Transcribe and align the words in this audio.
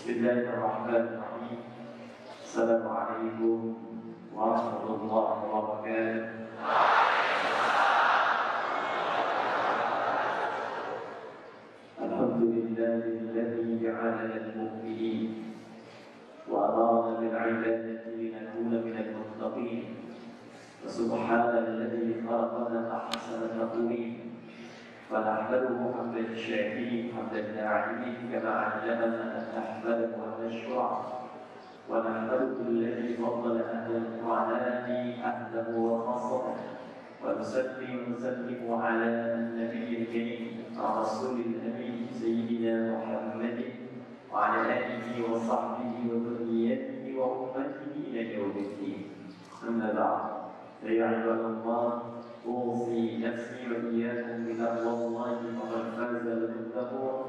بسم 0.00 0.16
الله 0.16 0.48
الرحمن 0.56 0.96
الرحيم. 1.12 1.60
السلام 2.40 2.84
عليكم 2.88 3.58
ورحمة 4.32 4.86
الله 4.88 5.28
وبركاته. 5.44 6.24
الحمد 12.00 12.42
لله 12.48 13.02
الذي 13.28 13.68
جعلنا 13.84 14.36
المؤمنين 14.40 15.28
وأمرنا 16.48 17.20
بالعبادة 17.20 18.04
لنكون 18.16 18.72
من 18.72 18.96
المتقين. 19.04 19.84
وسبحان 20.80 21.52
الذي 21.60 22.24
خلقنا 22.24 22.80
أحسن 22.96 23.40
تقويم. 23.52 24.19
فنحمده 25.10 25.78
حمد 25.98 26.16
الشاكرين 26.16 27.12
حمد 27.14 27.34
الداعمين 27.34 28.16
كما 28.32 28.50
علمنا 28.50 29.22
أن 29.38 29.44
نحمده 29.58 30.10
ونشكره. 30.22 30.92
ونحمده 31.90 32.56
الذي 32.68 33.16
فضل 33.16 33.60
أهل 33.62 33.96
القرآن 33.96 34.50
أهله 35.30 35.78
وخاصته. 35.78 36.54
ونصلي 37.24 37.90
ونسلم 37.98 38.74
على 38.74 39.06
النبي 39.34 39.98
الكريم 39.98 40.64
الرسول 40.78 41.40
الأمين 41.40 42.06
سيدنا 42.20 42.98
محمد 42.98 43.58
وعلى 44.32 44.60
آله 44.78 45.32
وصحبه 45.32 45.94
وذريته 46.10 47.18
وأمته 47.18 47.92
إلى 48.06 48.34
يوم 48.34 48.54
الدين. 48.56 49.02
أما 49.68 49.92
بعد 49.92 50.22
فيا 50.82 51.06
عباد 51.06 51.40
الله 51.44 52.02
أوصي 52.46 53.18
نفسي 53.18 53.60
وإياكم 53.70 54.44
بتقوى 54.46 54.92
الله 55.06 55.38
فقد 55.60 55.84
فاز 55.96 56.26
المتقون 56.26 57.22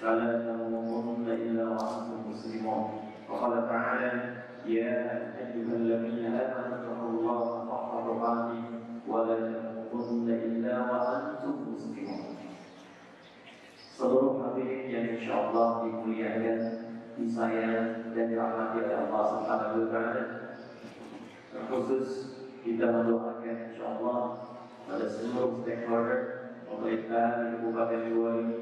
فلا 0.00 0.30
تموتن 0.52 1.26
إلا 1.28 1.68
وأنتم 1.68 2.30
مسلمون 2.30 2.84
وقال 3.30 3.68
تعالى 3.68 4.12
يا 4.66 4.98
أيها 5.38 5.74
الذين 5.76 6.26
آمنوا 6.26 6.76
اتقوا 6.78 7.10
الله 7.10 7.70
حق 7.70 8.06
تقاته 8.06 8.64
ولا 9.08 9.36
تموتن 9.36 10.28
إلا 10.30 10.74
وأنتم 10.90 11.72
مسلمون 11.72 12.32
Seluruh 13.92 14.40
hadirin 14.42 14.88
yang 14.90 15.06
insya 15.14 15.52
Allah 15.52 15.86
dimuliakan, 15.86 16.58
disayang 17.14 18.10
dan 18.16 18.24
dirahmati 18.34 18.82
oleh 18.82 18.98
Allah 18.98 19.22
Subhanahu 19.30 19.78
wa 19.78 19.88
Ta'ala. 19.94 20.24
Terkhusus 21.52 22.08
kita 22.66 22.88
mendoakan 22.88 23.70
insya 23.70 23.84
Allah 23.94 24.18
pada 24.92 25.08
seluruh 25.08 25.64
stakeholder 25.64 26.20
pemerintah 26.68 27.48
di 27.48 27.56
Kabupaten 27.56 28.00
ini 28.12 28.56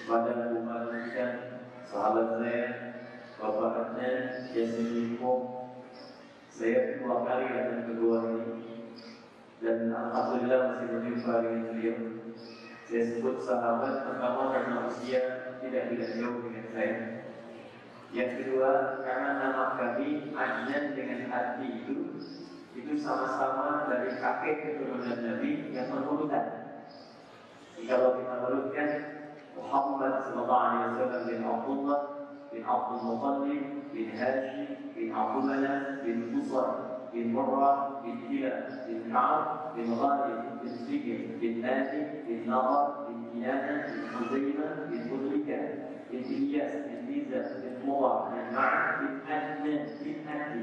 kepada 0.00 0.56
umat 0.56 0.88
kita, 0.88 1.26
sahabat 1.84 2.40
saya, 2.40 2.64
Bapak 3.36 3.76
Adnan, 3.76 4.48
Yasin 4.56 4.88
Limpo, 4.88 5.32
saya 6.48 6.96
dua 6.96 7.28
kali 7.28 7.44
datang 7.52 7.92
ke 7.92 7.92
ini 7.92 8.40
dan 9.60 9.92
Alhamdulillah 9.92 10.60
masih 10.72 10.86
berjumpa 10.96 11.32
dengan 11.44 11.62
beliau. 11.76 11.98
Saya 12.88 13.02
sebut 13.04 13.36
sahabat 13.44 14.08
pertama 14.08 14.56
karena 14.56 14.88
usia 14.88 15.20
tidak 15.60 15.92
tidak 15.92 16.10
jauh 16.16 16.40
dengan 16.40 16.66
saya. 16.72 16.96
Yang 18.16 18.30
kedua 18.40 18.70
karena 19.04 19.30
nama 19.44 19.64
kami 19.76 20.32
Adnan 20.32 20.84
dengan 20.96 21.20
Adi 21.28 21.68
itu 21.84 21.96
itu 22.74 22.94
sama-sama 22.94 23.90
dari 23.90 24.14
kakek 24.14 24.56
keturunan 24.62 25.18
Nabi 25.18 25.74
yang 25.74 25.90
berurutan. 25.90 26.46
Kalau 27.80 28.20
kita 28.22 28.34
urutkan 28.46 28.88
Muhammad 29.58 30.22
sallallahu 30.22 30.62
alaihi 30.62 30.82
wasallam 30.94 31.22
bin 31.26 31.40
Abdullah 31.42 32.00
bin 32.54 32.62
Abdul 32.62 33.02
Muttalib 33.02 33.62
bin 33.90 34.06
Hashim 34.14 34.68
bin 34.94 35.08
Abdul 35.10 35.44
Manaf 35.50 36.04
bin 36.06 36.18
Musar 36.30 36.68
bin 37.10 37.34
Murrah 37.34 38.04
bin 38.06 38.30
Hilal 38.30 38.70
bin 38.86 39.10
Ka'ab 39.10 39.74
bin 39.74 39.90
Ghalib 39.90 40.62
bin 40.62 40.70
Sigil 40.86 41.20
bin 41.42 41.62
Nadi 41.62 42.22
bin 42.28 42.46
Nadar 42.46 43.10
bin 43.10 43.18
Kinana 43.34 43.90
bin 43.90 44.02
Huzaimah 44.14 44.72
bin 44.86 45.00
Mudrika 45.10 45.60
bin 46.06 46.22
Ilyas 46.22 46.86
bin 46.86 47.00
Liza 47.10 47.58
bin 47.58 47.74
Murrah 47.82 48.30
bin 48.30 48.46
Ma'ad 48.54 48.86
bin 49.02 49.14
Adnan 49.26 49.82
bin 49.98 50.16
Adi 50.28 50.62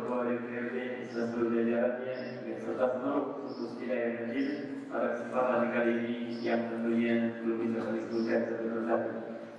seluruh 1.11 1.51
jajarannya 1.51 2.15
serta 2.63 2.85
seluruh 2.95 3.25
khusus 3.43 3.75
wilayah 3.83 4.09
masjid 4.23 4.47
pada 4.87 5.07
kesempatan 5.15 5.63
kali 5.75 5.93
ini 6.07 6.15
yang 6.39 6.71
tentunya 6.71 7.15
belum 7.43 7.57
bisa 7.67 7.79
kami 7.83 7.99
sebutkan 8.07 8.39
satu 8.47 8.63
persatu. 8.71 9.11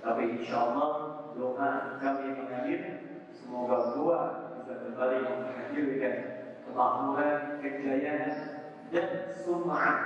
Tapi 0.03 0.21
insya 0.35 0.55
Allah 0.59 0.91
doa 1.37 1.71
kami 2.01 2.27
mengalir 2.33 2.81
semoga 3.33 3.77
doa 3.93 4.21
bisa 4.61 4.73
kembali 4.81 5.17
menghadirkan 5.21 6.15
kemakmuran, 6.65 7.39
kejayaan 7.61 8.33
dan 8.89 9.07
sum'ah 9.41 9.97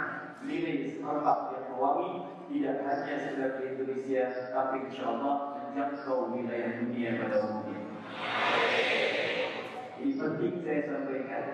nilai 0.44 0.96
serempak 0.96 1.40
yang 1.56 1.66
mewangi 1.76 2.12
tidak 2.48 2.76
hanya 2.88 3.16
sekedar 3.20 3.52
di 3.60 3.64
Indonesia 3.76 4.24
tapi 4.56 4.76
insya 4.88 5.04
Allah 5.12 5.36
menjangkau 5.60 6.32
wilayah 6.32 6.72
dunia 6.80 7.10
pada 7.20 7.38
umumnya. 7.44 7.82
Ini 9.98 10.14
penting 10.14 10.54
saya 10.62 10.82
sampaikan 10.86 11.46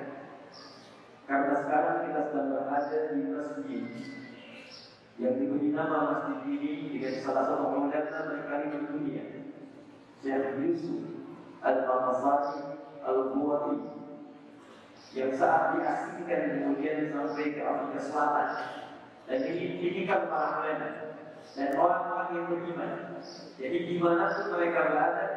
karena 1.24 1.54
sekarang 1.64 1.98
kita 2.12 2.22
sedang 2.28 2.48
berada 2.52 3.00
di 3.16 3.22
masjid 3.32 3.84
yang 5.16 5.34
diberi 5.40 5.70
nama 5.72 6.00
masjid 6.12 6.60
ini 6.60 6.92
dengan 7.00 7.16
salah 7.24 7.44
satu 7.48 7.64
pemuda 7.72 8.00
terkali 8.12 8.66
di 8.68 8.80
dunia 8.92 9.26
Syekh 10.20 10.60
Yusuf 10.60 11.04
Al-Maqasari 11.64 12.84
Al-Buwati 13.08 13.80
yang 15.16 15.32
saat 15.40 15.80
diasingkan 15.80 16.42
kemudian 16.60 17.16
sampai 17.16 17.56
ke 17.56 17.62
Afrika 17.64 18.00
Selatan 18.04 18.50
dan 19.24 19.40
ini 19.48 19.80
didikan 19.80 20.28
para 20.28 20.68
ulama 20.68 20.90
dan 21.54 21.70
orang-orang 21.78 22.30
yang 22.34 22.46
beriman. 22.50 22.92
Jadi 23.56 23.78
di 23.88 23.96
mereka 24.52 24.80
berada, 24.90 25.28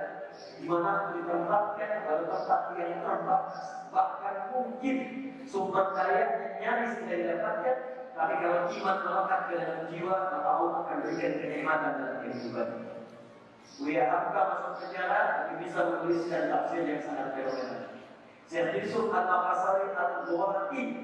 di 0.56 0.64
mana 0.68 1.12
ditempatkan 1.16 1.90
pada 2.08 2.24
tempat 2.28 2.60
yang 2.80 3.04
terbaik, 3.04 3.44
bahkan 3.92 4.36
mungkin 4.52 4.96
sumber 5.44 5.92
daya 5.92 6.56
nyaris 6.60 6.96
tidak 7.04 7.16
didapatkan, 7.20 7.76
tapi 8.16 8.34
kalau 8.40 8.60
iman 8.72 8.96
melekat 9.04 9.40
ke 9.44 9.54
dalam 9.60 9.82
jiwa, 9.92 10.16
maka 10.32 10.48
Allah 10.48 10.72
akan 10.84 10.96
berikan 11.04 11.32
kenikmatan 11.36 11.92
dalam 12.00 12.18
kehidupan. 12.24 12.68
Buya 13.76 14.04
Hamka 14.08 14.40
masuk 14.40 14.72
penjara, 14.80 15.20
tapi 15.36 15.52
bisa 15.60 15.78
menuliskan 15.84 16.48
tafsir 16.48 16.82
yang 16.88 17.02
sangat 17.04 17.28
fenomenal. 17.36 17.96
Syekh 18.46 18.86
Yusuf 18.86 19.10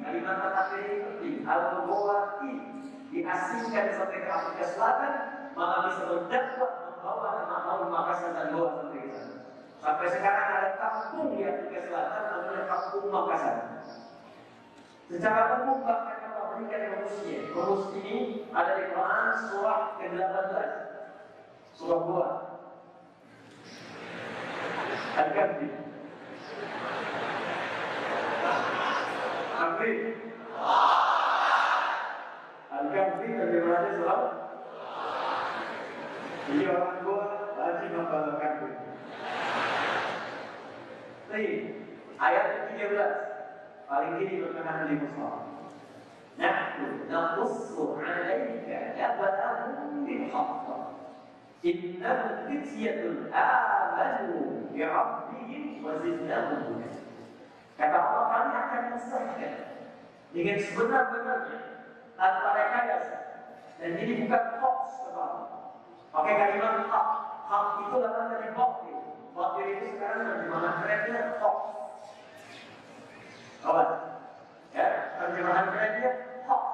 Kalimat 0.02 0.38
kata 0.38 0.76
ini 0.78 0.94
penting 1.02 1.36
Al-Buwati 1.42 2.54
Diasingkan 3.10 3.86
sampai 3.98 4.22
ke 4.22 4.30
Afrika 4.30 4.64
Selatan 4.78 5.12
Maka 5.58 5.90
bisa 5.90 6.02
berdakwah 6.06 6.72
Membawa 7.02 7.42
nama 7.42 7.56
Allah 7.66 7.88
Makassar 7.90 8.30
dan 8.30 8.54
Goa 8.54 8.91
sampai 9.82 10.06
sekarang 10.14 10.46
ada 10.46 10.70
kampung 10.78 11.34
di 11.34 11.42
Afrika 11.42 11.78
Selatan 11.90 12.22
Namanya 12.30 12.64
kampung 12.70 13.06
Makassar. 13.10 13.56
Secara 15.10 15.60
umum 15.60 15.84
bahkan 15.84 16.32
Allah 16.32 16.56
berikan 16.56 16.96
rumusnya 16.96 17.52
Rumus 17.52 17.92
ini 18.00 18.48
ada 18.48 18.80
di 18.80 18.84
Quran 18.94 19.28
surah 19.50 20.00
ke-18 20.00 20.70
Surah 21.76 22.00
Goa 22.08 22.30
Al-Kahfi 25.12 25.68
Amri 29.52 29.92
Al-Kahfi 32.72 33.28
bagaimana 33.36 33.88
surah? 34.00 34.22
Jadi 36.48 36.64
orang 36.72 36.96
tua 37.04 37.22
wajib 37.60 37.90
hafal 38.00 38.22
Al-Kahfi 38.32 38.70
Baik, 41.32 41.60
ayat 42.22 42.46
ke-13 42.70 43.12
paling 43.90 44.12
kiri 44.22 44.34
berkenaan 44.46 44.86
di 44.86 44.96
mushaf. 45.02 45.42
Nahnu 46.38 47.10
naqussu 47.10 47.98
'alaika 47.98 48.94
naba'ahum 48.94 50.06
bil 50.06 50.24
haqq. 50.30 50.66
Innal 51.66 52.46
fityatul 52.46 53.28
amanu 53.34 54.70
bi 54.70 54.80
rabbihim 54.86 55.82
wa 55.82 55.98
zidnahum. 55.98 56.78
Kata 57.76 57.96
Allah 57.98 58.24
kami 58.30 58.52
akan 58.54 58.82
mesahkan 58.94 59.54
dengan 60.30 60.56
sebenar-benarnya 60.62 61.58
tanpa 62.14 62.48
rekayasa. 62.54 63.18
Dan 63.82 63.98
ini 63.98 64.22
bukan 64.22 64.42
hoax 64.62 64.80
kata 65.10 65.26
Pakai 66.12 66.34
kalimat 66.38 66.86
hak. 66.86 67.08
Hak 67.50 67.64
itu 67.82 67.96
datang 67.98 68.26
dari 68.30 68.48
batil. 68.54 68.98
Batil 69.34 69.66
itu 69.66 69.86
sekarang 69.96 70.22
terjemahan 70.22 70.72
kerennya 70.84 71.20
hoax. 71.42 71.81
Kawan, 73.62 73.88
ya 74.74 74.86
terjemahan 75.22 75.70
kerennya 75.70 76.10
hoax. 76.50 76.64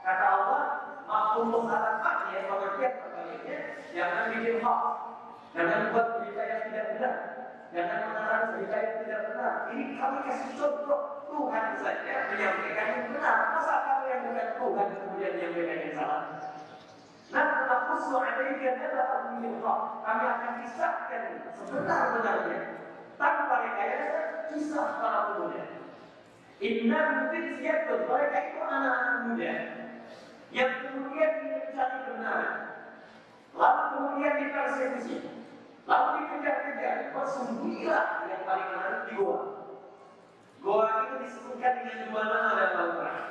Kata 0.00 0.24
Allah, 0.32 0.62
makhluk 1.04 1.68
alat 1.68 2.32
ya 2.32 2.40
pengertian 2.48 2.92
terbaliknya 3.04 3.58
jangan 3.92 4.32
bikin 4.32 4.56
hoax. 4.64 4.84
Jangan 5.52 5.92
buat 5.92 6.06
berita 6.16 6.42
yang 6.48 6.60
tidak 6.72 6.84
benar. 6.96 7.14
Jangan 7.68 8.00
mengarang 8.00 8.44
berita 8.56 8.76
yang 8.80 8.96
tidak 9.04 9.20
benar. 9.28 9.54
Ini 9.76 9.84
kami 10.00 10.18
kasih 10.24 10.50
contoh 10.56 11.00
Tuhan 11.28 11.64
saja 11.84 12.14
menyampaikan 12.32 12.86
yang 12.96 13.04
benar. 13.12 13.36
Masa 13.52 13.74
kamu 13.84 14.04
yang 14.08 14.20
bukan 14.24 14.48
Tuhan 14.56 14.88
kemudian 14.96 15.32
menyampaikan 15.36 15.78
yang 15.84 15.94
salah? 16.00 16.22
Nah, 17.28 17.48
naqussu 17.68 18.16
alaika 18.16 18.68
naba'an 18.72 19.36
min 19.44 19.60
Kami 19.60 20.24
akan 20.24 20.52
kisahkan 20.64 21.22
sebenar-benarnya 21.60 22.60
tanpa 23.20 23.54
rekayasa 23.68 24.48
kisah 24.48 24.88
para 24.96 25.20
pemuda. 25.36 25.77
Inna 26.58 27.30
fityatun 27.30 28.10
mereka 28.10 28.38
itu 28.50 28.60
anak-anak 28.66 29.16
muda 29.30 29.54
yang 30.50 30.72
kemudian 30.82 31.32
mencari 31.46 31.98
kebenaran, 32.02 32.56
lalu 33.54 33.82
kemudian 33.94 34.34
dipersekusi, 34.42 35.16
lalu 35.86 36.08
dikejar-kejar, 36.18 37.14
bersembunyilah 37.14 38.06
yang 38.26 38.42
paling 38.42 38.68
menarik 38.74 39.02
di 39.06 39.12
goa. 39.22 39.42
Goa 40.58 40.86
itu 41.06 41.14
disebutkan 41.22 41.72
dengan 41.78 41.98
dua 42.10 42.22
nama 42.26 42.50
dalam 42.58 42.74
Al-Quran. 42.74 43.26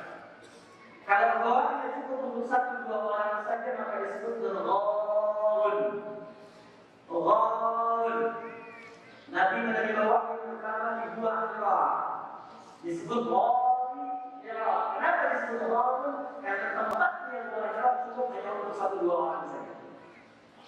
Kalau 1.04 1.32
goa 1.44 1.62
tidak 1.68 1.92
cukup 2.00 2.20
untuk 2.32 2.44
satu 2.48 2.88
dua 2.88 2.98
orang 3.12 3.44
saja 3.44 3.70
maka 3.76 3.96
disebut 4.08 4.34
dengan 4.40 4.64
ghaul. 4.64 5.76
Ghaul. 7.12 8.16
Nabi 9.28 9.56
menerima 9.60 10.02
wahyu 10.08 10.36
pertama 10.48 10.88
di 10.96 11.06
gua 11.20 11.32
Hira. 11.52 11.80
Disebut 12.78 13.20
ghaul 13.26 14.06
Hira. 14.38 14.94
Kenapa 14.94 15.22
disebut 15.34 15.66
ghaul? 15.66 16.14
Karena 16.38 16.68
tempatnya 16.78 17.38
gua 17.50 17.66
Hira 17.74 17.90
cukup 18.06 18.26
hanya 18.30 18.50
untuk 18.54 18.74
satu 18.78 18.96
dua 19.02 19.16
orang 19.18 19.44
saja. 19.50 19.74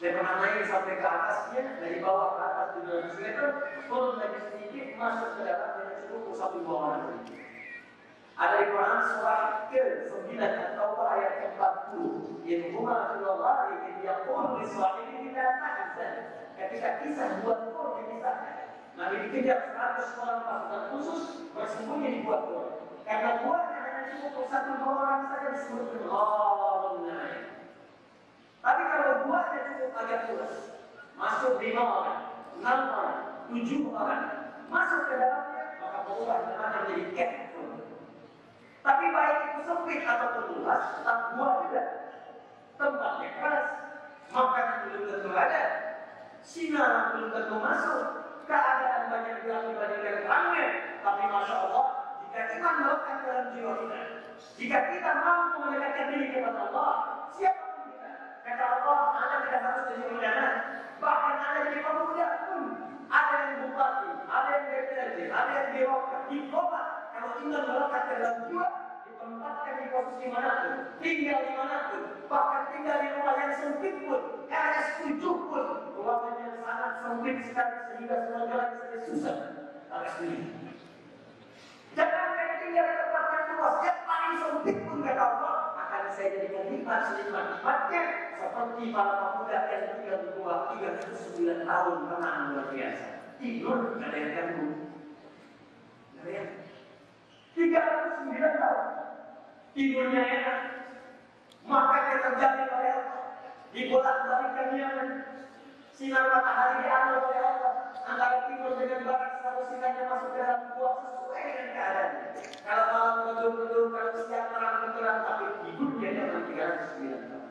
Pernah 0.00 0.34
naik 0.40 0.64
sampai 0.64 0.96
ke 0.96 1.06
atasnya, 1.06 1.62
dari 1.76 2.00
bawah 2.00 2.34
ke 2.34 2.40
atas 2.40 2.68
di 2.72 2.80
dalam 2.88 3.12
meter, 3.20 3.48
turun 3.84 4.16
lagi 4.16 4.40
sedikit, 4.48 4.86
masuk 4.96 5.30
ke 5.36 5.40
dalam 5.44 5.70
hanya 5.76 5.94
cukup 6.02 6.18
untuk 6.24 6.36
satu 6.40 6.56
dua 6.64 6.76
orang 6.88 7.02
saja. 7.04 7.36
Ada 8.40 8.54
di 8.56 8.66
Quran 8.72 9.00
surah 9.04 9.44
ke-9 9.68 10.32
atau 10.40 10.88
ayat 11.04 11.32
ke-40. 11.44 11.92
In 12.48 12.60
huma 12.72 13.12
filallah 13.12 13.68
in 13.84 14.00
yaqul 14.00 14.56
li 14.56 14.64
sahibihi 14.64 15.36
la 15.36 15.46
tahzan. 15.60 16.14
Ketika 16.56 17.04
kisah 17.04 17.44
buat 17.44 17.68
Tur 17.68 18.00
dikisahkan. 18.00 18.69
Nabi 19.00 19.32
dikejar 19.32 19.72
100 19.72 20.20
orang 20.20 20.44
pasukan 20.44 20.82
khusus 20.92 21.22
bersembunyi 21.56 22.20
di 22.20 22.28
buat 22.28 22.44
Tur. 22.44 22.64
Karena 23.08 23.40
buat 23.40 23.64
hanya 23.72 24.12
cukup 24.12 24.44
satu 24.52 24.76
orang 24.76 25.24
saja 25.32 25.48
disebut 25.56 25.84
dengan 25.96 27.32
Tapi 28.60 28.82
kalau 28.92 29.24
buatnya 29.24 29.60
cukup 29.72 29.90
agak 29.96 30.20
luas, 30.28 30.54
masuk 31.16 31.56
lima 31.64 31.80
orang, 31.80 32.20
enam 32.60 32.78
orang, 32.92 33.20
tujuh 33.48 33.88
orang, 33.88 34.24
masuk 34.68 35.00
ke 35.08 35.14
dalamnya, 35.16 35.64
maka 35.80 35.98
berubah 36.04 36.38
dengan 36.44 36.70
menjadi 36.84 37.06
camp 37.16 37.50
tapi 38.80 39.12
baik 39.12 39.38
itu 39.44 39.60
sempit 39.68 40.00
atau 40.08 40.56
luas, 40.56 40.82
tetap 40.96 41.36
buah 41.36 41.54
juga. 41.68 41.82
Tempatnya 42.80 43.28
keras, 43.36 43.66
makanan 44.32 44.76
belum 44.88 45.04
tentu 45.04 45.30
ada, 45.36 45.64
sinar 46.40 47.12
belum 47.12 47.28
tentu 47.28 47.56
masuk, 47.60 48.29
keadaan 48.50 49.02
banyak 49.14 49.36
gerak 49.46 49.62
dibandingkan 49.70 50.16
ramai. 50.26 50.66
Tapi 51.00 51.22
masya 51.30 51.56
Allah, 51.70 51.86
jika 52.26 52.40
iman 52.58 52.74
melekat 52.82 53.18
dalam 53.22 53.46
jiwa 53.54 53.72
kita, 53.78 54.00
jika 54.58 54.78
kita 54.90 55.10
mampu 55.22 55.56
mendekatkan 55.62 56.06
diri 56.10 56.26
kepada 56.34 56.60
Allah, 56.68 56.92
siapa 57.30 57.64
kita. 57.86 58.10
Kata 58.42 58.64
Allah, 58.82 58.98
Anda 59.14 59.36
tidak 59.46 59.60
harus 59.62 59.84
jadi 59.94 60.04
ulama, 60.10 60.46
bahkan 60.98 61.34
Anda 61.38 61.60
jadi 61.70 61.78
pemuda 61.80 62.26
pun 62.50 62.62
ada 63.10 63.34
yang 63.38 63.54
bupati, 63.64 64.10
ada 64.26 64.50
yang 64.50 64.66
DPRD, 64.70 65.18
ada 65.30 65.52
yang 65.54 65.68
birokrat, 65.74 66.22
diplomat, 66.30 66.86
kalau 67.10 67.30
iman 67.42 67.62
melekat 67.64 68.02
dalam 68.10 68.36
jiwa, 68.50 68.66
ditempatkan 69.06 69.74
di 69.78 69.86
posisi 69.90 70.26
mana 70.30 70.52
pun, 70.62 70.74
tinggal 71.00 71.38
di 71.42 71.52
mana 71.54 71.76
pun, 71.90 72.02
bahkan 72.28 72.62
tinggal 72.70 72.96
di 72.98 73.08
rumah 73.14 73.34
yang 73.38 73.52
sempit 73.56 73.94
pun, 74.04 74.22
RS7 74.46 75.22
pun, 75.22 75.89
ruangan 76.00 76.34
yang 76.40 76.54
sangat 76.64 76.92
sempit 77.04 77.36
sekali 77.44 77.76
sehingga 77.92 78.16
semua 78.24 78.48
jalan 78.48 78.68
saja 78.80 78.98
susah. 79.04 79.36
Agak 79.92 80.10
sulit. 80.16 80.42
Jangan 81.92 82.28
kayak 82.38 82.56
tinggal 82.62 82.84
di 82.86 82.94
tempat 82.96 83.24
yang 83.28 83.46
luas, 83.58 83.76
yang 83.82 84.00
paling 84.06 84.34
sempit 84.38 84.76
pun 84.86 84.98
kata 85.02 85.22
Allah, 85.26 85.56
akan 85.74 86.02
saya 86.14 86.28
jadikan 86.38 86.64
nikmat 86.70 87.00
senikmat-nikmatnya 87.10 88.02
seperti 88.38 88.82
para 88.94 89.12
pemuda 89.18 89.58
yang 89.68 89.84
tinggal 89.98 90.16
di 90.22 90.28
rumah 90.38 90.58
39 90.78 91.68
tahun 91.68 91.96
kenaan 92.08 92.40
luar 92.54 92.66
biasa. 92.70 93.08
Tidur, 93.40 93.76
tidak 93.96 94.08
ada 94.08 94.18
yang 94.20 94.32
ganggu. 94.36 94.68
Tidak 96.14 96.22
ada 96.22 96.30
yang 96.30 96.48
39 98.30 98.62
tahun. 98.62 98.86
Tidurnya 99.74 100.22
enak. 100.22 100.58
Makannya 101.66 102.16
terjamin 102.24 102.68
oleh 102.70 102.90
Allah. 102.94 103.24
Dibolak-balikan 103.70 104.68
nyaman. 104.74 105.08
Sinar 106.00 106.32
matahari 106.32 106.88
diatur 106.88 107.28
oleh 107.28 107.40
Allah. 107.44 107.74
Antara 108.08 108.48
tidur 108.48 108.72
dengan 108.80 109.04
barat 109.04 109.32
selalu 109.36 109.62
sinarnya 109.68 110.08
masuk 110.08 110.32
ke 110.32 110.38
dalam 110.40 110.60
buah 110.72 110.94
sesuai 110.96 111.42
dengan 111.44 111.68
keadaan. 111.76 112.12
Kalau 112.64 112.84
malam 112.88 113.16
betul-betul, 113.28 113.84
kalau 113.92 114.12
siang 114.24 114.48
terang 114.48 114.76
betulan, 114.80 115.16
tapi 115.28 115.44
tidurnya 115.60 116.08
dalam 116.16 116.42
39 116.48 117.28
tahun. 117.28 117.48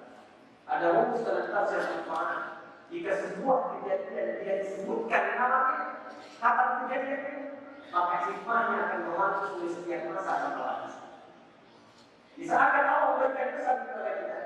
Ada 0.65 0.85
rumus 0.97 1.21
dalam 1.21 1.45
tafsir 1.53 1.81
al 1.85 2.01
Jika 2.89 3.11
sebuah 3.21 3.59
kejadian 3.69 4.27
tidak 4.41 4.57
disebutkan 4.65 5.23
namanya, 5.37 5.85
kapan 6.41 6.69
kejadian 6.81 7.21
maka 7.93 8.15
hikmahnya 8.33 8.77
akan 8.81 8.99
berlangsung 9.13 9.53
di 9.61 9.67
setiap 9.77 10.01
masa 10.09 10.33
dan 10.41 10.51
kelas. 10.57 10.93
Di 12.33 12.43
saat 12.49 12.81
Allah 12.81 13.13
memberikan 13.13 13.61
pesan 13.61 13.77
kepada 13.85 14.11
kita, 14.17 14.39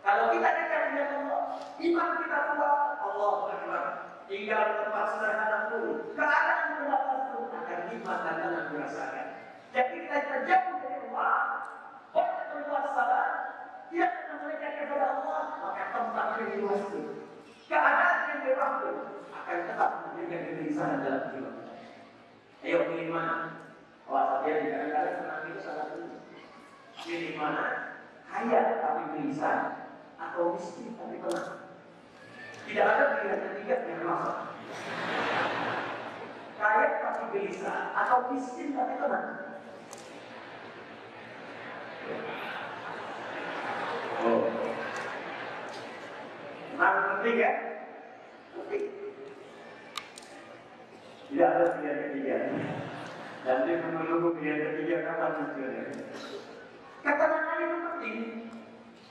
kalau 0.00 0.24
kita 0.32 0.48
dekat 0.56 0.82
dengan 0.88 1.08
Allah, 1.20 1.42
iman 1.76 2.08
kita 2.16 2.38
kuat, 2.56 2.91
Allah 3.12 3.34
Akbar. 3.52 3.84
Tinggal 4.32 4.64
tempat 4.80 5.04
sederhana 5.12 5.58
pun, 5.68 5.84
keadaan 6.16 6.60
terbatas 6.72 7.20
pun 7.36 7.44
akan 7.52 7.78
dan 8.00 8.34
tenang 8.40 8.66
dirasakan. 8.72 9.26
Jadi 9.72 9.92
kita 10.04 10.18
terjauh 10.24 10.76
dari 10.80 10.96
Allah, 11.12 11.36
banyak 12.16 12.46
berbuat 12.52 12.84
salah, 12.96 13.28
tidak 13.92 14.10
pernah 14.12 14.36
mendekat 14.40 14.72
kepada 14.84 15.06
Allah, 15.20 15.42
maka 15.60 15.84
tempat 15.92 16.26
luas 16.56 16.80
itu, 16.88 17.00
keadaan 17.68 18.16
yang 18.28 18.38
berwaktu 18.44 18.90
akan 19.32 19.58
tetap 19.68 19.90
memberikan 20.08 20.40
kegelisahan 20.48 20.98
dalam 21.04 21.24
jiwa. 21.32 21.50
Ayo 22.62 22.78
pilih 22.88 23.08
mana? 23.12 23.36
Wah, 24.08 24.44
dia 24.44 24.60
di 24.60 24.66
kadang-kadang 24.70 25.16
senang 25.18 25.40
itu 25.48 25.60
sangat 25.60 25.86
tinggi. 25.92 26.18
Pilih 27.04 27.32
mana? 27.36 27.64
Kaya 28.28 28.60
tapi 28.80 29.02
gelisah 29.12 29.58
atau 30.16 30.56
miskin 30.56 30.96
tapi 30.96 31.20
tenang. 31.20 31.61
Tidak 32.68 32.86
ada 32.86 33.04
pilihan 33.18 33.40
ketiga 33.42 33.76
yang 33.88 34.02
masalah. 34.06 34.52
Kaya 36.62 36.86
tapi 37.02 37.22
gelisah 37.34 37.90
atau 37.90 38.30
miskin 38.30 38.78
tapi 38.78 38.94
tenang. 38.94 39.28
Oh. 44.22 44.46
Nah, 46.78 47.18
ketiga. 47.18 47.50
Tidak 51.32 51.48
ada 51.48 51.66
pilihan 51.80 51.98
ketiga. 52.06 52.36
Dan 53.42 53.66
dia 53.66 53.82
menunggu 53.82 54.38
pilihan 54.38 54.62
ketiga 54.70 54.96
kapan 55.02 55.30
munculnya. 55.42 55.84
Ketenangan 57.02 57.58
itu 57.58 57.76
penting. 57.82 58.18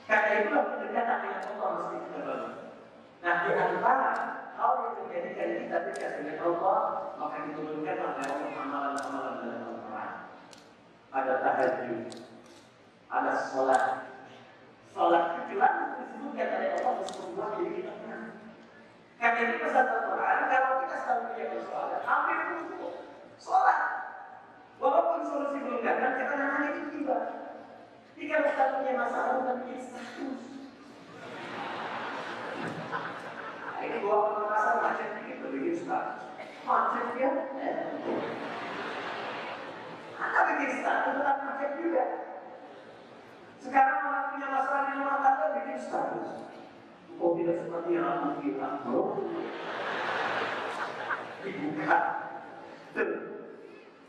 Karena 0.08 0.30
itulah 0.44 0.66
kedekatan 0.76 1.18
dengan 1.20 1.44
Allah 1.52 1.72
mesti 1.76 1.98
kita 2.00 2.20
bangun. 2.24 2.61
Nah 3.22 3.36
di 3.46 3.52
antara 3.54 4.12
hal 4.58 4.72
yang 4.82 4.94
menjadikan 5.06 5.50
kita 5.62 5.78
dekat 5.94 6.12
dengan 6.22 6.38
Allah 6.42 6.80
maka 7.22 7.38
diturunkan 7.46 7.98
oleh 8.02 8.26
amalan-amalan 8.58 9.34
dalam 9.46 9.62
Al-Quran. 9.62 10.12
Ada 11.14 11.34
tahajud, 11.46 12.02
ada 13.14 13.34
sholat. 13.46 13.84
Sholat 14.90 15.24
itu 15.38 15.42
jelas 15.54 15.76
disebutkan 16.02 16.48
oleh 16.50 16.70
Allah 16.82 16.94
Rasulullah 17.06 17.48
jadi 17.62 17.72
kita. 17.78 17.94
Karena 19.22 19.38
ini 19.46 19.56
pesan 19.62 19.86
Al-Quran, 19.86 20.38
kalau 20.50 20.74
kita 20.82 20.96
selalu 20.98 21.22
punya 21.30 21.46
bersolat, 21.54 22.02
hampir 22.02 22.38
untuk 22.58 22.94
sholat. 23.38 23.80
Walaupun 24.82 25.22
solusi 25.30 25.62
belum 25.62 25.86
datang, 25.86 26.18
ketenangan 26.18 26.74
itu 26.74 26.82
tiba. 26.90 27.18
Jika 28.18 28.36
kita 28.50 28.64
punya 28.82 28.94
masalah, 28.98 29.32
bukan 29.38 29.56
punya 29.62 29.78
status. 29.78 30.38
Macet 36.72 37.06
dia. 37.20 37.32
Eh. 37.60 37.78
Anda 40.22 40.40
bikin 40.48 40.70
status 40.80 41.14
tetap 41.18 41.38
macet 41.44 41.72
juga. 41.82 42.04
Sekarang 43.60 43.98
orang 44.08 44.28
punya 44.32 44.48
masalah 44.48 44.82
di 44.88 44.94
rumah 44.96 45.18
tangga 45.20 45.48
bikin 45.58 45.78
status. 45.82 46.30
Kok 47.18 47.34
tidak 47.42 47.58
seperti 47.66 47.90
yang 47.98 48.08
aku 48.08 48.28
bilang, 48.40 48.76
bro? 48.88 49.04
Dibuka. 51.42 52.00
Tuh. 52.94 53.10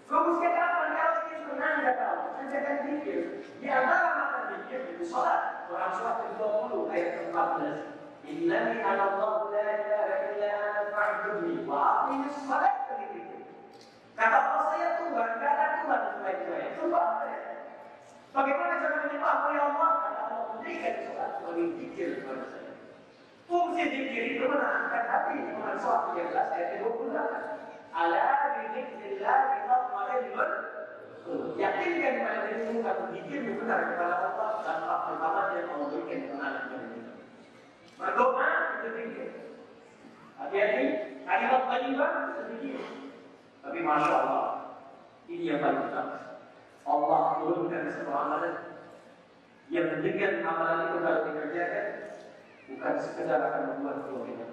Fokus 0.07 0.37
kita 0.45 0.61
apa? 0.61 0.83
Kalau 0.93 1.13
kita 1.25 1.39
tenang, 1.49 1.77
kata 1.83 2.05
Allah. 2.05 2.31
Kerjakan 2.37 2.77
pikir. 2.85 3.21
Di 3.59 3.67
antara 3.73 4.09
mata 4.13 4.39
pikir 4.53 4.81
itu 4.93 5.05
sholat. 5.09 5.67
Quran 5.73 5.91
surat 5.97 6.17
ke-20 6.31 6.73
ayat 6.93 7.09
ke-14. 7.17 8.02
Allah 9.13 9.35
la 9.53 9.67
ilaha 9.77 10.17
illa 10.33 10.49
ana 10.57 10.83
fa'budni 10.93 11.69
wa 11.69 11.77
aqimis 11.77 12.37
salat 12.49 12.75
begitu. 12.89 13.45
Kata 14.17 14.37
Allah 14.41 14.65
saya 14.73 14.89
Tuhan, 14.97 15.31
saya. 16.49 16.67
Sumpah 16.81 17.07
saya. 17.21 17.41
Bagaimana 18.33 18.73
cara 18.81 18.97
menyembah 19.05 19.35
oleh 19.49 19.61
Allah? 19.61 19.91
Kata 20.01 20.21
Allah 20.33 20.43
berikan 20.61 20.95
sholat 21.05 21.31
sebagai 21.37 21.67
kepada 22.21 22.45
saya. 22.49 22.73
Fungsi 23.45 23.85
itu 23.85 24.45
hati. 25.13 25.37
Quran 25.53 25.77
surat 25.77 26.03
13 26.17 26.57
ayat 26.57 26.69
28. 26.81 27.93
Ala 27.93 28.21
Yakinkan 31.57 32.15
pada 32.27 32.51
dirimu 32.51 32.83
kalau 32.83 33.15
zikir 33.15 33.55
benar 33.55 33.95
kepada 33.95 34.35
Allah 34.35 34.51
dan 34.67 34.79
pertama 34.83 35.55
yang 35.55 35.71
Allah 35.71 35.87
berikan 35.95 36.19
kemenangan 36.27 36.63
kepada 36.67 36.87
kita. 36.91 36.92
Berdoa 38.03 38.83
zikir. 38.83 39.31
Hati-hati, 40.35 40.85
kalimat 41.23 42.13
itu 42.35 42.43
zikir. 42.51 42.83
Tapi 43.63 43.79
masya 43.79 44.15
Allah, 44.27 44.47
ini 45.31 45.55
yang 45.55 45.63
paling 45.63 45.87
utama. 45.87 46.43
Allah 46.83 47.23
turunkan 47.39 47.87
sebuah 47.95 48.19
amalan 48.27 48.55
yang 49.71 49.87
mendengar 49.95 50.43
amalan 50.43 50.91
itu 50.91 50.99
kalau 50.99 51.21
dikerjakan 51.31 51.87
bukan 52.67 52.95
sekedar 52.99 53.39
akan 53.39 53.63
membuat 53.71 53.97
keluar 54.03 54.27
kita 54.27 54.53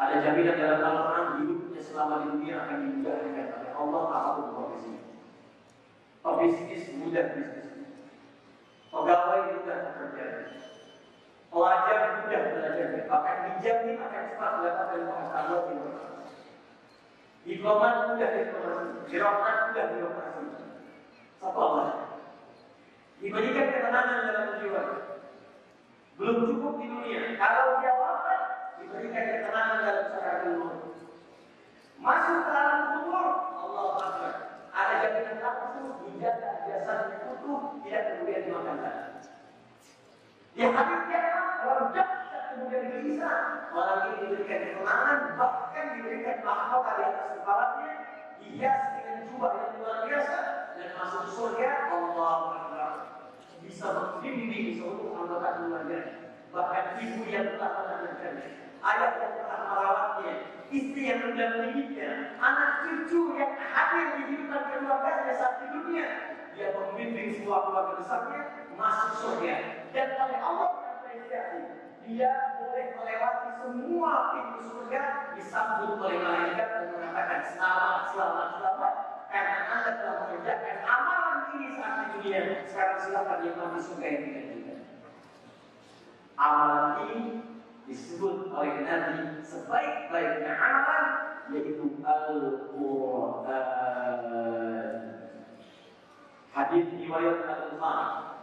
ada 0.00 0.16
jaminan 0.24 0.56
dalam 0.56 0.80
Al-Quran 0.80 1.26
hidupnya 1.44 1.80
selama 1.84 2.24
di 2.24 2.26
dunia 2.32 2.54
akan 2.64 2.76
dimudahkan 2.88 3.46
oleh 3.52 3.72
Allah 3.76 4.04
apa 4.08 4.30
pun 4.32 4.46
profesi. 4.56 4.94
Pebisnis 6.24 6.84
mudah 6.96 7.36
bisnis. 7.36 7.68
Pegawai 8.88 9.40
mudah 9.60 9.76
pekerjaan. 9.92 10.48
Pelajar 11.50 11.98
mudah 12.22 12.40
belajarnya. 12.46 13.02
Bahkan 13.10 13.36
dijamin 13.42 13.98
akan 13.98 14.22
cepat 14.30 14.50
mendapatkan 14.54 15.00
pengetahuan 15.02 15.74
luar. 15.82 16.10
Diplomat 17.42 17.94
mudah 18.06 18.30
diplomasi. 18.38 18.98
Birokrat 19.10 19.56
mudah 19.66 19.84
birokrasi. 19.90 20.44
Allah. 21.42 21.88
Diberikan 23.18 23.66
ketenangan 23.66 24.20
dalam 24.30 24.48
jiwa. 24.62 24.82
Belum 26.14 26.36
cukup 26.46 26.72
di 26.78 26.86
dunia. 26.86 27.20
Kalau 27.34 27.82
dia 27.82 27.92
wafat, 27.98 28.42
diberikan 28.78 29.24
ketenangan 29.26 29.78
dalam 29.82 30.04
secara 30.06 30.32
umum. 30.46 30.78
Masuk 32.00 32.38
ke 32.46 32.52
alam 32.54 32.80
kubur, 32.94 33.26
Allah 33.58 33.86
Akbar. 33.98 34.34
Ada 34.70 34.94
jaminan 35.04 35.36
langsung 35.42 36.00
dijaga 36.06 36.64
jasadnya 36.64 37.16
utuh, 37.34 37.76
tidak 37.84 38.02
kemudian 38.08 38.40
dimakan 38.48 38.78
hari 40.58 40.96
kiamat, 41.06 41.48
orang 41.62 41.88
jahat 41.94 42.20
kemudian 42.54 42.84
gelisah. 42.90 43.38
Orang 43.70 43.98
ini 44.02 44.14
diberikan 44.26 44.58
ketenangan, 44.66 45.18
bahkan 45.38 45.84
diberikan 45.94 46.36
mahkota 46.42 46.90
di 46.98 47.02
atas 47.06 47.26
kepalanya, 47.38 47.94
dihias 48.42 48.82
dengan 48.98 49.16
jubah 49.30 49.52
yang 49.54 49.72
luar 49.78 49.98
biasa, 50.10 50.38
dan 50.74 50.88
masuk 50.98 51.24
surga, 51.30 51.70
Allah 51.94 52.34
Akbar. 52.50 52.92
Bisa 53.62 53.86
membimbing 53.94 54.74
seluruh 54.74 55.14
anggota 55.14 55.48
keluarganya. 55.62 56.14
Bahkan 56.50 56.84
ibu 56.98 57.22
yang 57.30 57.46
telah 57.54 57.70
melahirkannya 57.78 58.48
ayah 58.80 59.12
yang 59.20 59.32
telah 59.44 59.60
merawatnya, 59.70 60.34
istri 60.72 61.02
yang 61.12 61.20
mendampinginya, 61.30 62.10
anak 62.40 62.70
cucu 62.88 63.36
yang 63.36 63.54
hadir 63.60 64.06
di 64.16 64.22
kehidupan 64.24 64.62
keluarganya 64.72 65.32
saat 65.36 65.54
di 65.62 65.66
dunia. 65.70 66.08
Dia 66.56 66.74
membimbing 66.74 67.38
semua 67.38 67.68
keluarga 67.68 67.92
besarnya 68.02 68.40
masuk 68.80 69.12
surga. 69.20 69.84
Dan 69.92 70.08
oleh 70.16 70.38
Allah 70.40 70.68
mengapresiasi, 70.72 71.60
dia 72.08 72.32
boleh 72.56 72.96
melewati 72.96 73.50
semua 73.60 74.12
pintu 74.32 74.58
surga 74.72 75.36
disambut 75.36 76.00
oleh 76.00 76.18
malaikat 76.24 76.66
dan 76.72 76.88
mengatakan 76.96 77.40
selamat, 77.44 78.16
selamat, 78.16 78.48
selamat. 78.56 78.94
Karena 79.30 79.62
anda 79.70 79.90
telah 79.94 80.26
mengerjakan 80.26 80.82
amalan 80.82 81.38
ini 81.54 81.78
saat 81.78 81.94
di 82.00 82.06
dunia. 82.18 82.66
Sekarang 82.66 82.98
silakan 82.98 83.38
nikmati 83.46 83.78
surga 83.84 84.06
yang 84.08 84.24
kita 84.26 84.74
Amalan 86.40 87.04
ini 87.04 87.44
disebut 87.84 88.48
oleh 88.48 88.80
Nabi 88.80 89.44
sebaik-baiknya 89.44 90.56
amalan 90.56 91.06
yaitu 91.52 92.00
Al-Quran. 92.00 93.60
Hadis 96.50 96.86
riwayat 96.96 97.38
Al-Bukhari 97.44 98.39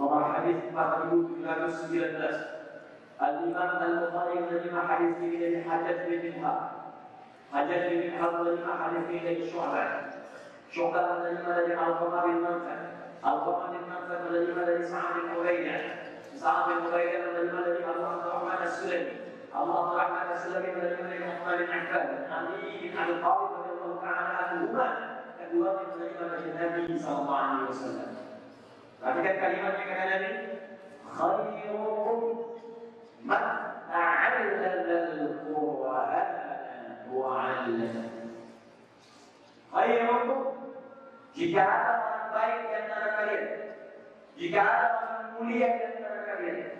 nomor 0.00 0.32
hadis 0.32 0.56
4719 0.72 1.44
Al-Imam 3.20 3.70
Al-Bukhari 3.84 4.48
menerima 4.48 4.80
hadis 4.88 5.12
ini 5.20 5.36
dari 5.36 5.58
Hajat 5.60 6.08
bin 6.08 6.20
Minhab 6.24 6.58
Hajat 7.52 7.80
bin 7.92 8.08
Minhab 8.08 8.32
menerima 8.40 8.72
hadis 8.80 9.04
ini 9.12 9.20
dari 9.20 9.44
Syu'bah 9.44 10.08
Syu'bah 10.72 11.20
menerima 11.20 11.50
dari 11.52 11.72
Al-Qamar 11.76 12.32
bin 12.32 12.40
Manfad 12.40 12.80
Al-Qamar 13.20 13.76
bin 13.76 13.84
Manfad 13.92 14.18
menerima 14.24 14.60
dari 14.64 14.84
Sa'ad 14.88 15.12
bin 15.20 15.36
Ubaidah 15.36 15.80
Sa'ad 16.32 16.64
bin 16.72 16.78
Ubaidah 16.88 17.20
menerima 17.20 17.58
dari 17.60 17.80
Abu 17.84 18.00
Abdurrahman 18.00 18.58
As-Sulami 18.64 19.14
Abu 19.52 19.68
Abdurrahman 19.68 20.26
As-Sulami 20.32 20.68
menerima 20.80 21.04
dari 21.12 21.22
Muhammad 21.28 21.56
bin 21.60 21.70
Affan 21.76 22.06
Ali 22.32 22.88
bin 22.88 22.92
Abi 22.96 23.14
Thalib 23.20 23.52
radhiyallahu 23.52 24.00
ta'ala 24.00 24.32
anhu 24.48 24.64
kedua 25.36 25.70
menerima 25.92 26.24
dari 26.24 26.48
Nabi 26.56 26.82
sallallahu 26.96 27.36
alaihi 27.36 27.68
wasallam 27.68 28.19
Perhatikan 29.00 29.36
kalimat 29.40 29.74
yang 29.80 29.88
kata 29.88 30.04
Nabi. 30.12 30.30
Khairukum 31.08 32.20
man 33.24 33.44
ta'allama 33.88 34.96
al-Qur'an 35.16 36.28
wa 37.08 37.48
Khairukum. 39.72 40.40
Jika 41.32 41.62
ada 41.64 41.92
orang 41.96 42.26
baik 42.34 42.58
di 42.60 42.74
antara 42.76 43.08
kalian 43.16 43.44
jika 44.36 44.60
ada 44.60 44.86
orang 44.92 45.26
mulia 45.38 45.68
di 45.78 45.82
antara 45.94 46.20
kalian 46.26 46.70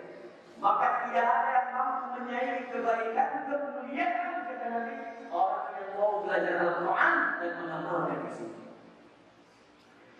maka 0.61 0.87
tidak 1.07 1.25
ada 1.25 1.49
yang 1.57 1.69
mampu 1.73 2.05
menyayangi 2.21 2.69
kebaikan 2.69 3.29
kemuliaan 3.49 4.45
kata 4.45 4.65
Nabi. 4.69 4.93
Orang 5.33 5.73
yang 5.73 5.89
mau 5.97 6.21
belajar 6.21 6.55
Al-Quran 6.61 7.15
dan 7.41 7.51
mengamalkan 7.57 8.17
ke 8.29 8.31
sini. 8.37 8.61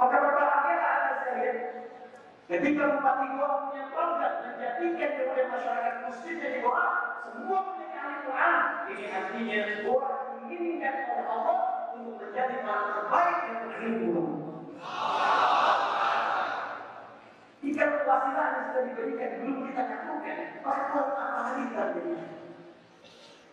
Maka 0.02 0.16
sekalian 0.18 0.51
ketika 2.52 2.84
Bupati 3.00 3.28
Goa 3.40 3.56
punya 3.72 3.86
program 3.96 4.34
menjadikan 4.44 5.10
kepada 5.16 5.44
masyarakat 5.56 5.96
muslim 6.04 6.36
jadi 6.36 6.58
Goa 6.60 6.88
semua 7.32 7.60
punya 7.72 8.00
Al-Quran 8.04 8.60
ini 8.92 9.06
artinya 9.08 9.60
Goa 9.88 10.12
diinginkan 10.36 10.96
oleh 11.08 11.26
Allah 11.32 11.60
untuk 11.96 12.20
menjadi 12.20 12.56
orang 12.68 12.90
terbaik 12.92 13.38
yang 13.48 13.58
berilmu. 13.72 14.24
Jika 17.62 17.84
wasilah 18.04 18.48
yang 18.52 18.64
sudah 18.68 18.84
diberikan 18.90 19.32
belum 19.40 19.58
kita 19.70 19.84
lakukan, 19.86 20.38
maka 20.66 21.02
apa 21.08 21.50
kita 21.56 21.82
berikan? 21.96 22.30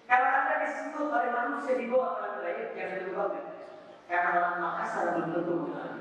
Kalau 0.09 0.29
anda 0.33 0.55
disebut 0.65 1.07
oleh 1.13 1.31
manusia 1.31 1.75
di 1.77 1.87
bawah 1.93 2.11
orang 2.19 2.41
lain, 2.41 2.67
jangan 2.73 2.99
lupa 3.05 3.25
Karena 4.09 4.29
orang 4.41 4.57
Makassar 4.59 5.05
belum 5.13 5.29
tentu 5.37 5.55
mengenal. 5.55 5.98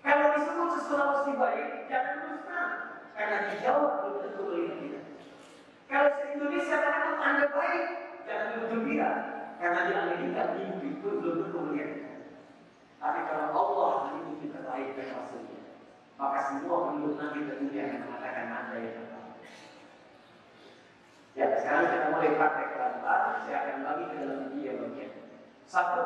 Kalau 0.00 0.26
disebut 0.32 0.68
sesuatu 0.80 1.30
baik, 1.36 1.84
jangan 1.92 2.16
lupa 2.32 2.62
Karena 3.12 3.52
di 3.52 3.54
Jawa 3.60 4.00
belum 4.00 4.16
tentu 4.24 4.40
melihat 4.48 4.76
kita. 4.80 5.00
Kalau 5.92 6.10
di 6.16 6.26
Indonesia 6.32 6.76
takut 6.80 7.16
anda 7.20 7.46
baik, 7.52 7.84
jangan 8.24 8.46
bergembira. 8.56 9.10
Karena 9.60 9.80
di 9.84 9.92
Amerika 9.92 10.42
minggu 10.56 10.80
itu 10.88 11.08
belum 11.20 11.36
tentu 11.44 11.58
melihat 11.68 11.90
kita. 12.00 12.16
Tapi 12.96 13.20
kalau 13.28 13.46
Allah 13.52 13.92
itu 14.16 14.32
kita 14.40 14.58
baik 14.64 14.88
dan 14.96 15.08
maksudnya, 15.20 15.60
maka 16.16 16.38
semua 16.48 16.76
penduduk 16.88 17.16
nanti 17.20 17.38
dunia 17.44 17.82
akan 17.92 18.00
mengatakan 18.08 18.46
anda 18.48 18.76
yang 18.80 18.94
terbaik. 18.96 19.36
Ya, 21.36 21.44
sekarang 21.60 21.84
kita 21.92 22.06
mulai 22.08 22.36
praktek 22.40 22.68
pelan-pelan. 22.72 23.22
Saya 23.44 23.56
akan 23.62 23.76
bagi 23.84 24.04
ke 24.08 24.14
dalam 24.16 24.40
tiga 24.56 24.72
bagian. 24.80 25.12
Satu, 25.68 26.02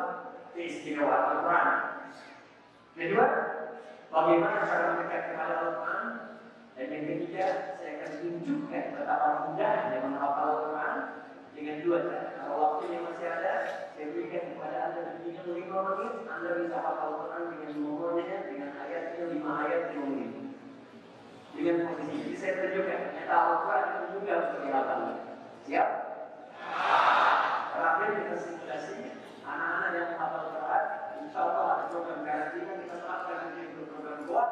keistimewaan 0.51 1.23
Al-Quran. 1.31 1.69
Kedua, 2.95 3.27
bagaimana 4.15 4.63
cara 4.63 4.85
mendekat 4.95 5.21
kepada 5.35 5.53
Al-Quran. 5.59 6.07
Dan 6.75 6.87
yang 6.91 7.03
ketiga, 7.07 7.45
saya 7.79 7.91
akan 7.99 8.11
tunjukkan 8.19 8.83
betapa 8.95 9.27
mudahnya 9.43 9.97
menghafal 10.07 10.47
Al-Quran. 10.47 10.99
dengan 11.55 11.87
dua 11.87 11.97
cara. 12.03 12.29
Kalau 12.35 12.55
waktunya 12.59 12.99
masih 12.99 13.27
ada, 13.31 13.53
saya 13.95 14.05
berikan 14.11 14.43
kepada 14.53 14.77
anda 14.91 15.01
dengan 15.23 15.47
lima 15.55 15.79
menit, 15.87 16.13
anda 16.27 16.49
bisa 16.59 16.77
hafal 16.83 17.11
Quran 17.15 17.43
dengan 17.55 17.71
nomornya, 17.79 18.37
dengan 18.51 18.69
ayatnya 18.75 19.23
lima 19.31 19.51
ayat 19.63 19.81
lima 19.95 20.05
menit. 20.11 20.31
Dengan 21.55 21.75
posisi, 21.87 22.15
jadi 22.27 22.35
saya 22.35 22.53
tunjukkan. 22.59 22.99
Ternyata 23.07 23.35
Al-Quran 23.39 23.83
itu 23.87 24.05
juga 24.19 24.33
seperti 24.43 24.69
apa? 24.75 24.95
Siap? 25.63 25.89
Terakhir 27.71 28.09
kita 28.19 28.35
simulasi 28.35 28.95
anak-anak 29.47 29.91
yang 29.95 30.11
hafal 30.19 30.43
Quran, 30.51 30.83
insya 31.23 31.39
Allah 31.39 31.65
ada 31.71 31.83
program 31.87 32.19
karantina 32.27 32.73
kita 32.83 32.95
terapkan 32.99 33.39
kuat. 34.27 34.49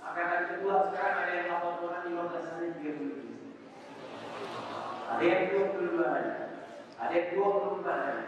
Angkatan 0.00 0.42
kedua 0.56 0.90
sekarang 0.90 1.16
ada 1.22 1.32
yang 1.32 1.48
hafal 1.54 1.78
Quran 1.78 2.02
15 2.08 2.50
hari 2.50 2.68
30 2.80 3.30
ada 5.10 5.24
yang 5.26 5.42
22 5.74 6.06
hari, 6.06 6.32
ada 7.02 7.12
yang 7.12 7.28
24 7.34 7.82
hari. 7.82 8.24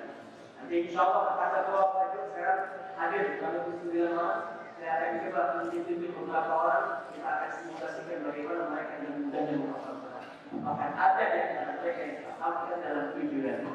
Nanti 0.59 0.75
insya 0.83 1.01
Allah 1.07 1.39
kata 1.39 1.59
dua 1.71 1.83
wajib 1.95 2.23
sekarang 2.35 2.63
hadir 2.99 3.39
kalau 3.39 3.71
di 3.71 3.75
9 3.87 4.19
malam 4.19 4.41
saya 4.83 4.91
akan 4.99 5.11
coba 5.23 5.43
menunjuk 5.63 6.11
beberapa 6.11 6.53
orang 6.59 6.87
kita 7.15 7.29
akan 7.31 7.51
simulasikan 7.55 8.19
bagaimana 8.27 8.63
mereka 8.75 8.93
yang 8.99 9.15
muda 9.23 9.39
dan 9.47 9.57
menghafal 9.63 9.95
Quran. 10.03 10.27
Bahkan 10.59 10.91
ada 10.99 11.23
yang 11.23 11.47
antara 11.55 11.73
mereka 11.79 12.01
yang 12.03 12.19
hafalkan 12.27 12.79
dalam 12.83 13.07
hari. 13.15 13.75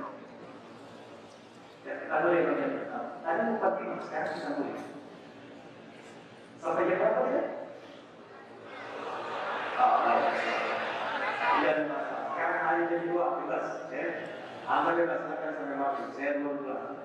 Ya, 1.88 1.94
kita 2.04 2.16
boleh 2.20 2.42
pertama. 2.44 3.10
Tadi 3.24 3.42
empat 3.56 3.74
lima, 3.80 3.96
sekarang 4.04 4.32
kita 4.36 4.50
boleh. 4.60 4.97
Sampai 6.58 6.90
jam 6.90 6.98
berapa? 6.98 7.22
Oh, 9.78 9.94
ada 11.62 11.84
masalah. 11.86 12.26
Sekarang 12.34 12.62
hari 12.66 12.82
jam 12.90 13.02
dua, 13.14 13.26
bebas. 13.42 13.68
Ya. 13.94 14.08
Aman 14.68 14.98
bebas, 14.98 15.20
silakan 15.22 15.52
sampai 15.54 15.78
maghrib. 15.78 16.10
Saya 16.18 16.32
belum 16.42 16.56
pulang. 16.66 16.98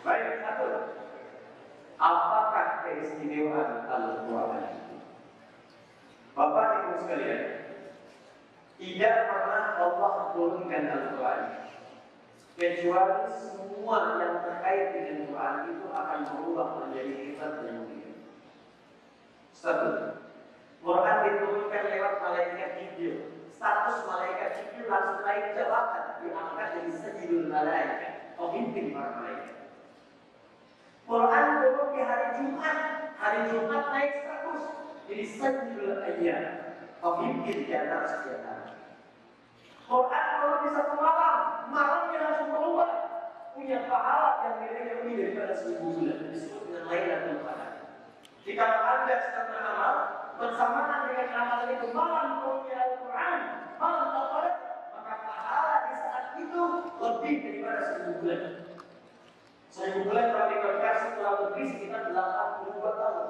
Baik, 0.00 0.26
satu. 0.44 0.66
Apakah 2.00 2.66
keistimewaan 2.84 3.70
Al-Quran? 3.88 4.64
Bapak 6.32 6.64
Ibu 6.72 6.92
sekalian, 7.04 7.42
tidak 8.80 9.16
pernah 9.28 9.64
Allah 9.76 10.14
turunkan 10.32 10.84
Al-Quran 10.88 11.69
kecuali 12.60 13.24
semua 13.32 14.20
yang 14.20 14.44
terkait 14.44 14.92
dengan 14.92 15.16
Quran 15.32 15.54
itu 15.72 15.86
akan 15.88 16.18
berubah 16.28 16.68
menjadi 16.84 17.12
kitab 17.16 17.64
yang 17.64 17.88
mulia. 17.88 18.12
Satu, 19.56 20.20
Quran 20.84 21.16
diturunkan 21.24 21.84
lewat 21.88 22.14
malaikat 22.20 22.70
Jibril. 22.76 23.16
Status 23.48 24.04
malaikat 24.04 24.48
Jibril 24.60 24.92
langsung 24.92 25.24
naik 25.24 25.56
jabatan, 25.56 26.04
diangkat 26.20 26.68
jadi 26.76 26.92
sejidul 26.92 27.48
malaikat, 27.48 28.36
pemimpin 28.36 28.92
para 28.92 29.10
malaikat. 29.16 29.56
Quran 31.08 31.44
turun 31.64 31.88
di 31.96 32.00
hari 32.04 32.28
Jumat, 32.38 32.78
hari 33.16 33.40
Jumat 33.48 33.82
naik 33.88 34.12
status 34.20 34.62
jadi 35.08 35.24
sejidul 35.24 35.92
ayat, 36.04 36.44
pemimpin 37.00 37.56
di 37.64 37.72
setiap 37.72 38.40
hari. 38.44 38.76
Quran 39.88 40.24
turun 40.38 40.60
di 40.60 40.68
satu 40.70 40.94
malam, 41.00 41.29
malamnya 41.70 42.18
langsung 42.18 42.50
berubah, 42.50 42.90
punya 43.54 43.78
pahala 43.86 44.30
yang 44.44 44.54
nilainya 44.62 44.94
lebih 45.00 45.14
daripada 45.16 45.54
seribu 45.54 45.86
bulan, 45.96 46.18
disebut 46.34 46.62
dengan 46.66 46.84
Lailatul 46.90 47.38
Qadar. 47.46 47.72
Jika 48.42 48.64
anda 48.66 49.14
sedang 49.22 49.48
beramal, 49.54 49.94
bersamaan 50.40 51.00
dengan 51.12 51.28
amalan 51.30 51.68
itu 51.78 51.86
malam 51.94 52.26
turunnya 52.42 52.76
Al-Quran, 52.82 53.38
malam 53.78 54.08
Al-Qadar, 54.10 54.54
maka 54.98 55.14
pahala 55.22 55.74
di 55.86 55.94
saat 55.94 56.26
itu 56.42 56.62
lebih 56.98 57.34
daripada 57.46 57.80
seribu 57.86 58.12
bulan. 58.18 58.42
Seribu 59.70 60.00
bulan 60.10 60.26
kalau 60.34 60.46
dikonversi 60.50 61.06
kurang 61.14 61.38
lebih 61.46 61.64
sekitar 61.70 62.02
82 62.10 62.82
tahun. 62.82 63.28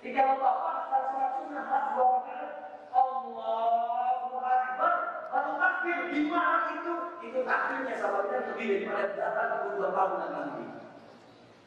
Jika 0.00 0.20
Bapak 0.24 0.56
asal 0.80 1.02
surat 1.12 1.32
sunnah 1.40 1.64
dua 1.68 2.04
rakaat, 2.20 2.50
Allahu 2.90 4.36
Akbar, 4.40 4.92
lalu 5.28 5.52
takbir 5.80 6.12
di 6.12 6.28
malam 6.28 6.76
itu, 6.76 6.92
itu 7.24 7.40
takbirnya 7.40 7.96
sahabatnya 7.96 8.52
lebih 8.52 8.84
daripada 8.84 9.32
82 9.80 9.96
tahun 9.96 10.16
nanti. 10.28 10.64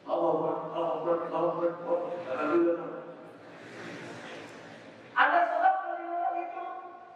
Akbar, 0.06 0.54
Allahu 0.70 1.02
Akbar, 1.02 1.16
Allahu 1.34 1.60
Akbar, 1.66 1.98
Alhamdulillah. 2.30 2.78
Ada 5.18 5.38
sholat 5.50 5.74
kelima 5.82 6.30
itu 6.38 6.62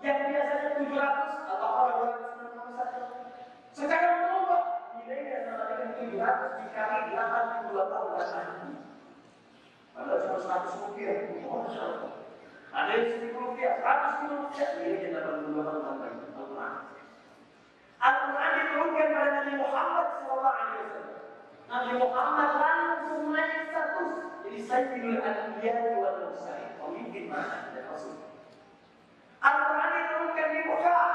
yang 0.03 0.19
biasanya 0.27 0.71
700 0.75 1.47
atau 1.47 1.69
kalau 1.71 1.95
291 2.03 3.79
sekarang 3.79 4.15
berubah 4.27 4.63
nilainya 4.99 5.39
sama 5.47 5.71
dengan 5.71 5.91
700 6.03 6.59
dikali 6.67 6.99
82 7.15 7.95
tahun 7.95 8.11
dan 8.11 8.27
nanti. 8.35 8.71
Padahal 9.95 10.19
cuma 10.27 10.39
100 10.43 10.83
rupiah, 10.83 11.15
Masya 11.47 11.81
Allah. 11.95 12.13
Ada 12.75 12.91
yang 12.91 13.07
1000 13.23 13.39
rupiah, 13.39 13.73
100 13.87 14.35
rupiah, 14.35 14.69
nilainya 14.83 15.09
82 15.15 15.63
tahun 15.63 15.79
dan 15.79 15.95
nanti. 15.95 16.28
Al-Quran. 17.99 18.51
Diturunkan 18.59 19.09
pada 19.15 19.31
Nabi 19.43 19.53
Muhammad 19.59 20.07
SAW. 20.23 20.79
Nabi 21.69 21.93
Muhammad 22.01 22.51
langsung 22.57 23.23
naik 23.37 23.69
status 23.69 24.29
jadi 24.41 24.61
Sayyidul 24.65 25.21
Anbiya 25.21 26.01
wal 26.01 26.17
Mursalin, 26.25 26.81
pemimpin 26.81 27.29
mana 27.29 27.69
dan 27.77 27.85
Rasul. 27.93 28.17
Al-Quran 29.45 29.91
diturunkan 29.93 30.49
di 30.49 30.61
Mekah, 30.65 31.09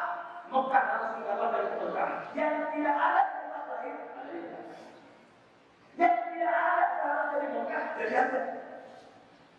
Mekah 0.53 0.83
langsung 0.93 1.23
dapat 1.25 1.47
dari 1.49 1.67
Mekah. 1.81 2.11
Yang 2.37 2.55
tidak 2.77 2.95
ada 3.01 3.21
tempat 3.25 3.63
lain 3.65 3.95
ada 3.97 4.21
di. 4.29 4.39
Yang 5.97 6.15
tidak 6.29 6.53
ada 6.53 6.85
salah 7.01 7.25
dari 7.33 7.47
Mekah 7.49 7.83
jadi 7.97 8.15
ada. 8.21 8.41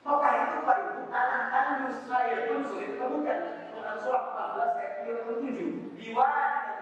Mekah 0.07 0.33
itu 0.39 0.59
Pak 0.63 0.77
Ibu, 0.79 1.01
tanah 1.11 1.43
tandus 1.51 1.97
Israel 2.07 2.39
pun 2.47 2.61
sulit 2.71 2.89
ditemukan. 2.95 3.41
Quran 3.75 3.97
surah 3.99 4.23
14 4.63 4.79
ayat 4.79 4.93
27. 5.27 5.99
Di 5.99 6.09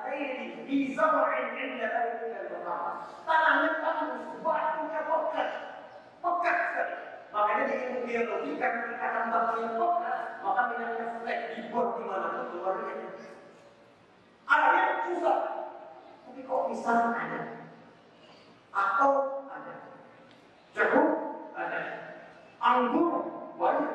ghairi 0.02 0.66
di 0.66 0.92
zar'in 0.94 1.46
inda 1.54 1.86
baitikal 1.90 2.46
muharram. 2.62 2.96
Tanahnya 3.26 3.70
tandus, 3.80 4.26
batunya. 4.42 5.00
Pekat 6.22 6.56
sekali. 6.70 6.96
Makanya 7.34 7.64
di 7.66 7.74
ilmu 7.82 7.98
biologi 8.06 8.50
karena 8.60 8.94
ikatan 8.94 9.24
batu 9.34 9.54
yang 9.58 9.74
pekat, 9.74 10.18
maka 10.44 10.62
minatnya 10.70 11.06
flat 11.18 11.40
dibuat 11.56 11.88
di 11.98 12.02
mana 12.06 12.28
pun 12.30 12.44
keluarnya. 12.54 12.94
Air 14.46 14.88
susah. 15.10 15.38
Tapi 16.28 16.40
kok 16.46 16.64
pisang 16.70 17.10
ada? 17.10 17.40
Atau 18.70 19.10
ada? 19.50 19.74
Jeruk 20.76 21.10
ada? 21.58 21.80
Anggur 22.62 23.12
banyak. 23.58 23.94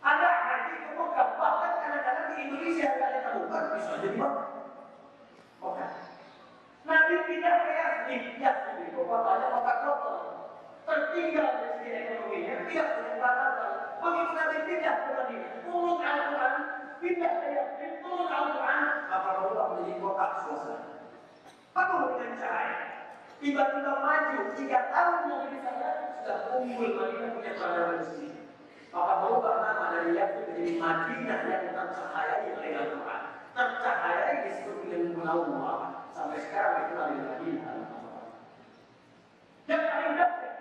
Ada 0.00 0.28
haji 0.30 0.74
ke 0.86 0.90
Mekah, 0.94 1.28
bahkan 1.34 1.72
kadang-kadang 1.82 2.26
di 2.32 2.36
Indonesia 2.46 2.88
yang 2.94 3.22
temukan 3.26 3.64
bisa 3.74 3.92
jadi 4.00 4.16
makan. 4.16 4.55
Mekah. 5.60 5.92
Nabi 6.86 7.14
tidak 7.26 7.56
Yasrib, 7.66 8.22
Yasrib 8.38 8.78
itu 8.86 9.00
kotanya 9.02 9.46
kota 9.50 9.74
kotor. 9.82 10.18
Tertinggal 10.86 11.50
dari 11.58 11.70
segi 11.82 11.90
ekonominya, 11.90 12.54
tidak 12.70 12.88
punya 12.94 13.14
batatan. 13.18 13.72
Begitu 13.98 14.32
Nabi 14.38 14.56
ke 14.62 14.74
Madinah, 14.86 15.52
turun 15.66 15.98
Al-Quran, 15.98 16.54
ke 17.02 17.08
Yasrib, 17.18 17.92
turun 18.06 18.30
Al-Quran, 18.30 18.82
maka 19.10 19.28
berubah 19.42 19.66
menjadi 19.74 19.94
kota 19.98 20.26
suasana. 20.46 20.78
Penuh 21.74 22.02
dengan 22.14 22.32
cahaya. 22.38 22.78
Tiba-tiba 23.36 23.92
maju, 24.00 24.40
tiga 24.56 24.80
tahun 24.94 25.20
mau 25.28 25.44
di 25.50 25.58
sana, 25.60 25.90
sudah 26.22 26.38
unggul 26.54 26.90
Madinah 26.94 27.30
punya 27.34 27.52
peradaban 27.58 28.00
sendiri. 28.06 28.40
Maka 28.94 29.12
berubah 29.26 29.54
nama 29.58 29.84
dari 29.90 30.14
Yasrib 30.14 30.54
menjadi 30.54 30.72
Madinah 30.78 31.40
yang 31.50 31.64
tercahayai 31.74 32.54
oleh 32.54 32.70
Tercahayai 33.56 34.44
disebut 34.44 34.84
dengan 34.84 35.16
Munawwar. 35.16 36.04
Sampai 36.12 36.44
sekarang 36.44 36.92
itu 36.92 36.94
ada 37.00 37.16
Madinah. 37.16 37.76
Yang 39.66 39.82
paling 39.88 40.12
dekat 40.14 40.52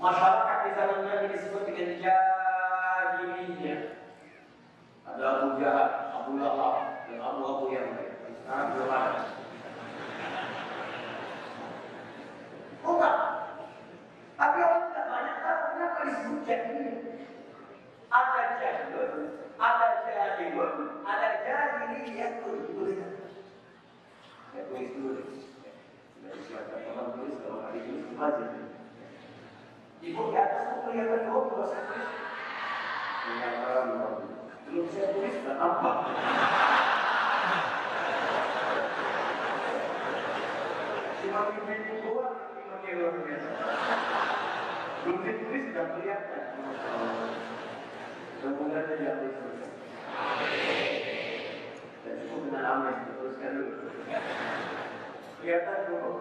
masyarakat 0.00 0.56
di 0.64 0.70
zaman 0.74 1.00
Nabi 1.04 1.26
disebut 1.36 1.62
dengan 1.68 1.88
jahiliyah. 2.00 3.80
Ada 5.04 5.24
Abu 5.24 5.48
Jahal, 5.60 5.88
Abu 6.16 6.30
Lahab, 6.40 7.04
dan 7.06 7.20
Abu 7.20 7.40
Abu 7.44 7.64
yang 7.76 7.92
lain. 7.92 8.16
Sekarang 8.40 8.72
belum 8.72 8.88
ada. 8.88 9.22
Bukan. 12.82 13.16
Tapi 14.34 14.58
orang 14.58 14.84
tidak 14.90 15.06
banyak 15.12 15.36
tahu 15.44 15.60
kenapa 15.76 16.00
disebut 16.08 16.40
jahiliyah. 16.48 17.00
Ada 18.12 18.42
jahilun, 18.60 19.12
ada 19.56 19.88
jahilun, 20.04 20.74
ada 21.06 21.28
jahiliyah 21.46 22.44
tulis. 22.44 23.00
Ya 24.52 24.68
tulis 24.68 24.92
dulu. 24.92 25.16
Sudah 25.32 26.30
disiapkan 26.36 26.84
teman 26.84 27.16
tulis 27.16 27.40
kalau 27.40 27.64
hari 27.64 27.80
ini 27.88 28.12
baca. 28.20 28.46
Ibu 30.02 30.22
di 30.28 30.36
atas 30.36 30.62
itu 30.66 30.78
kelihatan 30.84 31.24
ibu 31.24 31.40
kalau 31.48 31.66
saya 31.72 31.88
tulis. 31.88 32.10
Kelihatan 33.22 33.86
belum 34.68 34.86
saya 34.92 35.06
tulis 35.16 35.36
dan 35.40 35.56
nampak. 35.56 35.96
Imannya 41.58 41.94
luar 42.06 42.32
sudah 45.72 45.86
kelihatan. 45.98 46.44
Surga. 48.42 49.66
Dan 52.02 52.14
cukup 52.26 52.40
dengan 52.46 52.64
amin, 52.66 52.96
teruskan. 53.08 53.52
Kelihatan 55.42 55.78
dulu. 55.90 56.12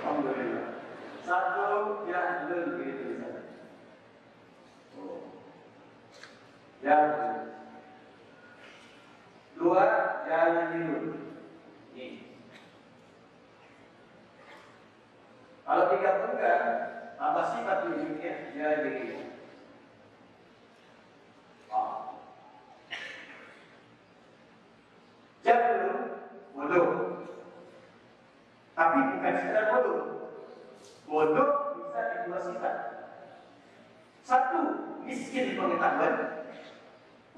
Alhamdulillah. 0.00 0.68
Satu 1.26 1.62
sana. 3.18 3.40
Oh. 4.98 5.22
Dua 9.60 9.84
jahilun. 10.24 11.04
Nih. 11.12 11.19
Kalau 15.70 15.86
enggak, 15.86 16.58
tambah 17.14 17.46
sifat 17.54 17.78
wujudnya 17.86 18.50
jahiliyah. 18.58 19.22
Oh. 21.70 22.18
Jahilun 25.46 26.26
bodoh. 26.58 26.86
Tapi 28.74 28.98
bukan 29.14 29.34
sekedar 29.38 29.64
bodoh. 29.70 29.98
Bodoh 31.06 31.50
bisa 31.78 32.02
di 32.02 32.16
dua 32.26 32.40
sifat. 32.42 32.76
Satu, 34.26 34.60
miskin 35.06 35.54
pengetahuan, 35.54 36.50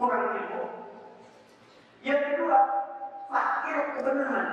kurang 0.00 0.40
ilmu. 0.40 0.62
Yang 2.00 2.20
kedua, 2.32 2.60
fakir 3.28 3.76
kebenaran. 4.00 4.48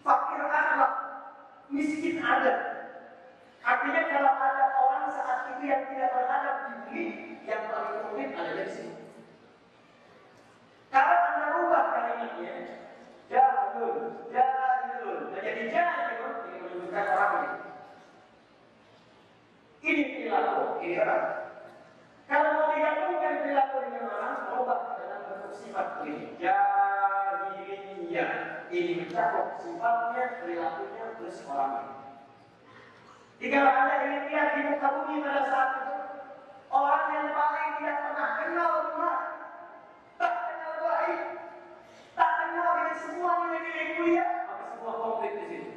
Fakir 0.00 0.40
akhlak, 0.40 0.93
miskin 1.74 2.22
ada. 2.22 2.54
Artinya 3.64 4.02
kalau 4.06 4.32
ada 4.38 4.64
orang 4.78 5.10
saat 5.10 5.56
itu 5.56 5.66
yang 5.66 5.82
tidak 5.90 6.14
beradab 6.14 6.56
di 6.68 6.72
bumi, 6.86 7.06
yang 7.48 7.66
paling 7.66 8.06
rumit 8.06 8.30
ada 8.38 8.52
di 8.54 8.70
sini. 8.70 8.94
Kalau 10.94 11.10
anda 11.10 11.46
rubah 11.58 11.84
kalimatnya, 11.90 12.54
jahilun, 13.26 14.30
jahilun, 14.30 15.34
menjadi 15.34 15.64
jahilun, 15.74 16.34
ini 16.46 16.58
menunjukkan 16.62 17.06
orang 17.10 17.34
ini. 17.34 17.58
Perilaku, 19.84 20.80
ini 20.80 20.96
orang. 21.02 21.24
Kalau 22.24 22.48
mau 22.56 22.72
digabungkan 22.72 23.44
perilaku 23.44 23.76
dengan 23.84 24.08
orang, 24.08 24.48
merubah 24.48 24.96
dalam 24.96 25.20
bentuk 25.28 25.52
sifat 25.52 26.00
ini. 26.06 26.38
Jahiliyah. 26.40 28.32
Ini 28.74 29.06
mencakup 29.06 29.62
sifatnya, 29.62 30.42
perilakunya, 30.42 31.14
terus 31.14 31.46
orangnya. 31.46 31.94
Jika 33.38 33.58
anda 33.62 34.02
ingin 34.02 34.22
lihat 34.26 34.48
di 34.58 34.60
muka 34.66 34.88
bumi 34.98 35.22
pada 35.22 35.46
saat 35.46 35.70
itu, 35.78 35.94
orang 36.74 37.06
yang 37.14 37.28
paling 37.38 37.70
tidak 37.78 37.98
pernah 38.02 38.28
kenal 38.34 38.70
Tuhan, 38.90 39.20
tak 40.18 40.34
kenal 40.42 40.74
baik, 40.82 41.20
tak 42.18 42.30
kenal 42.34 42.68
dengan 42.74 42.96
semua 42.98 43.30
nilai-nilai 43.46 43.86
mulia, 43.94 44.26
maka 44.50 44.64
semua 44.74 44.92
komplit 44.98 45.32
di 45.38 45.44
sini. 45.46 45.72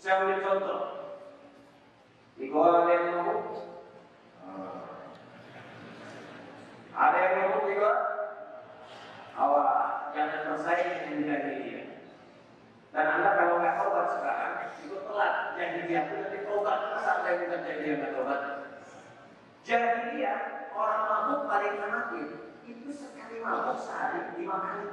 Saya 0.00 0.24
ambil 0.24 0.40
contoh. 0.40 0.82
Di 2.40 2.44
Goa 2.48 2.68
ada 2.72 2.88
yang 2.88 3.04
ngomong? 3.20 3.42
Ada 6.96 7.16
yang 7.20 7.34
ngomong 7.36 7.64
juga? 7.68 7.92
Awak 9.36 9.76
jangan 10.16 10.40
bersaing 10.56 10.92
dengan 11.04 11.28
jahiliyah. 11.28 11.83
Dan 12.94 13.10
anda 13.10 13.30
kalau 13.34 13.58
nggak 13.58 13.74
tobat 13.82 14.06
sekarang, 14.14 14.54
itu 14.78 14.96
telat. 15.02 15.34
Jahiliyah 15.58 16.02
itu 16.06 16.14
nanti 16.14 16.38
tobat. 16.46 16.78
Masa 16.94 17.10
anda 17.10 17.28
yang 17.34 17.40
bukan 17.42 17.60
jahiliyah 17.66 17.96
nggak 17.98 18.12
tobat? 18.14 18.40
Jahiliyah, 19.66 20.38
orang 20.70 21.02
mabuk 21.10 21.40
paling 21.50 21.74
fanatik. 21.82 22.28
Itu 22.70 22.88
sekali 22.94 23.42
mabuk 23.42 23.82
sehari 23.82 24.38
lima 24.38 24.56
kali. 24.62 24.86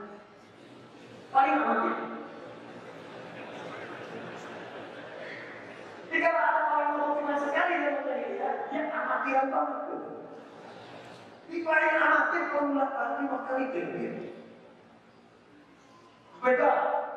Paling 1.30 1.56
fanatik. 1.62 1.98
Jika 6.10 6.30
ada 6.34 6.62
orang 6.74 6.90
mabuk 6.98 7.16
cuma 7.22 7.36
sekali 7.38 7.74
dalam 7.86 8.02
jahiliyah, 8.02 8.54
dia 8.74 8.82
amatiran 8.90 9.54
banget 9.54 9.80
tuh. 9.94 10.04
Di 11.54 11.58
paling 11.62 11.94
amatir 12.02 12.44
formula 12.50 12.86
kali 12.90 13.14
lima 13.30 13.38
kali 13.46 13.64
jahiliyah. 13.70 14.18
Begal. 16.42 17.11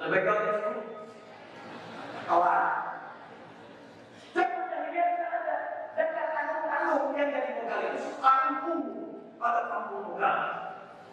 Ada 0.00 0.16
di 0.16 0.30
sini. 0.32 0.82
Kawan. 2.24 2.66
Jahiliyah 4.34 5.06
tidak 5.14 5.30
ada. 5.30 5.56
Dekat 5.94 6.26
kampung-kampung 6.34 7.14
yang 7.14 7.28
jadi 7.30 7.50
begal 7.62 7.80
itu 7.94 8.10
kampung 8.18 8.82
pada 9.38 9.62
kampung. 9.70 10.18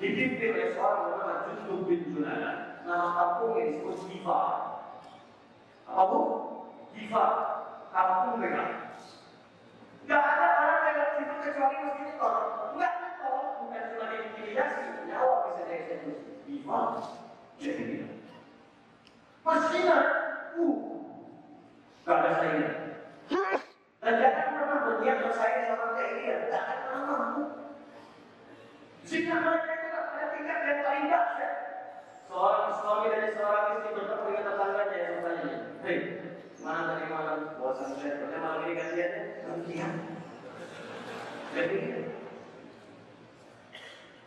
Dipimpin 0.02 0.58
oleh 0.58 0.74
seorang 0.74 1.14
bernama 1.14 1.46
Jundub 1.46 1.86
bin 1.86 2.02
Junana. 2.10 2.82
Nama 2.82 3.08
kampungnya 3.14 3.70
disebut 3.70 3.98
Giva. 4.10 4.42
Apa 5.86 6.02
bu? 6.10 6.20
Giva. 6.98 7.26
Kampung 7.94 8.42
begal. 8.42 8.98
Gak 10.10 10.24
ada 10.26 10.48
orang 10.58 10.82
lewat 10.90 11.10
situ 11.22 11.36
kecuali 11.46 11.76
mesti 11.86 12.02
nyetor. 12.10 12.36
Enggak 12.74 12.94
nyetor, 12.98 13.36
bukan 13.62 13.84
cuma 13.94 14.06
diintimidasi, 14.10 14.82
nyawa 15.06 15.36
bisa 15.46 15.62
dieksekusi. 15.70 16.32
Giva. 16.50 16.80
Jadi 17.62 18.11
Mestinya, 19.42 19.98
uh, 20.54 20.78
gak 22.06 22.18
ada 22.22 22.32
saingan. 22.38 22.74
Dan 24.02 24.14
jangan 24.18 24.54
pernah 24.54 24.78
berniat 24.86 25.18
bersaing 25.26 25.66
sama 25.66 25.98
jahiliyah, 25.98 26.40
gak 26.50 26.62
akan 26.62 26.78
pernah 26.86 27.02
mampu. 27.10 27.44
Jika 29.02 29.34
mereka 29.42 29.72
itu 29.74 29.88
pada 29.90 30.26
tingkat 30.30 30.60
yang 30.62 30.80
paling 30.86 31.06
dahsyat, 31.10 31.54
seorang 32.30 32.70
suami 32.78 33.08
dan 33.10 33.34
seorang 33.34 33.66
istri 33.78 33.90
bertemu 33.98 34.26
dengan 34.30 34.46
tetangganya 34.46 34.98
yang 34.98 35.16
bertanya, 35.26 35.58
hei, 35.82 35.98
mana 36.62 36.82
tadi 36.86 37.06
malam 37.10 37.40
bosan 37.58 37.98
saya, 37.98 38.22
kerja 38.22 38.38
malam 38.38 38.62
ini 38.70 38.74
gajiannya? 38.78 39.22
Demikian. 39.42 39.94
Jadi, 41.52 41.80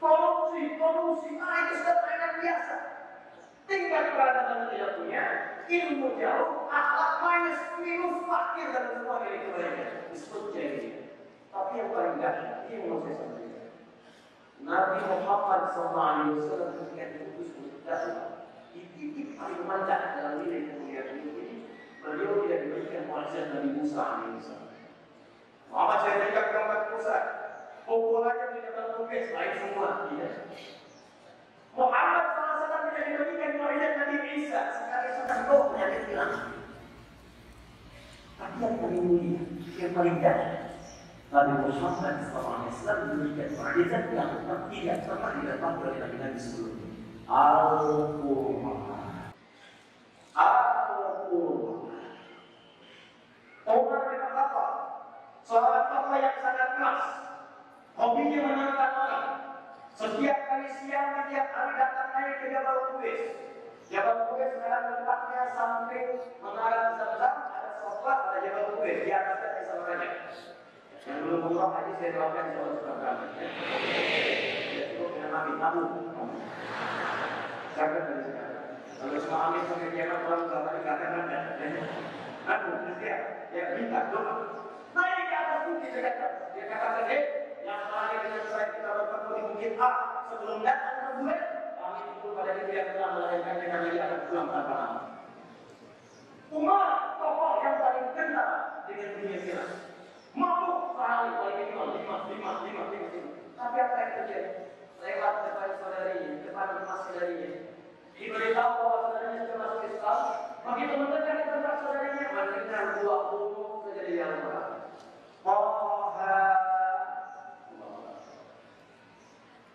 korupsi, 0.02 0.62
korupsi, 0.76 1.30
ah 1.38 1.56
itu 1.64 1.74
sudah 1.80 1.96
mereka 2.02 2.28
biasa. 2.42 2.93
Tingkat 3.64 4.04
peradaban 4.12 4.68
tidak 4.68 4.90
punya, 5.00 5.24
ilmu 5.64 6.08
jauh, 6.20 6.68
akhlak 6.68 7.12
minus, 7.24 7.60
minus, 7.80 8.16
fakir 8.28 8.68
dan 8.76 8.84
semua 8.92 9.24
dari 9.24 9.38
kebaikan. 9.40 9.90
Disebut 10.12 10.44
jahiliyah. 10.52 11.04
Tapi 11.48 11.72
yang 11.80 11.90
paling 11.96 12.16
dahsyat, 12.20 12.68
ini 12.68 12.84
mau 12.90 13.00
saya 13.00 13.14
sampaikan. 13.14 13.66
Nabi 14.64 14.98
Muhammad 15.06 15.62
SAW 15.72 16.76
ketika 16.76 17.04
diutus 17.14 17.48
untuk 17.56 17.80
dakwah, 17.88 18.48
di 18.74 18.80
titik 18.92 19.38
paling 19.38 19.62
puncak 19.62 20.00
dalam 20.18 20.44
nilai 20.44 20.66
kemuliaan 20.68 21.14
ini, 21.24 21.70
beliau 22.02 22.44
tidak 22.44 22.60
diberikan 22.68 23.04
wajah 23.08 23.42
Nabi 23.54 23.68
Musa 23.80 24.02
alaihissalam. 24.02 24.72
Muhammad 25.72 25.98
saya 26.04 26.14
berikan 26.20 26.46
gambar 26.52 26.80
Musa, 26.92 27.16
pukulannya 27.88 28.46
tidak 28.60 28.72
terlukis, 28.76 29.26
lain 29.32 29.52
semua. 29.56 29.88
Tidak. 30.10 30.32
Muhammad 31.74 32.24
SAW 32.34 32.82
tidak 32.92 33.04
diberikan 33.08 33.33
wajah 34.34 34.34
Nabi 34.34 34.50
Isa, 34.50 34.62
sekali 34.74 35.08
sudah 35.14 35.38
kau 35.46 35.70
penyakit 35.70 36.02
hilang. 36.10 36.34
Tapi 38.34 38.56
yang 38.58 38.74
paling 38.82 39.04
mulia, 39.06 39.42
yang 39.78 39.92
paling 39.94 40.16
dahsyat, 40.18 40.74
Nabi 41.30 41.70
Muhammad 41.70 42.16
SAW 42.74 43.14
diberikan 43.14 43.48
mukjizat 43.54 44.04
yang 44.10 44.30
tidak 44.74 44.98
pernah 45.06 45.30
didapat 45.38 45.72
oleh 45.78 45.94
Nabi-Nabi 46.02 46.38
sebelumnya. 46.38 46.88
Al-Qur'an. 47.30 49.30
Al-Qur'an. 50.34 51.94
Umar 53.64 54.00
bin 54.12 54.18
Khattab, 54.18 54.70
seorang 55.46 55.86
tokoh 55.88 56.16
yang 56.20 56.36
sangat 56.42 56.70
keras, 56.74 57.02
hobinya 57.96 58.38
menantang 58.50 58.94
orang. 58.98 59.28
Setiap 59.94 60.38
kali 60.50 60.68
siang, 60.82 61.22
setiap 61.22 61.48
hari 61.54 61.72
datang 61.78 62.08
naik 62.18 62.34
ke 62.42 62.46
Jabal 62.50 62.78
Qubais. 62.92 63.53
Jabal 63.92 64.16
Qubais 64.32 64.50
sekarang 64.56 64.84
tempatnya 64.96 65.42
samping 65.52 66.08
menara 66.40 66.96
Zam-Zam, 66.96 67.34
ada 67.52 67.70
sofa, 67.84 68.12
ada 68.32 68.38
Jabal 68.40 68.64
Qubais. 68.72 69.04
Di 69.04 69.10
atasnya 69.12 69.48
ada 69.48 69.62
sama 69.68 69.82
raja. 69.92 70.08
Yang 71.04 71.18
belum 71.20 71.40
umrah 71.52 71.76
aja 71.76 71.92
saya 72.00 72.10
doakan 72.16 72.46
Allah 72.56 72.74
sudah 72.80 72.94
berangkat. 72.96 73.30
Ya 74.72 74.84
cukup 74.96 75.08
dengan 75.20 75.36
amin, 75.36 75.56
namun. 75.60 75.88
Jangan 77.76 78.02
dari 78.08 78.22
sekarang. 78.24 78.68
Kalau 78.96 79.20
semua 79.20 79.38
amin 79.52 79.62
sampai 79.68 79.92
kiamat 79.92 80.20
orang 80.24 80.44
sama 80.48 80.70
di 80.72 80.80
kata 80.80 81.06
ada. 81.12 81.38
Aku 82.44 82.68
siap, 83.00 83.20
ya 83.52 83.64
minta 83.76 84.00
doa. 84.12 84.34
Naik 84.94 85.22
ke 85.26 85.34
atas 85.34 85.60
bukit 85.66 85.90
dekat 85.90 86.32
Dia 86.54 86.64
katakan, 86.70 87.08
eh, 87.10 87.22
yang 87.66 87.88
terakhir 87.88 88.20
dengan 88.20 88.44
saya 88.46 88.66
kita 88.72 88.90
bertemu 88.94 89.28
di 89.32 89.42
bukit 89.48 89.72
A 89.80 89.90
sebelum 90.30 90.58
datang 90.60 90.94
ke 90.94 91.10
bulan, 91.18 91.40
kami 92.24 92.32
kumpulkan 92.32 92.40
pada 92.40 92.52
itu 92.64 92.72
yang 92.72 92.88
telah 92.96 93.10
melahirkan 93.12 93.54
dengan 93.60 93.80
dia 93.92 94.02
akan 94.08 94.20
pulang 94.28 94.48
tanpa 94.48 94.72
nama. 94.72 95.00
Umar, 96.54 96.88
tokoh 97.20 97.52
yang 97.60 97.76
paling 97.82 98.08
kenal 98.16 98.50
dengan 98.88 99.08
dunia 99.18 99.38
silat. 99.44 99.70
Mabuk 100.32 100.80
sekali 100.94 101.28
paling 101.36 101.58
lima, 101.68 101.82
lima, 101.92 102.16
lima, 102.32 102.50
lima, 102.64 102.82
lima. 102.88 103.30
Tapi 103.54 103.76
apa 103.76 103.96
yang 104.00 104.12
terjadi? 104.16 104.50
Lewat 105.04 105.34
depan 105.44 105.70
saudarinya, 105.76 106.30
depan 106.48 106.68
emas 106.80 107.00
saudarinya. 107.04 107.50
Diberitahu 108.14 108.72
bahwa 108.78 108.96
saudaranya 109.04 109.40
sudah 109.44 109.58
masuk 109.60 109.82
Islam. 109.84 110.20
Begitu 110.64 110.94
mendekat 110.96 111.36
ke 111.36 111.50
tempat 111.52 111.76
saudarinya, 111.82 112.26
mendengar 112.32 112.84
dua 113.02 113.16
bunuh 113.28 113.84
saja 113.84 114.02
di 114.08 114.16
Al-Quran. 114.16 114.70
Toha 115.44 116.40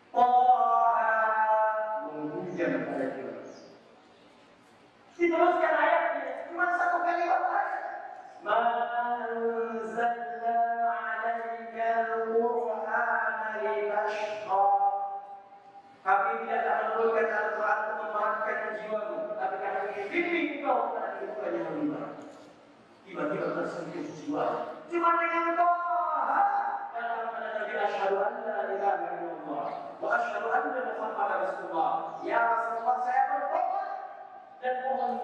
Toha 0.09 1.13
menghujam 2.09 2.73
pada 2.89 3.05
dia. 3.13 3.33
Diteruskan 5.39 5.71
ayatnya, 5.71 6.51
cuma 6.51 6.67
satu 6.75 6.99
'alaika 12.83 13.71
litashqa. 13.71 14.67
Kami 16.03 16.43
tidak 16.43 16.59
akan 16.59 16.83
menurunkan 16.91 17.27
Al-Quran 17.31 17.79
untuk 17.87 18.11
jiwamu, 18.83 19.19
tapi 19.39 19.55
kami 19.63 19.79
ingin 19.95 20.05
bimbing 20.11 20.47
kau 20.59 20.91
yang. 20.91 22.03
Tiba-tiba 23.07 23.47
tersentuh 23.55 24.03
jiwa. 24.19 24.45
Cuma 24.91 25.09
dengan 25.23 25.55
doa. 25.55 26.35
Nabi 27.39 27.73
Asyhadu 27.79 28.15
an 28.19 28.33
la 28.43 28.59
ilaha 28.75 29.07
illallah 29.07 29.67
wa 30.03 30.07
asyhadu 30.19 30.51
anna 30.51 30.83
Muhammadar 30.99 31.39
Rasulullah. 31.47 31.91
Ya 32.27 32.43
Rasulullah, 32.43 32.95
saya 33.07 33.23
berdoa 33.31 33.68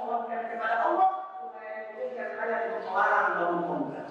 mohon 0.05 0.29
mohonkan 0.29 0.53
kepada 0.53 0.75
Allah 0.85 1.09
supaya 1.41 1.71
diberikan 1.89 2.29
ayat 2.37 2.61
yang 2.69 2.85
melarang 2.85 3.27
bangun 3.41 3.61
pemuda. 3.65 4.03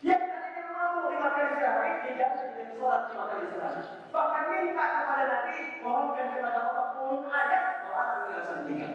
Yang 0.00 0.22
tadinya 0.32 0.62
mampu 0.72 1.00
lima 1.12 1.28
kali 1.36 1.52
sehari 1.60 1.92
tidak 2.08 2.30
dengan 2.40 2.66
sholat 2.72 3.02
lima 3.12 3.24
kali 3.28 3.44
sehari. 3.52 3.82
Bahkan 4.08 4.42
minta 4.48 4.84
kepada 4.96 5.24
Nabi 5.28 5.56
mohonkan 5.84 6.26
kepada 6.32 6.60
Allah 6.72 6.86
pun 6.96 7.20
ayat 7.28 7.64
melarang 7.84 8.20
dengan 8.24 8.60
tiga. 8.64 8.88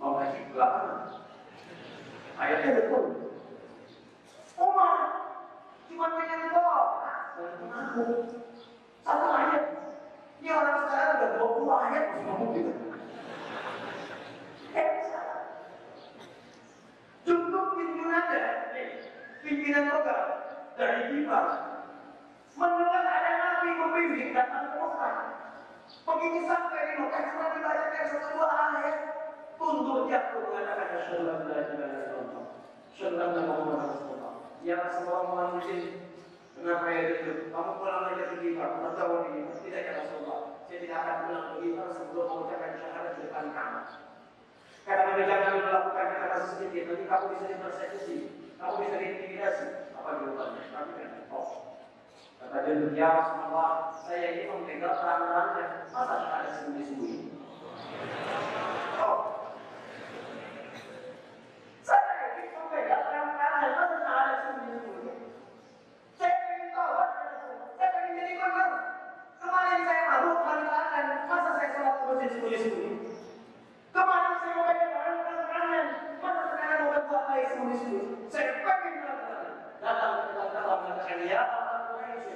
Mau 0.00 0.16
haji 0.16 0.40
belakangan. 0.56 1.00
Ayatnya 2.40 2.70
betul. 2.80 3.04
Umar 4.56 4.96
cuma 5.84 6.06
pengen 6.16 6.48
doa 6.48 6.80
dan 7.36 7.52
mengaku 7.60 8.04
satu 9.04 9.28
ayat. 9.28 9.64
Ini 10.40 10.48
orang 10.48 10.88
sekarang 10.88 11.16
udah 11.20 11.30
20 11.36 11.84
ayat 11.84 12.04
masih 12.08 12.24
ngomong 12.24 12.50
gitu. 12.56 12.72
Eh, 14.70 14.88
salah. 15.10 15.42
Cukup 17.26 17.66
pimpinan 17.74 18.22
ada, 18.22 18.70
nih, 18.70 19.02
pimpinan 19.42 19.90
program 19.90 20.26
dari 20.78 21.00
kita 21.10 21.40
mendengar 22.54 23.04
ada 23.06 23.32
nabi 23.34 23.68
membimbing 23.74 24.30
datang 24.30 24.70
ke 24.70 24.76
Mekah. 24.78 25.16
Begitu 26.06 26.38
sampai 26.46 26.86
di 26.86 26.94
Mekah 27.02 27.22
cuma 27.34 27.46
dibacakan 27.50 28.04
satu 28.14 28.28
dua 28.30 28.46
ayat, 28.46 28.96
tunduk 29.58 30.06
jatuh 30.06 30.38
mengatakan 30.38 30.99
asyhadu 31.10 31.26
an 31.26 31.42
la 31.50 31.58
ilaha 31.58 31.98
illallah. 32.06 32.44
Asyhadu 32.94 33.18
anna 33.18 33.42
Muhammadar 33.42 33.82
Rasulullah. 33.90 34.34
Ya 34.62 34.78
semua 34.94 35.18
manusia 35.34 35.98
Kenapa 36.54 36.92
ya 36.92 37.02
itu? 37.08 37.48
Kamu 37.48 37.72
pulang 37.80 38.12
aja 38.12 38.24
ke 38.30 38.36
kita, 38.44 38.64
bertawar 38.84 39.32
ini, 39.32 39.48
tidak 39.64 39.80
ya 39.80 39.92
Rasulullah. 39.96 40.60
Saya 40.68 40.78
tidak 40.84 40.98
akan 41.00 41.16
pulang 41.24 41.44
ke 41.48 41.54
kita 41.64 41.84
sebelum 41.96 42.26
mengucapkan 42.28 42.72
syahadat 42.76 43.12
di 43.16 43.20
depan 43.24 43.46
kamar. 43.56 43.84
Karena 44.84 45.02
Nabi 45.08 45.22
jangan 45.24 45.52
melakukan 45.56 46.06
kata 46.20 46.38
sedikit, 46.44 46.82
nanti 46.84 47.04
kamu 47.08 47.24
bisa 47.32 47.44
dipersekusi, 47.48 48.16
kamu 48.60 48.74
bisa 48.76 48.96
diintimidasi. 49.00 49.66
Apa 49.96 50.08
jawabannya? 50.20 50.62
Tapi 50.68 50.92
kan, 51.00 51.10
oh. 51.32 51.48
Kata 52.40 52.56
dia, 52.64 52.88
ya 52.92 53.08
Rasulullah, 53.08 53.72
saya 54.04 54.26
ini 54.36 54.44
memegang 54.52 54.96
terang-terangnya, 55.00 55.66
masa 55.92 56.14
syahadat 56.20 56.52
sembunyi-sembunyi? 56.60 57.20
Oh. 59.00 59.20
Saya 61.80 62.36
ini 62.36 62.52
memegang 62.52 63.02
terang-terangnya, 63.08 63.68
masa 63.76 63.96
syahadat 64.00 64.38
sembunyi-sembunyi? 64.44 65.14
Saya 66.16 66.36
ingin 66.52 66.68
tahu, 66.76 66.92
saya 67.76 67.88
ingin 67.96 68.12
jadi 68.20 68.32
korban. 68.40 68.68
Kemarin 69.40 69.80
saya 69.88 70.02
mabuk 70.04 70.36
kali 70.44 70.64
tangan, 70.68 71.06
masa 71.28 71.50
saya 71.56 71.68
sholat 71.72 71.94
ke 71.96 72.04
masjid 72.08 72.28
sembunyi-sembunyi? 72.36 72.92
Kemarin 73.90 74.32
saya 74.36 74.52
mau 74.52 74.64
pegang 74.68 74.92
tangan 74.92 75.40
kanan, 75.48 75.86
masa 76.20 76.42
sekarang 76.52 76.78
mau 76.84 76.90
berbuat 76.92 77.24
baik 77.28 77.46
sembunyi-sembunyi? 77.52 78.04
Saya 78.28 78.52
pengen 78.64 78.92
melakukan. 79.00 79.44
Datang 79.80 80.12
ke 80.28 80.44
dalam 80.52 80.78
mengatakan 80.84 81.18
ya 81.24 81.40
Allah 81.40 81.80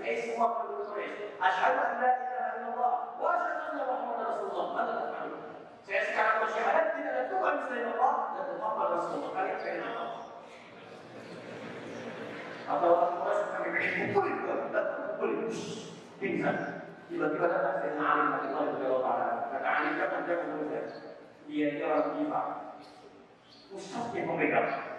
Quraisy, 0.05 0.21
eh 0.21 0.37
semua 0.37 0.49
penduduk 0.61 0.93
Quraisy, 0.93 1.33
asyhadu 1.40 1.81
an 1.81 1.93
la 1.97 2.11
ilaha 2.12 2.49
illallah 2.61 2.93
wa 3.17 3.29
asyhadu 3.33 3.64
anna 3.73 3.83
Muhammadar 3.88 4.27
Rasulullah. 4.37 4.67
Maka 4.77 4.93
tafalun. 5.01 5.40
Saya 5.81 6.01
sekarang 6.12 6.37
bersyahadat 6.45 6.87
tidak 6.93 7.12
ada 7.17 7.25
Tuhan 7.33 7.55
selain 7.64 7.87
Allah 7.97 8.12
dan 8.37 8.47
Muhammad 8.61 8.88
Rasulullah. 9.01 9.33
Kalian 9.33 9.59
pengen 9.64 9.81
apa? 9.88 10.05
Atau 12.69 12.88
orang 12.93 13.12
Quraisy 13.17 13.45
kami 13.49 13.69
pengen 13.73 13.93
pukulin 14.12 14.37
ke 14.37 14.55
datang 14.77 15.01
pukulin, 15.09 15.38
pingsan. 16.21 16.57
Tiba-tiba 17.09 17.47
datang 17.49 17.77
saya 17.81 17.93
alim 17.97 18.29
hati 18.29 18.47
Allah 18.53 18.64
Subhanahu 18.77 18.97
wa 19.01 19.03
taala. 19.09 19.29
Kata 19.57 19.69
alim 19.73 19.93
jangan 19.97 20.21
jangan 20.29 20.47
dulu 20.53 20.64
saya. 20.69 20.85
Dia 21.49 21.67
itu 21.73 21.83
orang 21.88 22.12
jiwa. 22.12 22.40
Ustaz 23.73 24.05
yang 24.12 24.29
memegang. 24.29 24.93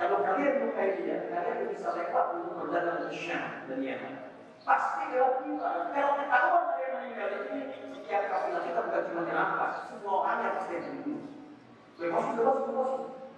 Kalau 0.00 0.24
kalian 0.24 0.64
bukai 0.64 0.96
dia, 1.04 1.28
kalian 1.28 1.68
bisa 1.68 1.92
lewat 1.92 2.26
untuk 2.40 2.56
berdagang 2.56 3.04
ke 3.04 3.12
Syam 3.12 3.68
dan 3.68 3.84
Yaman. 3.84 4.32
Pasti 4.64 5.12
lewat 5.12 5.44
kita. 5.44 5.92
Kalau 5.92 6.12
ketahuan 6.16 6.64
yang 6.80 6.92
meninggal 6.96 7.28
ini, 7.52 7.60
setiap 7.92 8.22
kafilah 8.32 8.62
kita 8.64 8.80
bukan 8.80 9.02
cuma 9.12 9.22
dirampas, 9.28 9.74
semua 9.92 10.14
orang 10.24 10.38
yang 10.40 10.54
pasti 10.56 10.74
dibunuh. 10.80 11.24
Bebas, 12.00 12.26
bebas, 12.32 12.60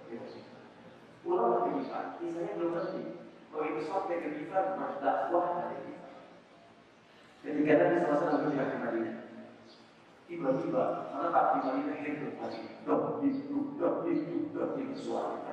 bebas. 0.07 0.33
Pulau 1.19 1.51
ke 1.51 1.69
Gifar, 1.83 2.05
kisahnya 2.23 2.55
belum 2.55 2.71
berhenti. 2.79 3.03
Begitu 3.51 3.81
sampai 3.83 4.23
ke 4.23 4.27
Gifar, 4.39 4.63
berdakwah 4.79 5.67
dari 5.67 5.77
Gifar. 5.83 6.15
Ketika 7.43 7.73
Nabi 7.75 7.95
SAW 8.07 8.39
berhijrah 8.39 8.67
ke 8.71 8.77
Madinah, 8.79 9.15
tiba-tiba 10.31 10.83
menetap 11.11 11.45
di 11.51 11.59
Madinah 11.67 11.97
hidup 12.07 12.33
lagi. 12.39 12.61
Itu, 12.71 12.87
doh, 12.87 13.99
itu, 14.07 14.37
doh, 14.55 14.79
itu 14.79 14.95
suara 14.95 15.43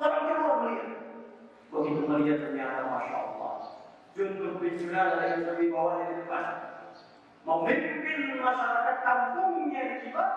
Orang 0.00 0.24
kedua 0.32 0.52
melihat. 0.64 0.90
Begitu 1.68 2.00
melihat 2.08 2.38
ternyata 2.40 2.88
Masya 2.88 3.16
Allah. 3.20 3.56
Juntuh 4.16 4.56
bin 4.56 4.74
Junada 4.80 5.20
yang 5.28 5.44
lebih 5.44 5.68
bawah 5.76 6.00
di 6.08 6.24
depan. 6.24 6.44
Memimpin 7.44 8.40
masyarakat 8.40 8.96
kampungnya 9.04 9.82
di 9.84 9.96
Kibat. 10.08 10.30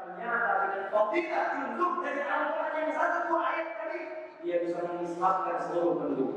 Ternyata 0.00 0.50
dengan 0.64 0.84
fadilah 0.88 1.46
juntuh 1.52 1.92
dari 2.00 2.22
Al-Quran 2.24 2.72
yang 2.80 2.92
satu 2.96 3.18
dua 3.28 3.40
ayat 3.44 3.68
tadi. 3.76 4.00
Dia 4.40 4.56
bisa 4.64 4.78
mengislamkan 4.88 5.56
seluruh 5.68 5.94
penduduk. 6.00 6.32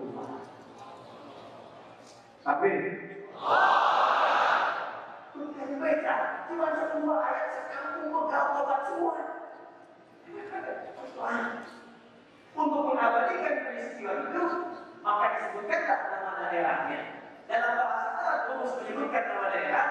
Tapi 2.43 2.71
Bukan 5.33 5.69
baca, 5.81 6.15
cuma 6.45 6.67
satu 6.77 6.95
dua 7.01 7.15
ayat 7.25 7.47
sekampung 7.55 8.11
bekal 8.11 8.45
obat 8.61 8.79
semua. 8.85 9.15
Untuk 12.53 12.81
mengabadikan 12.85 13.65
peristiwa 13.65 14.13
itu, 14.29 14.45
maka 15.01 15.25
disebutkanlah 15.41 15.99
nama 16.05 16.31
daerahnya. 16.53 17.01
Dalam 17.49 17.71
bahasa 17.81 18.09
Arab, 18.13 18.39
rumus 18.53 18.73
menyebutkan 18.77 19.23
nama 19.25 19.47
daerah, 19.49 19.87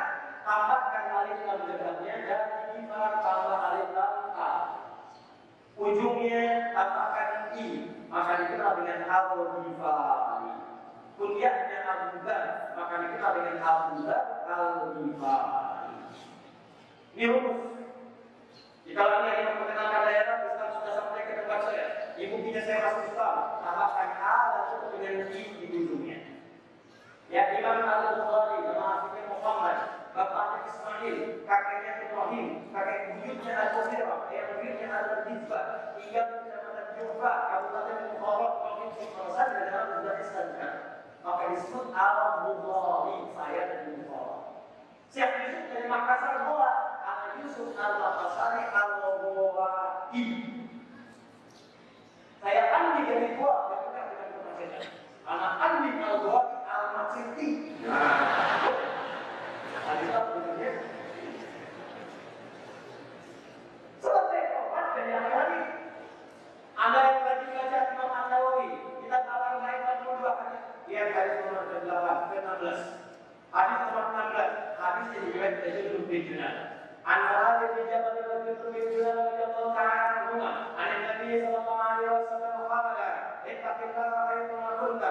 tambahkan 0.46 1.04
alif 1.10 1.40
lam 1.42 1.58
dekatnya 1.66 2.14
dan 2.22 2.42
ibarat 2.78 3.14
tambah 3.18 3.58
alif 3.58 3.90
lam 3.98 4.14
a. 4.38 4.52
Ujungnya 5.74 6.70
tambahkan 6.70 7.30
i, 7.58 7.66
maka 8.06 8.32
dikenal 8.46 8.72
dengan 8.78 9.00
al-ghifari. 9.10 10.52
Kuliahnya 11.18 11.78
Abu 11.82 12.18
Dhar, 12.24 12.46
maka 12.78 12.94
dikenal 13.02 13.30
dengan 13.42 13.56
Abu 13.58 14.06
Dhar 14.06 14.24
al-Ghifari. 14.46 15.98
Ini 17.18 17.24
rumus. 17.26 17.58
Jika 18.82 19.02
lagi 19.02 19.30
yang 19.30 19.62
mengenalkan 19.62 20.02
daerah, 20.10 20.36
Islam 20.42 20.70
sudah 20.78 20.92
sampai 20.98 21.22
ke 21.26 21.32
tempat 21.42 21.58
saya. 21.68 21.86
Ibu 22.52 22.60
punya 22.60 22.68
saya 22.68 23.00
Islam, 23.08 23.36
tambahkan 23.64 24.10
A 24.12 24.36
lalu 24.52 25.00
dengan 25.00 25.24
I 25.32 25.42
di 25.56 25.66
ujungnya. 25.72 26.18
Ya 27.32 27.56
Imam 27.56 27.80
Al-Bukhari, 27.80 28.60
nama 28.68 29.08
aslinya 29.08 29.24
Muhammad, 29.32 29.78
bapaknya 30.12 30.68
Ismail, 30.68 31.16
kakeknya 31.48 31.92
Ibrahim, 32.04 32.68
kakek 32.68 33.00
buyutnya 33.16 33.52
Al-Qasirah, 33.56 34.28
ayah 34.28 34.44
buyutnya 34.52 34.88
Al-Hizbah, 34.92 35.96
hingga 35.96 36.22
ke 36.28 36.36
kecamatan 36.44 36.86
Jufa, 37.00 37.32
Kabupaten 37.48 37.96
Bukhara, 38.20 38.48
Provinsi 38.60 39.04
Khorasan, 39.16 39.48
dan 39.48 39.64
dalam 39.72 39.88
Uzbekistan. 39.96 40.48
Maka 41.24 41.42
disebut 41.56 41.86
Al-Bukhari. 41.88 43.16
saya 43.32 43.62
dari 43.64 43.96
Musola. 43.96 44.60
Syekh 45.08 45.32
Yusuf 45.40 45.64
dari 45.72 45.88
Makassar 45.88 46.36
Goa, 46.44 47.00
anak 47.00 47.32
Yusuf 47.40 47.72
al-Makassari 47.80 48.60
al-Goai. 48.68 49.01
Saya 52.42 52.62
Andi 52.74 53.00
dari 53.06 53.38
Goa, 53.38 53.70
yang 53.70 53.82
dekat 53.86 54.06
dengan 54.10 54.28
kemacetan. 54.34 54.82
Anak 55.30 55.52
Andi 55.62 55.90
al-Goai 56.02 56.46
al-Maciti. 56.66 57.48
Nah, 57.86 58.82
tak 59.86 60.24
begitu 60.34 60.82
Selesai 64.02 64.42
tobat 64.50 64.86
dan 64.98 65.06
yang 65.06 65.26
lagi. 65.30 65.62
Anda 66.74 66.98
yang 66.98 67.22
lagi 67.22 67.44
belajar 67.46 67.82
Imam 67.94 68.10
An-Nawawi, 68.10 68.68
kita 69.06 69.18
tahu 69.22 69.62
lain 69.62 69.80
42 70.02 70.38
hadis. 70.42 70.62
Lihat 70.90 71.08
hadis 71.14 71.36
nomor 71.46 71.64
8 71.70 72.26
ke 72.26 72.36
16. 72.42 73.54
Hadis 73.54 73.78
nomor 73.86 74.04
16, 74.10 74.82
hadis 74.82 75.06
yang 75.14 75.22
diriwayatkan 75.30 75.62
dari 75.62 75.80
Ibnu 75.86 76.00
bin 76.10 76.22
Junan. 76.26 76.54
An 77.02 77.18
Muadz 77.30 77.74
bin 77.74 77.84
Jabal 77.90 78.14
radhiyallahu 78.14 78.70
bin 78.74 78.84
Junan 78.90 79.14
radhiyallahu 79.18 79.74
ta'ala 79.74 80.02
anhu, 80.06 80.34
an 80.42 80.90
Nabi 81.02 81.30
sallallahu 81.42 81.82
alaihi 81.82 82.10
wasallam 82.14 82.54
qala, 82.70 83.10
"Ittaqillaha 83.42 84.18
haythu 84.30 84.54
ma 84.58 84.70
kunta, 84.78 85.10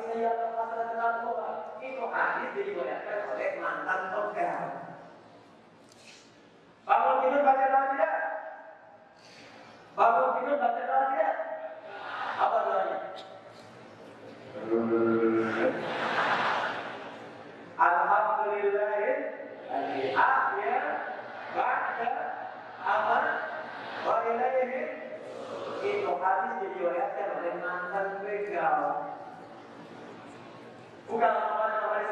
akhi 0.00 0.16
sayyi'atan 0.16 0.56
hasanatan 0.56 0.96
al-ukhra." 0.96 1.52
Itu 1.84 2.04
hadis 2.08 2.48
diriwayatkan 2.56 3.18
oleh 3.36 3.48
mantan 3.60 4.00
pegang. 4.16 4.72
Bangun 6.88 7.16
tidur 7.20 7.42
baca 7.44 7.64
doa 7.68 7.84
tidak? 7.92 8.14
Bangun 9.92 10.28
tidur 10.40 10.56
baca 10.56 10.82
doa 10.88 11.04
tidak? 11.12 11.36
Apa 12.40 12.56
doanya? 12.64 12.98
Alhamdulillah 17.80 19.00
ahya 20.16 20.78
ba'da 21.56 22.12
aman 22.82 23.24
wa 24.04 24.14
ilaihi 24.26 24.80
itu 25.80 26.12
hadis 26.12 26.52
diriwayatkan 26.60 27.28
oleh 27.40 27.54
mantan 27.64 28.06
begal 28.20 28.80
bukan 31.10 31.42
Muhammad 31.42 31.82
nomor 31.82 32.06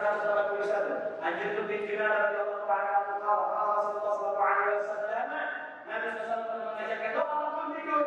181 0.59 1.23
Anjir 1.23 1.55
bin 1.71 1.87
Dinar 1.87 2.19
radhiyallahu 2.19 2.67
ta'ala 2.67 2.99
anhu 2.99 3.23
qala 3.23 3.47
qala 3.47 3.79
Rasulullah 3.79 4.19
sallallahu 4.19 4.43
alaihi 4.43 4.83
wasallam 4.83 5.31
Nabi 5.87 6.11
bangun 7.15 7.79
tidur 7.79 8.03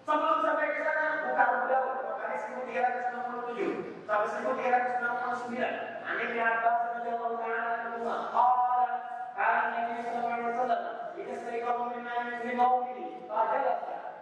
Sebelum 0.00 0.40
sampai 0.42 0.66
ke 0.72 0.80
sana 0.80 1.28
buka 1.28 1.44
udah 1.68 1.80
hadis 2.24 2.48
1367 2.56 4.08
sampai 4.08 4.32
1369 4.32 6.08
Ani 6.08 6.24
bin 6.24 6.40
Abbas 6.40 6.96
radhiyallahu 6.96 7.36
ta'ala 7.36 7.84
sallallahu 7.84 8.32
alaihi 9.36 10.08
wasallam 10.48 12.99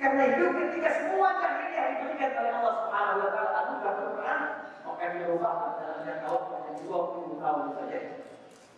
karena 0.00 0.22
itu 0.32 0.44
ketika 0.48 0.90
semua 0.96 1.28
jahiliyah 1.38 1.86
diberikan 1.92 2.30
oleh 2.40 2.52
Allah 2.56 2.74
Subhanahu 2.82 3.20
wa 3.20 3.30
taala 3.30 3.50
anugerah 3.62 3.94
Quran, 4.00 4.40
maka 4.88 5.04
dirubah 5.12 5.52
dalam 5.76 5.98
jangka 6.08 6.28
waktu 6.32 6.52
hanya 6.56 6.72
20 6.88 7.42
tahun 7.44 7.64
saja. 7.76 8.00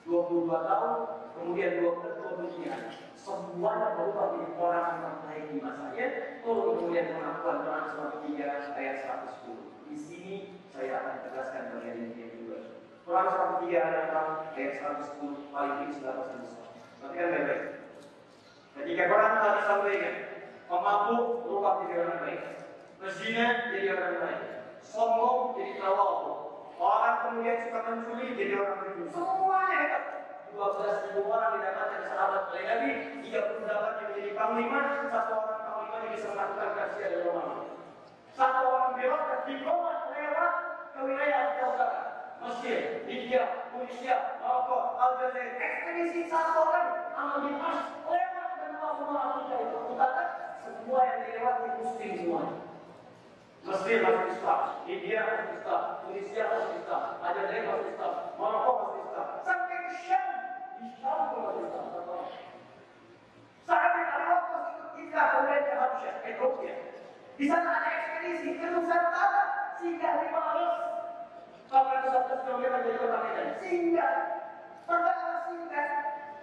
22 0.02 0.50
tahun, 0.50 0.92
kemudian 1.38 1.70
20 1.78 2.02
tahun 2.02 2.22
semuanya 3.22 3.94
berubah 3.94 4.34
menjadi 4.34 4.54
orang 4.58 4.86
yang 4.90 4.98
terbaik 5.22 5.44
di 5.46 5.58
masanya. 5.62 6.06
Turun 6.42 6.74
kemudian 6.74 7.06
pengakuan 7.14 7.58
Quran 7.62 7.84
surat 7.94 8.14
3 8.18 8.78
ayat 8.82 8.96
110. 9.46 9.86
Di 9.86 9.96
sini 9.96 10.34
saya 10.74 10.90
akan 10.98 11.16
tegaskan 11.30 11.62
bagian 11.78 11.98
ini 12.02 12.34
juga. 12.34 12.58
Quran 13.06 13.26
surat 13.30 13.52
3 13.62 13.78
ayat 14.58 14.74
110 14.74 15.54
paling 15.54 15.74
tinggi 15.86 15.94
sudah 16.02 16.12
pasal 16.18 16.42
Perhatikan 17.02 17.34
baik-baik. 17.34 17.62
Ketika 18.78 19.02
Quran 19.10 19.32
telah 19.34 19.54
disampaikan, 19.58 20.14
pemabuk 20.70 21.22
berubah 21.42 21.74
jadi 21.82 21.94
orang 21.98 22.18
baik, 22.22 22.42
pezina 23.02 23.46
jadi 23.74 23.86
orang 23.98 24.16
baik, 24.22 24.42
sombong 24.86 25.58
jadi 25.58 25.72
tawabu, 25.82 26.30
orang 26.78 27.16
kemudian 27.26 27.58
suka 27.66 27.80
mencuri 27.90 28.38
jadi 28.38 28.54
orang 28.54 28.78
jujur. 28.86 29.06
Semuanya 29.10 29.74
hebat. 29.82 30.04
12 30.52 31.04
ribu 31.10 31.20
orang 31.32 31.58
didapatkan 31.58 32.02
sahabat 32.06 32.42
oleh 32.54 32.64
Nabi, 32.70 32.90
38 33.24 33.66
yang 33.66 33.82
menjadi 34.06 34.30
panglima, 34.38 34.80
satu 35.10 35.32
orang 35.42 35.60
panglima 35.66 35.96
yang 36.06 36.12
bisa 36.14 36.28
melakukan 36.30 36.70
kajian 36.78 37.08
dari 37.10 37.24
Romawi. 37.26 37.66
Satu 38.30 38.62
orang 38.62 38.94
birokrat 38.94 39.40
diplomat 39.50 39.98
lewat 40.14 40.52
ke 40.94 41.00
wilayah 41.02 41.42
Utara. 41.66 42.11
Mesir, 42.42 43.06
Libya, 43.06 43.70
Tunisia, 43.70 44.16
Maroko, 44.42 44.98
Aljazair, 44.98 45.54
ekspedisi 45.62 46.26
satu 46.26 46.66
orang 46.66 47.14
amal 47.14 47.38
Dimas 47.46 48.02
lewat 48.02 48.50
benua 48.58 48.90
benua 48.98 49.20
Afrika 49.30 49.54
itu 49.62 49.78
utara 49.94 50.24
semua 50.66 51.00
yang 51.06 51.20
dilewati 51.22 51.68
muslim 51.78 52.10
semua. 52.18 52.42
Mesir 53.62 54.02
masuk 54.02 54.26
Islam, 54.26 54.60
Libya 54.90 55.18
masuk 55.22 55.50
Islam, 55.54 55.82
Tunisia 56.02 56.42
masuk 56.50 56.74
Islam, 56.82 57.02
Aljazair 57.22 57.62
masuk 57.62 57.86
Islam, 57.94 58.14
Maroko 58.34 58.70
masuk 58.74 59.00
Islam, 59.06 59.26
sampai 59.46 59.78
ke 59.78 59.90
Syam, 60.02 60.26
di 60.82 60.86
Syam 60.98 61.18
pun 61.30 61.40
masuk 61.46 61.62
Islam. 61.70 61.86
Saat 63.62 63.90
yang 63.94 64.10
Maroko 64.18 64.56
itu 64.66 64.86
kita 64.98 65.20
kemudian 65.30 65.62
ke 65.62 65.74
Habsyah, 65.78 66.14
Ethiopia. 66.26 66.74
Di 67.38 67.44
sana 67.46 67.70
ada 67.70 67.90
ekspedisi 67.94 68.48
ke 68.58 68.66
Nusantara, 68.66 69.42
sehingga 69.78 70.10
di 70.20 70.28
Maros 71.72 72.04
811 72.04 72.44
km 72.44 72.64
dari 72.84 73.00
kota 73.00 73.18
Medan. 73.24 73.48
Singgah. 73.64 74.12
Pertama 74.84 75.32
singgah. 75.48 75.88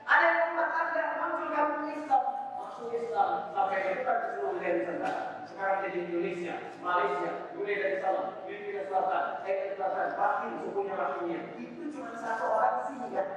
Ada 0.10 0.26
yang 0.26 0.42
rumah 0.50 0.68
tangga 0.74 1.04
muncul 1.22 1.50
kampung 1.54 1.86
Islam. 1.94 2.24
Masuk 2.58 2.90
Islam. 2.98 3.30
Sampai 3.54 3.78
kita 3.94 4.10
ke 4.10 4.26
seluruh 4.34 4.58
wilayah 4.58 4.74
Nusantara. 4.82 5.22
Sekarang 5.46 5.78
jadi 5.86 5.98
Indonesia, 6.10 6.56
Malaysia, 6.82 7.32
Brunei 7.54 7.78
Darussalam, 7.78 8.28
Filipina 8.50 8.82
Selatan, 8.90 9.26
Thailand 9.46 9.74
Selatan, 9.78 10.08
Bahrain, 10.18 10.54
sukunya 10.66 10.94
Bahrainnya. 10.98 11.40
Itu 11.62 11.84
cuma 11.94 12.10
satu 12.18 12.46
orang 12.50 12.78
singgah. 12.90 13.30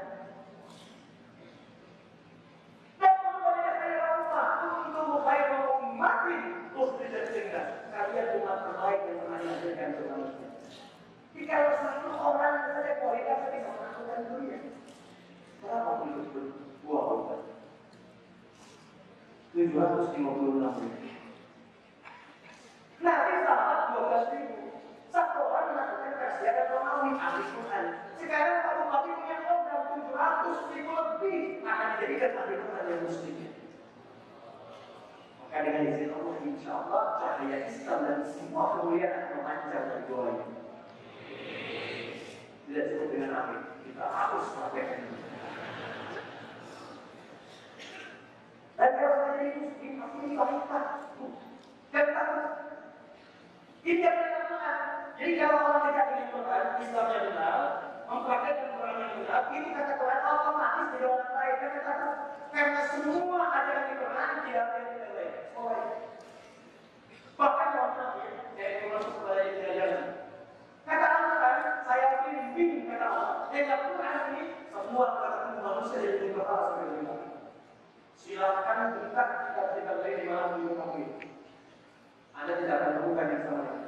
Dan 2.97 3.13
banyak 3.21 3.75
saya 3.77 3.97
rumah 4.17 4.49
untuk 4.81 5.21
baik 5.29 5.47
umatin 5.77 6.41
terus 6.73 6.91
tidak 7.05 7.25
singgah. 7.37 7.67
Kalian 7.93 8.27
umat 8.41 8.59
terbaik 8.65 9.01
yang 9.05 9.17
pernah 9.21 9.39
dihasilkan 9.45 9.91
ke 9.93 10.03
manusia. 10.09 10.49
Jika 11.33 11.49
kalau 11.49 11.75
satu 11.81 12.11
orang 12.13 12.57
saja 12.71 12.93
kualitas 13.01 13.41
bisa 13.49 13.71
melakukan 13.73 14.21
dunia, 14.29 14.59
berapa 16.33 16.57
puluh 16.81 16.81
dua 16.83 17.01
puluh 17.05 17.41
tujuh 19.53 19.77
ratus 19.77 20.09
lima 20.17 20.31
puluh 20.33 20.53
enam 20.57 20.73
ribu. 20.81 21.09
Nabi 23.05 23.33
sahabat 23.45 23.81
dua 23.93 24.03
belas 24.09 24.25
ribu. 24.33 24.59
Satu 25.13 25.41
orang 25.45 25.77
melakukan 25.77 26.13
kajian 26.17 26.53
dan 26.57 26.67
Romawi 26.73 27.11
ahli 27.21 27.45
Quran. 27.53 27.87
Sekarang 28.17 28.65
Pak 28.65 28.75
Bupati 28.81 29.11
punya 29.13 29.37
program 29.45 29.83
tujuh 29.93 30.15
ratus 30.17 30.59
ribu 30.73 30.93
lebih 30.97 31.39
akan 31.69 31.89
dijadikan 32.01 32.33
ahli 32.41 32.55
Quran 32.57 32.85
yang 32.89 33.03
muslim. 33.05 33.37
Maka 35.37 35.57
dengan 35.69 35.85
izin 35.85 36.11
Allah, 36.17 36.37
insya 36.49 36.71
Allah 36.73 37.03
cahaya 37.21 37.59
Islam 37.69 37.99
dan 38.09 38.21
semua 38.25 38.65
kemuliaan 38.81 39.13
akan 39.21 39.37
memancar 39.37 39.83
dari 39.85 40.05
doa 40.09 40.27
ini 40.33 40.47
tidak 42.73 42.85
cukup 42.89 43.09
dengan 43.13 43.31
api 43.37 43.57
kita 43.85 44.01
harus 44.01 44.49
praktekkan 44.57 45.13
dan 48.79 48.91
kalau 48.97 49.17
saya 49.29 49.45
ini 49.53 49.65
ini 53.83 54.01
yang 54.01 54.17
benar 54.49 54.79
jadi 55.21 55.33
kalau 55.41 55.59
orang 55.61 55.85
Quran 56.33 56.65
Islamnya 56.81 57.21
benar 57.29 57.61
mempraktekkan 58.09 58.69
Quran 58.81 58.97
yang 58.97 59.13
benar 59.21 59.43
ini 59.53 59.69
kata 59.77 59.93
Quran 60.01 60.21
orang 60.25 60.43
baik. 61.43 61.57
Karena, 61.83 62.09
karena 62.55 62.81
semua 62.95 63.43
ajaran 63.51 63.85
di 63.91 63.95
Quran 63.99 64.31
dari. 64.47 65.27
Oh, 65.59 65.65
baik. 65.67 65.91
Bahkan 67.35 67.69
orang 67.75 67.95
Nabi, 67.99 68.27
saya 68.55 68.87
masuk 68.93 69.13
kepada 69.19 69.43
ini 69.43 69.63
ajaran. 69.67 70.05
Kata 70.87 71.09
saya 71.87 72.07
bimbing 72.27 72.87
kata 72.91 73.07
Allah. 73.07 73.31
Yang 73.51 73.83
Quran 73.91 74.19
ini 74.31 74.43
semua 74.71 75.07
kata 75.19 75.43
manusia 75.63 75.99
yang 76.03 76.19
di 76.23 77.02
Silakan 78.33 78.97
buka 78.97 79.25
kitab-kitab 79.29 79.97
lain 80.01 80.25
di 80.25 80.27
mana 80.33 80.57
pun 80.57 80.73
kamu 80.73 81.05
ini. 81.05 81.29
Anda 82.33 82.53
tidak 82.57 82.77
akan 82.81 82.91
menemukan 82.97 83.29
yang 83.29 83.43
sama 83.45 83.61
dengan 83.61 83.81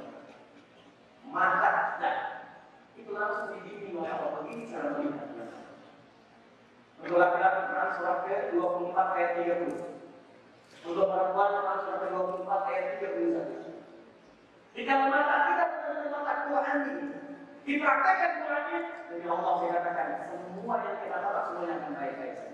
mata 1.32 1.72
dan 1.96 2.16
itu 2.92 3.08
langsung 3.16 3.56
dibimbing 3.56 3.96
oleh 3.96 4.12
Allah 4.12 4.44
begini 4.44 4.68
cara 4.68 5.00
melihatnya. 5.00 5.48
Laki-laki 7.08 7.60
Quran 7.72 7.90
surat 7.96 8.18
ke 8.28 8.36
24 8.52 9.16
ayat 9.16 9.30
30. 9.48 10.92
Untuk 10.92 11.06
perempuan 11.08 11.48
Quran 11.64 11.78
surat 11.80 11.98
ke 12.04 12.08
24 12.12 12.68
ayat 12.68 12.84
31. 13.00 14.76
Di 14.76 14.82
dalam 14.84 15.08
mata 15.08 15.36
kita 15.48 15.64
benar 15.72 16.06
mata 16.12 16.32
Quran 16.52 16.78
ini 16.84 17.06
dipraktekkan 17.64 18.32
Quran 18.44 18.64
ini 18.68 18.80
demi 19.08 19.24
Allah 19.24 19.52
saya 19.56 19.72
katakan 19.80 20.08
semua 20.28 20.76
yang 20.84 20.96
kita 21.00 21.16
tahu 21.16 21.40
semuanya 21.48 21.74
akan 21.80 21.92
baik-baik 21.96 22.34
saja. 22.36 22.53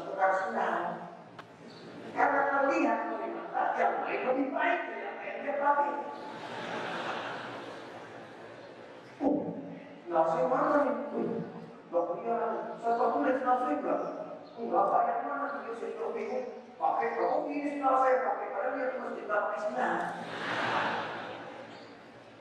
bertukar 0.11 0.31
senang? 0.43 1.07
Karena 2.11 2.67
melihat 2.67 2.99
dari 3.15 3.31
mata 3.31 3.63
yang 3.79 3.95
lain 4.03 4.21
lebih 4.27 4.47
baik 4.51 4.79
dari 4.91 5.03
apa 5.07 5.21
yang 5.23 5.37
dia 5.39 5.55
pakai. 5.55 5.91
Nasi 10.11 10.39
mana 10.51 10.77
nih? 10.83 10.95
Bapak 11.87 12.15
dia, 12.19 12.39
saya 12.83 13.05
tulis 13.15 13.39
nasi 13.39 13.71
enggak? 13.79 13.99
Enggak, 14.59 14.85
banyak 14.91 15.17
mana 15.23 15.45
saya 15.79 15.95
coba 15.95 16.11
bingung. 16.11 16.47
Pakai 16.75 17.07
kalau 17.15 17.47
ini 17.47 17.79
saya 17.79 18.19
pakai, 18.19 18.47
padahal 18.51 18.75
dia 18.75 18.91
cuma 18.91 19.15
cerita 19.15 19.35
pakai 19.39 19.59
senang. 19.63 19.99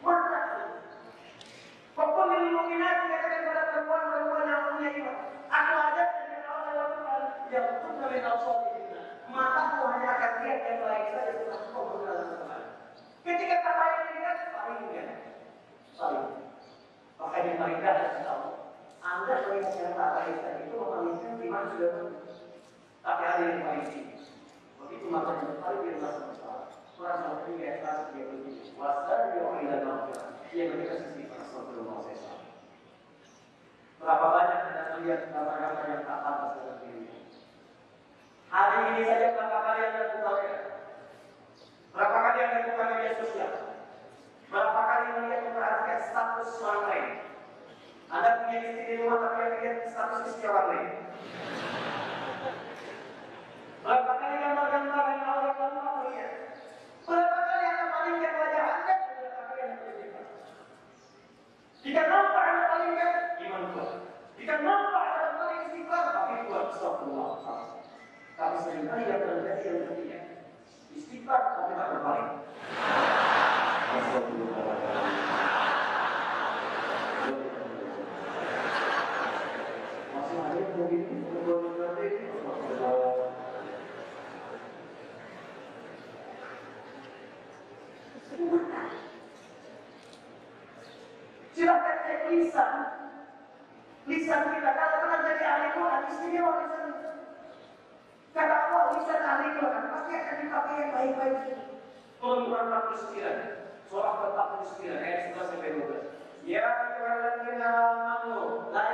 Mana? 0.03 0.43
Pokok 1.95 2.25
yang 2.35 2.51
mungkinat 2.51 2.97
dikatakan 3.07 3.47
pada 3.47 3.63
perempuan-perempuan 3.71 4.51
yang 4.51 4.63
punya 4.75 4.91
iman. 4.99 5.19
Aku 5.51 5.75
aja 5.75 6.05
dengan 6.15 6.43
Allah 6.47 6.73
lakukan 6.79 7.23
yang 7.51 7.83
akan 10.15 10.33
lihat 10.47 10.61
yang 10.63 10.79
baik 10.87 11.07
saja 11.11 11.33
setelah 11.35 11.63
Tuhan. 11.67 12.63
Ketika 13.27 13.55
tak 13.67 13.75
baik 13.75 13.99
dilihat, 14.07 14.39
palingkan. 14.55 15.07
Paling. 15.99 16.31
Bahkan 17.19 17.43
yang 17.45 17.59
paling 17.59 17.79
dah 17.83 18.23
tahu. 18.23 18.47
Anda 19.01 19.35
melihat 19.51 19.75
yang 19.83 19.95
tak 19.99 20.11
baik 20.15 20.37
itu 20.63 20.77
memalingkan 20.79 21.43
iman 21.43 21.65
sudah 21.75 21.93
tapi 23.01 23.23
ada 23.25 23.43
yang 23.49 23.65
paling 23.65 23.85
tinggi. 23.89 24.29
Begitu 24.77 25.07
makanya 25.09 25.57
paling 25.59 25.81
dia 25.83 25.99
merasa 25.99 26.21
bersalah. 26.31 26.69
Dia 28.15 28.25
begitu. 28.29 28.77
Dia 28.77 29.41
orang 29.41 29.67
dan 29.67 29.83
Dia 30.53 30.65
sisi. 31.01 31.21
Berapa 34.01 34.27
banyak 34.33 34.59
kita 34.65 34.83
melihat 34.97 35.21
kata-kata 35.29 35.83
yang 35.93 36.03
tak 36.09 36.19
pantas 36.25 36.53
dalam. 36.57 36.90
Hari 38.51 38.99
ini 38.99 39.07
saja 39.07 39.39
berapa 39.39 39.59
kali 39.63 39.81
Anda 39.87 40.11
buka 40.11 40.33
ya? 40.43 40.59
Berapa 41.95 42.19
kali 42.19 42.39
Anda 42.43 42.67
buka 42.67 42.83
media 42.91 43.13
sosial? 43.23 43.53
Berapa 44.51 44.81
kali 44.91 45.07
melihat 45.15 45.41
memperhatikan 45.47 46.01
status 46.03 46.59
orang 46.67 46.83
lain? 46.91 47.09
Anda 48.11 48.43
punya 48.43 48.59
istri 48.67 48.83
di 48.91 48.95
rumah 48.99 49.23
tapi 49.23 49.39
Anda 49.47 49.59
lihat 49.63 49.79
status 49.87 50.35
istri 50.35 50.51
orang 50.51 50.67
lain. 50.67 50.89
Berapa 53.87 54.13
kali 54.19 54.35
gambar-gambar 54.43 55.05
yang 55.15 55.23
Allah 55.31 55.55
gambar 55.55 55.95
melihat? 56.03 56.33
Berapa 57.07 57.39
kali 57.47 57.65
Anda 57.71 57.85
palingkan 57.87 58.35
wajah 58.35 58.65
Anda? 58.67 58.95
Berapa 58.99 59.43
kali 59.47 59.61
Anda 59.63 59.77
berjumpa? 59.79 60.23
Jika 61.87 62.03
nampak 62.03 62.43
Anda 62.51 62.63
palingkan, 62.67 63.13
iman 63.47 63.63
kuat. 63.79 63.91
Jika 64.35 64.55
nampak 64.59 65.05
Anda 65.07 65.31
paling 65.39 65.59
istighfar, 65.71 66.03
tapi 66.11 66.35
kuat. 66.51 66.67
Astagfirullah. 66.75 67.80
Tapi 68.41 68.57
sering 68.65 68.89
kali 68.89 69.05
yang 69.05 69.21
terjadi 69.21 69.69
yang. 70.09 70.25
Istighfar, 70.97 71.61
tapi 71.61 71.77
tak 71.77 71.89
berpaling. 71.93 72.31
Masih 80.11 80.37
ada 80.41 80.57
yang 80.57 80.73
begitu, 80.73 81.15
begitu, 81.21 82.41
Silahkan 91.61 91.97
cek 92.09 92.21
lisan. 92.33 92.73
Lisan 94.09 94.43
kita 94.49 94.71
kalau 94.73 94.97
pernah 95.05 95.21
jadi 95.29 95.45
ahli 95.45 95.69
Quran, 95.77 96.03
istimewa 96.09 96.53
lisan 96.57 96.85
itu. 96.89 97.11
Kata 98.33 98.57
Allah, 98.71 98.85
lisan 98.97 99.21
ahli 99.21 99.49
Quran 99.61 99.85
pasti 99.93 100.13
akan 100.17 100.37
dipakai 100.41 100.75
yang 100.81 100.91
baik-baik. 100.97 101.39
Turun 102.17 102.49
Quran 102.49 102.67
49, 102.73 103.93
surah 103.93 104.15
ke-49 104.25 104.81
ayat 104.89 105.21
11 105.37 105.51
sampai 105.53 105.71
12. 105.85 106.49
Ya 106.49 106.65
ayyuhalladzina 106.65 107.69
amanu 107.69 108.73
la 108.73 108.89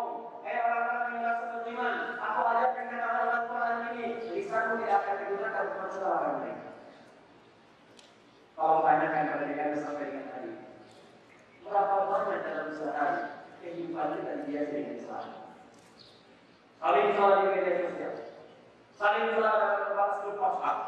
qaum. 0.00 0.40
Hai 0.40 0.56
orang-orang 0.56 1.04
yang 1.12 1.20
merasa 1.20 1.44
beriman, 1.60 1.96
aku 2.16 2.40
ajarkan 2.48 2.84
kata 2.88 3.08
dalam 3.12 3.42
Quran 3.52 3.76
ini, 3.92 4.04
lisanmu 4.32 4.74
tidak 4.80 4.96
akan 5.04 5.14
digunakan 5.20 5.62
untuk 5.68 5.78
mencela 5.84 6.16
lain. 6.24 6.58
Kalau 8.56 8.84
tanyakan 8.84 9.28
pada 9.30 9.44
diri 9.44 9.60
Anda 9.60 9.78
sampai 9.80 10.04
dengan 10.08 10.26
tadi, 10.32 10.52
berapa 11.64 11.96
banyak 12.08 12.40
dalam 12.44 12.68
sehari 12.72 13.22
kehidupan 13.60 14.08
kita 14.16 14.32
biasa 14.48 14.72
dengan 14.72 14.98
salah? 15.04 15.36
Saling 16.80 17.08
salah 17.12 17.36
di 17.36 17.46
media 17.52 17.74
sosial, 17.84 18.14
saling 18.96 19.26
salah 19.36 19.52
dalam 19.60 19.80
tempat 19.84 20.08
grup 20.24 20.36
WhatsApp, 20.40 20.78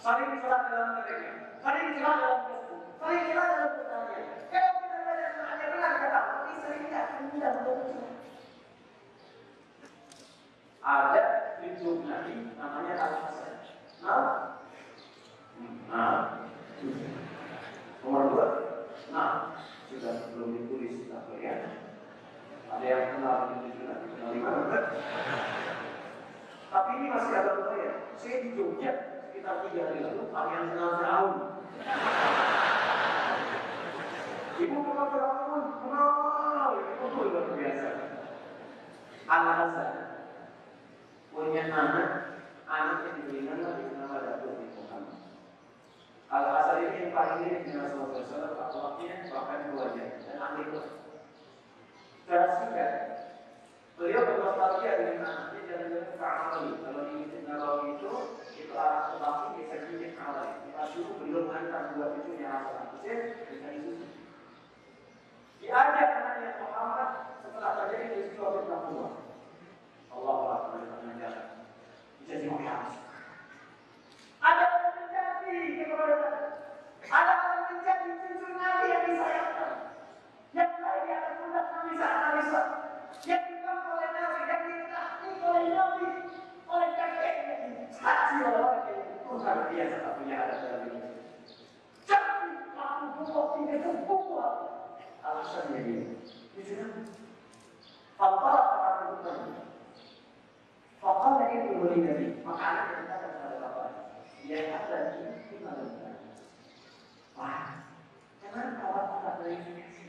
saling 0.00 0.40
salah 0.40 0.60
dalam 0.72 0.88
Telegram, 1.04 1.36
saling 1.60 1.88
salah 2.00 2.16
dalam 2.16 2.40
Facebook, 2.48 2.82
saling 2.96 3.24
salah 3.28 3.48
dalam 3.52 3.70
pertanyaan. 3.76 4.40
Kalau 4.48 4.72
kita 4.80 4.98
banyak 5.04 5.30
hanya 5.44 5.66
benar 5.68 5.92
kata, 6.00 6.20
tapi 6.24 6.52
sering 6.64 6.82
tidak 6.88 7.00
akan 7.04 7.20
mudah 7.28 7.52
untuk 7.60 7.78
Ada 10.84 11.56
YouTube 11.64 12.04
Nabi 12.04 12.52
namanya 12.60 12.94
Al-Hasan. 13.08 13.56
Nah, 14.04 14.60
nah, 15.88 16.44
Nomor 18.04 18.28
dua, 18.28 18.46
nah 19.08 19.56
sudah 19.88 20.28
belum 20.36 20.60
ditulis 20.60 21.08
tak 21.08 21.24
kelihatan. 21.24 21.96
Ada 22.68 22.84
yang 22.84 23.04
kenal 23.16 23.36
itu 23.48 23.80
juga, 23.80 24.04
kenal 24.04 24.28
di 24.28 24.40
mana? 24.44 24.80
Tapi 26.68 26.90
ini 27.00 27.06
masih 27.08 27.32
ada 27.32 27.52
saya. 27.64 27.90
Saya 28.20 28.36
di 28.44 28.50
Jogja 28.52 28.92
sekitar 29.24 29.64
tiga 29.64 29.88
hari 29.88 30.04
lalu, 30.04 30.28
kalian 30.36 30.64
kenal 30.68 30.90
Firaun. 31.00 31.32
Ibu 34.60 34.76
kenal 34.84 35.06
Firaun, 35.08 35.62
kenal, 35.80 36.70
itu 36.76 37.04
luar 37.08 37.46
biasa. 37.56 37.88
Anak 39.24 39.54
Hasan 39.56 40.03
punya 41.34 41.66
anak, 41.66 42.10
anak 42.70 42.98
yang 43.10 43.14
diberikan 43.26 43.58
lagi 43.58 43.90
nama 43.98 44.22
Datuk 44.22 44.54
di 44.54 44.70
Muhammad. 44.78 45.18
Al-Asal 46.30 46.76
ini 46.86 46.96
yang 47.02 47.10
paling 47.10 47.38
mirip 47.42 47.60
dengan 47.66 47.90
Rasulullah 47.90 48.22
SAW, 48.22 48.62
akhlaknya 48.62 49.14
bahkan 49.34 49.58
keluarga 49.66 50.04
dan 50.22 50.50
kelas. 50.62 50.88
Secara 52.22 52.46
singkat, 52.56 52.92
beliau 53.98 54.22
bernostalgia 54.22 54.92
dengan 54.94 55.26
anaknya 55.26 55.62
dan 55.66 55.78
dengan 55.90 56.14
Ka'amali. 56.16 56.70
Kalau 56.80 57.02
di 57.02 57.14
Masjid 57.18 57.42
Nabawi 57.44 57.86
itu, 57.98 58.12
itu 58.54 58.72
arah 58.78 59.02
kebaki 59.10 59.46
bisa 59.58 59.76
gigit 59.90 60.12
Ka'amali. 60.14 60.54
Kita 60.70 60.82
suruh 60.94 61.14
beliau 61.18 61.50
mengantar 61.50 61.82
dua 61.98 62.14
cucunya 62.14 62.46
Hasan 62.46 62.94
Hussein 62.94 63.20
dengan 63.50 63.74
Yesus. 63.74 64.10
Diajak 65.58 66.08
anaknya 66.14 66.50
Muhammad 66.62 67.10
setelah 67.42 67.70
terjadi 67.82 68.06
peristiwa 68.14 68.48
fitnah. 68.54 69.23
Allah 70.14 70.38
Akbar 70.54 70.80
mengajar. 71.02 71.34
Jadi 72.24 72.46
Muhammad. 72.46 72.94
Ada 74.38 74.64
menjadi 74.94 75.54
kepada 75.82 76.16
ada 77.04 77.34
yang 77.34 77.62
menjadi 77.74 78.10
cucu 78.22 78.48
Nabi 78.54 78.84
yang 78.88 79.02
disayangkan. 79.10 79.72
Yang 80.54 80.72
lain 80.78 81.02
di 81.04 81.10
atas 81.12 81.34
pundak 81.42 81.66
Nabi 81.74 81.92
saat 81.98 82.16
Nabi 82.22 82.42
Yang 83.26 83.42
dibangun 83.50 83.90
oleh 83.90 84.10
Nabi, 84.14 84.40
yang 84.46 84.62
ditahti 84.70 85.28
oleh 85.42 85.64
Nabi, 85.74 86.06
oleh 86.70 86.88
kakeknya, 86.94 87.56
saksi 87.90 88.36
orang 88.46 88.74
yang 88.86 89.02
Tuhan 89.26 89.58
biasa 89.68 89.96
tak 89.98 90.12
punya 90.16 90.34
ada 90.38 90.54
dalam 90.62 90.82
ini. 90.88 91.10
Jadi, 92.06 92.48
aku 92.78 93.04
buat 93.26 93.46
kebukuan. 93.58 94.54
Alasannya 95.24 95.78
dia. 95.82 96.04
Nabi. 96.80 97.00
Allah 98.14 98.56
akan 98.62 99.06
bertanya. 99.18 99.73
Fakal 101.04 101.52
itu 101.52 101.76
boleh 101.76 102.00
Nabi. 102.00 102.26
Maka 102.48 102.64
anak 102.64 102.86
yang 102.96 103.04
kata 103.12 103.26
kepada 103.36 103.56
bapak. 103.60 103.88
Dia 104.48 104.72
kata. 104.72 104.96
Wah, 107.36 107.64
tak 109.20 109.34
verifikasi. 109.42 110.04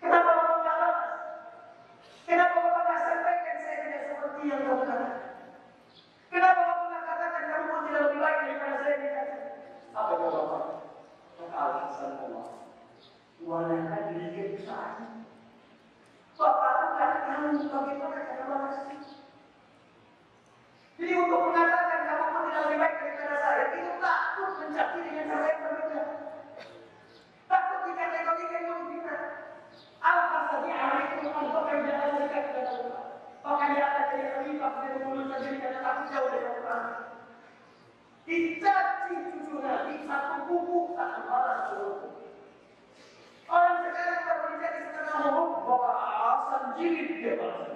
Kenapa 0.00 0.30
Bapak 0.30 0.58
nggak? 0.62 0.96
Kenapa 2.24 2.56
Bapak 2.64 2.82
nggak 2.86 3.00
sampaikan 3.02 3.56
saya 3.60 3.76
tidak 3.82 4.02
seperti 4.08 4.40
yang 4.46 4.60
kau 4.64 4.78
katakan? 4.86 5.12
Kenapa 6.32 6.60
Bapak 6.64 7.00
katakan 7.04 7.42
kamu 7.50 7.66
pun 7.66 7.80
tidak 7.84 8.02
lebih 8.06 8.20
baik 8.22 8.38
daripada 8.40 8.76
saya 8.80 8.96
dikatakan? 9.02 9.42
Apa 9.92 10.12
jawab 10.16 10.44
Bapak? 10.48 10.64
Maka 11.36 11.56
alasan 11.60 12.12
Allah. 12.24 12.46
Diri 14.06 14.28
kita 14.32 14.80
Bapak 16.36 16.72
nggak 16.94 17.12
tahu 17.26 17.68
bagaimana 17.68 18.18
cara 18.22 18.44
balasnya. 18.46 19.05
Jadi 20.96 21.12
untuk 21.12 21.40
mengatakan 21.52 22.00
kamu 22.08 22.24
pun 22.32 22.42
tidak 22.48 22.62
lebih 22.64 22.78
baik 22.80 22.94
daripada 22.96 23.36
saya, 23.36 23.64
itu 23.76 23.92
takut 24.00 24.50
mencapai 24.56 25.00
dengan 25.04 25.24
cara 25.28 25.44
yang 25.44 25.60
berbeda. 25.60 26.02
Takut 27.46 27.78
dikategorikan 27.84 28.62
yang 28.64 28.80
berbeda. 28.80 29.16
Hari 30.76 31.18
itu 31.18 31.28
untuk 31.32 31.62
kerjaan 31.66 32.08
mereka 32.14 32.38
kepada 32.46 32.70
Allah. 32.78 33.04
Bahkan 33.42 33.68
dia 33.74 33.84
akan 33.86 34.04
jadi 34.12 34.26
khalifah 34.34 34.72
dari 34.82 34.98
mulut 35.02 35.26
sendiri 35.32 35.56
karena 35.62 35.80
takut 35.82 36.06
jauh 36.12 36.28
dari 36.30 36.46
Allah. 36.46 36.82
Dicaci 38.26 39.14
cucu 39.30 39.54
Nabi 39.62 39.94
satu 40.04 40.36
buku 40.50 40.78
satu 40.98 41.20
balas 41.30 41.58
seluruh. 41.70 42.12
Orang 43.46 43.76
sekarang 43.86 44.20
kalau 44.26 44.46
dicaci 44.54 44.80
setengah 44.84 45.16
huruf 45.30 45.52
bawa 45.62 45.92
alasan 45.94 46.62
jilid 46.78 47.08
dia 47.18 47.32
balas. 47.38 47.75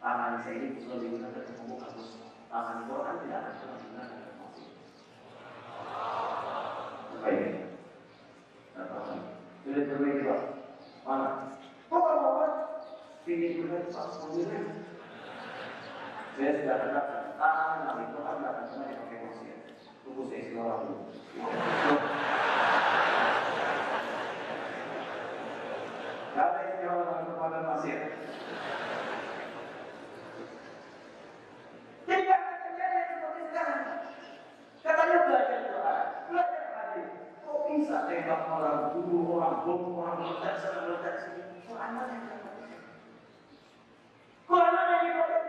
tangan 0.00 0.40
saya 0.40 0.56
ini 0.56 0.80
bisa 0.80 0.96
digunakan 0.96 1.44
untuk 1.44 1.56
membuka. 1.60 1.88
Tangan 2.50 2.88
Quran 2.88 3.14
tidak 3.22 3.38
akan 3.38 3.54
pernah 3.60 3.76
digunakan 3.78 4.16
untuk 4.16 4.34
musuh. 4.40 4.68
Baik. 7.20 7.44
Sudah 9.60 9.82
terbaik 9.86 10.24
Pak. 10.24 10.40
Mana? 11.04 11.28
Oh, 11.92 12.00
apa 12.00 12.26
apa? 12.26 12.46
Ini 13.28 13.60
juga 13.60 13.86
Pak 13.92 14.06
Sendiri. 14.18 14.58
Saya 16.34 16.50
sudah 16.56 16.76
katakan 16.80 17.24
tangan 17.36 17.78
Nabi 17.84 18.04
Tuhan 18.16 18.34
tidak 18.40 18.50
akan 18.50 18.64
pernah 18.72 18.86
dipakai 18.88 19.18
manusia. 19.20 19.56
Tunggu 20.02 20.22
saya 20.26 20.40
istilah 20.40 20.76
dulu. 20.80 20.96
Tidak 26.30 26.46
ada 26.48 26.60
istilah 26.72 26.94
dalam 27.04 27.24
kekuatan 27.28 27.62
manusia. 27.68 27.98
Jadi 32.08 32.22
jangan 32.26 32.54
terjadi 32.64 33.00
seperti 33.06 33.40
sekarang. 33.52 33.82
Katanya 34.80 35.18
belajar 35.28 35.58
Quran, 35.68 36.06
belajar 36.32 36.64
hadis. 36.74 37.08
Kok 37.44 37.58
bisa 37.68 37.96
tembak 38.30 38.46
orang, 38.46 38.78
bunuh 38.94 39.42
orang, 39.42 39.54
bom 39.66 39.98
orang, 39.98 40.22
meledak 40.22 40.54
sana, 40.62 40.86
meledak 40.86 41.14
sini. 41.18 41.42
Quran 41.66 41.90
mana 41.98 42.14
yang 42.14 42.38
Quran 44.46 44.70
mana 44.70 44.94
yang 45.02 45.14
boleh? 45.18 45.42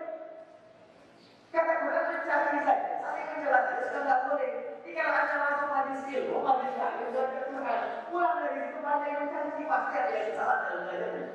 Kata 1.54 1.74
Quran 1.78 2.04
mencari 2.10 2.58
saja, 2.66 2.94
saling 3.06 3.26
menjelaskan, 3.38 3.78
sudah 3.86 4.02
nggak 4.02 4.22
boleh. 4.26 4.52
Jika 4.82 5.02
anda 5.06 5.36
masuk 5.46 5.70
hadis 5.70 6.02
ilmu, 6.10 6.38
hadis 6.42 6.74
hadis, 6.74 7.08
belajar 7.14 7.44
Quran, 7.54 7.82
pulang 8.10 8.36
dari 8.42 8.58
situ 8.66 8.80
banyak 8.82 9.10
yang 9.14 9.20
mencari, 9.30 9.64
pasti 9.70 9.96
ada 10.02 10.14
yang 10.18 10.34
salah 10.34 10.58
dalam 10.66 10.82
belajarnya. 10.90 11.26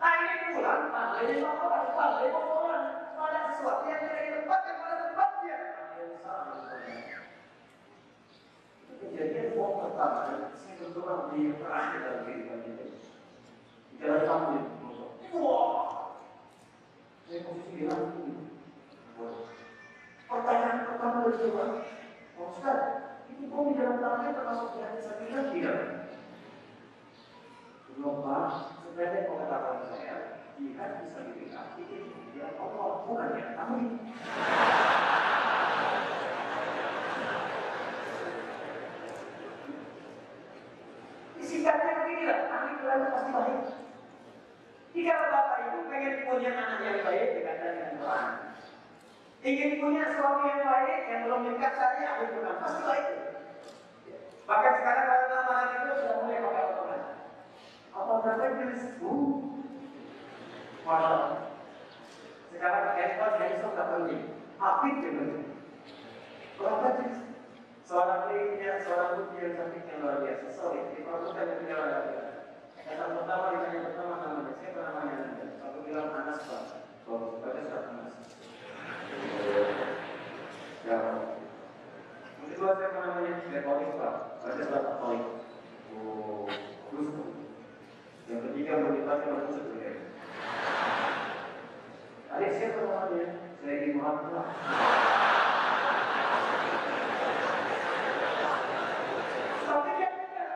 Nah 0.00 0.12
ini 0.24 0.46
pulang, 0.56 0.82
pandai 0.88 1.24
di 1.28 1.36
orang, 1.44 1.86
pandai 1.92 2.28
orang, 2.32 2.84
ada 3.20 3.40
sesuatu 3.52 3.84
yang 3.92 4.00
tidak 4.00 4.20
ditempatkan 4.24 4.74
pada 4.80 4.96
tempatnya. 5.04 5.56
Yang 6.00 6.16
salah 6.24 6.44
Itu 6.88 7.23
kejadian 9.00 9.58
bom 9.58 9.82
pertama, 9.82 10.50
saya 10.54 10.74
berdoa 10.78 11.32
di 11.32 11.54
terakhir 11.58 11.98
dalam 12.02 12.20
kehidupan 12.26 12.58
kita. 12.62 12.84
Di 13.90 13.94
dalam 13.98 14.22
tamu 14.26 14.48
itu, 14.58 15.38
wah, 15.38 16.18
saya 17.26 17.38
posisi 17.46 17.74
di 17.74 17.84
lantai. 17.86 18.30
Pertanyaan 20.24 20.86
pertama 20.88 21.16
dari 21.24 21.36
Tuhan, 21.38 21.70
oh 22.40 22.46
Ustaz, 22.50 22.80
ini 23.30 23.46
bom 23.46 23.70
di 23.70 23.78
dalam 23.78 24.02
tangannya 24.02 24.34
termasuk 24.34 24.68
saya 24.76 25.14
bilang 25.22 25.48
tidak. 25.54 25.78
Belum 27.94 28.26
Pak, 28.26 28.46
sebenarnya 28.82 29.30
pengetahuan 29.30 29.80
saya, 29.86 30.16
jihad 30.58 30.90
bisa 31.02 31.18
diberikan 31.26 31.66
itu 31.78 32.42
Allah 32.58 33.02
bukan 33.06 33.28
ya 33.38 33.46
kamu 33.58 33.78
itu 42.98 43.08
pasti 43.10 43.30
baik. 43.34 43.60
Jika 44.94 45.14
bapak 45.34 45.58
itu 45.66 45.78
pengen 45.90 46.14
punya 46.26 46.50
anak 46.54 46.80
yang 46.86 46.98
baik, 47.02 47.28
dikatakan 47.34 47.74
dengan 47.74 47.98
Quran. 47.98 48.32
Ingin 49.44 49.72
punya 49.82 50.04
suami 50.14 50.44
yang 50.48 50.62
baik, 50.64 51.00
yang 51.10 51.20
belum 51.26 51.40
dekat 51.50 51.72
saya, 51.74 52.06
ahli 52.14 52.26
Quran 52.30 52.56
pasti 52.62 52.82
baik. 52.86 53.06
Bahkan 54.44 54.72
sekarang 54.80 55.06
nama 55.32 55.52
anak 55.56 55.78
itu 55.82 55.92
sudah 55.98 56.16
mulai 56.22 56.40
pakai 56.40 56.64
berapa 58.24 58.50
jenis? 58.56 58.82
Uh, 59.04 59.36
Masya. 60.84 61.16
Sekarang 62.50 62.84
handphone 62.96 63.36
handphone 63.40 63.76
tak 63.76 63.86
penting. 63.94 64.22
Yang 64.58 64.76
penting. 64.80 65.44
Berapa 66.56 66.88
jenis? 66.98 67.18
Seorang 67.84 68.20
kliknya, 68.26 68.80
seorang 68.80 69.10
bukti 69.20 69.36
yang 69.44 69.54
cantik 69.60 69.84
yang 69.92 70.00
luar 70.00 70.16
biasa. 70.24 70.48
Sorry, 70.56 70.80
di 70.96 71.04
produsen 71.04 71.44
yang 71.44 71.60
tidak 71.68 71.80
ada. 71.84 72.00
Yang 72.84 73.16
pertama 73.16 73.44
ditanya 73.56 73.80
pertama 73.88 74.14
namanya. 74.20 74.52
Siapa 74.60 74.80
namanya 74.84 75.14
anda? 75.24 75.46
Aku 75.64 75.78
bilang 75.88 76.12
Anas 76.12 76.40
Pak. 76.44 76.62
Oh, 77.08 77.40
baca 77.40 77.60
surat 77.64 77.84
Anas. 77.88 78.14
Ya. 80.84 80.98
Yang 82.36 82.48
kedua 82.52 82.70
siapa 82.76 82.98
namanya? 83.00 83.32
Rekolik 83.48 83.96
Pak. 83.96 84.14
Baca 84.44 84.60
surat 84.60 84.84
Atolik. 84.84 85.24
Oh, 85.96 86.44
terus. 86.92 87.08
Yang 88.28 88.40
ketiga 88.52 88.72
motivasi 88.84 89.24
masuk 89.32 89.52
sebelumnya. 89.56 89.92
Adik 92.36 92.52
siapa 92.52 92.80
namanya? 92.84 93.26
Saya 93.64 93.76
di 93.80 93.90
Muhammad. 93.96 94.48
Tapi 99.64 99.90
dia 99.96 100.08
tidak. 100.12 100.52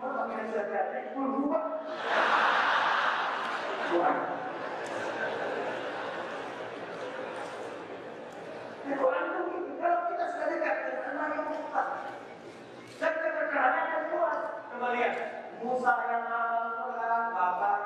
Cuma 0.00 0.08
pakai 0.78 1.02
zakat, 1.02 1.14
pun 1.14 1.24
berubah. 1.34 1.64
Bukan. 3.88 4.16
Di 8.84 8.92
Quran 8.94 9.24
itu 9.28 9.40
gitu. 9.52 9.70
Kalau 9.78 9.98
kita 10.08 10.24
sudah 10.32 10.46
dekat 10.48 10.74
dengan 10.78 11.02
Allah 11.08 11.26
yang 11.34 11.48
tepat 11.50 11.86
dan 12.98 13.12
keberkahannya 13.18 13.82
akan 13.82 14.02
kuat. 14.12 14.38
Coba 14.70 14.88
lihat. 14.94 15.14
Musa 15.58 15.90
yang 16.06 16.22
hafal 16.30 16.70
Quran, 16.78 17.24
bapak 17.34 17.78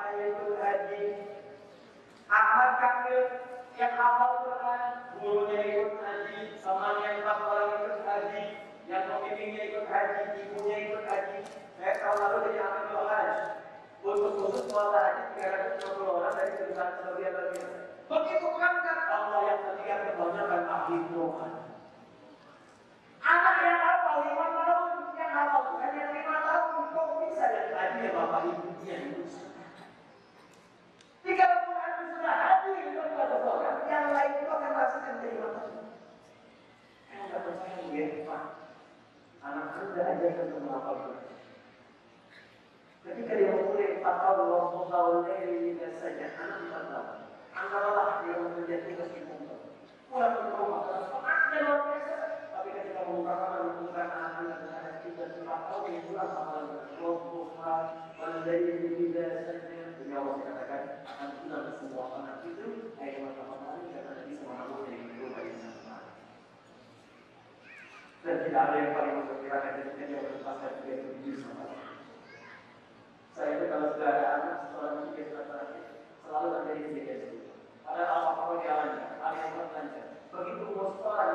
besar 16.73 16.89
sebagian 16.97 17.33
bagian. 17.37 17.69
Begitu 18.09 18.47
berangkat 18.49 18.97
Allah 19.13 19.39
yang 19.45 19.61
ketiga 19.61 19.95
kebanyakan 20.09 20.61
ahli 20.65 20.97
Quran. 21.13 21.53
Anak 23.23 23.55
yang 23.63 23.79
apa 23.79 24.09
lima 24.27 24.45
tahun 24.51 24.91
yang 25.15 25.31
apa 25.31 25.57
bukan 25.69 25.91
yang 25.95 26.11
lima 26.11 26.35
tahun 26.43 26.83
kok 26.91 27.07
bisa 27.23 27.45
yang 27.47 27.69
tadi 27.71 27.99
ya 28.03 28.09
bapak 28.11 28.41
ibunya 28.49 28.95
itu. 29.05 29.21
Jika 31.23 31.45
Quran 31.63 31.93
sudah 32.11 32.35
hadir 32.35 32.83
kepada 32.91 33.37
orang, 33.47 33.79
yang 33.87 34.07
lain 34.11 34.31
itu 34.43 34.49
akan 34.51 34.71
rasakan 34.75 35.15
terima 35.23 35.47
kasih. 35.55 35.85
Kalau 37.07 37.23
nggak 37.29 37.41
percaya 37.47 37.87
ya 37.95 38.05
Pak, 38.27 38.43
anak 39.45 39.67
anda 39.77 40.01
ajarkan 40.03 40.43
untuk 40.51 40.61
menghafal 40.67 40.97
Ketika 43.03 43.35
dia 43.35 43.51
mulai 43.51 43.99
empat 43.99 44.15
tahun, 44.15 44.47
Allah 44.47 44.83
tahu 44.87 45.11
dari 45.27 45.75
saja 46.03 46.27
anak 46.39 46.59
empat 46.67 46.83
tahun. 46.91 47.17
Angkatlah 47.53 48.09
dia 48.25 48.35
mengerjakan 48.43 48.87
tugas 48.91 49.09
di 49.13 49.19
rumah. 49.23 49.59
Pulang 50.11 50.33
ke 50.35 50.41
rumah, 50.51 50.81
semangatnya 51.03 51.57
luar 51.63 51.79
biasa. 51.87 52.15
Tapi 52.53 52.69
ketika 52.75 53.01
mengungkapkan 53.07 53.49
menentukan 53.59 54.07
anak 54.07 54.41
dan 54.51 54.59
anak 54.67 54.95
tidak 55.81 56.21
akan 56.21 56.63
semua 56.93 57.13
itu. 62.45 62.67
Yang. 63.01 63.33
Dan 68.23 68.39
tidak 68.47 68.61
ada 68.63 68.75
yang 68.79 68.91
paling 68.95 69.15
memperkirakan 69.19 69.83
dia 69.99 70.15
berlepas 70.23 70.55
dari 70.63 71.11
dia 71.27 71.35
sama 71.43 71.65
saya 73.35 73.49
itu 73.57 73.65
kalau 73.67 73.87
sudah 73.97 74.09
ada 74.13 74.25
anak 74.37 74.57
seorang 74.71 75.11
terakhir 75.11 75.83
selalu 76.23 76.47
ada 76.53 76.71
di 76.71 76.81
sini 76.87 77.01
ada 77.83 78.03
apa-apa 78.07 78.63
di 78.63 78.67
alamnya 78.69 79.07
ada 79.19 79.37
yang 79.43 79.53
bertanya 79.59 80.03
begitu 80.31 80.63
umur 80.71 80.87
di 80.87 80.95
sekolah 81.01 81.25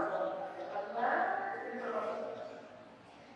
karena 0.72 1.08
ini 1.60 1.76
termasuk 1.82 2.27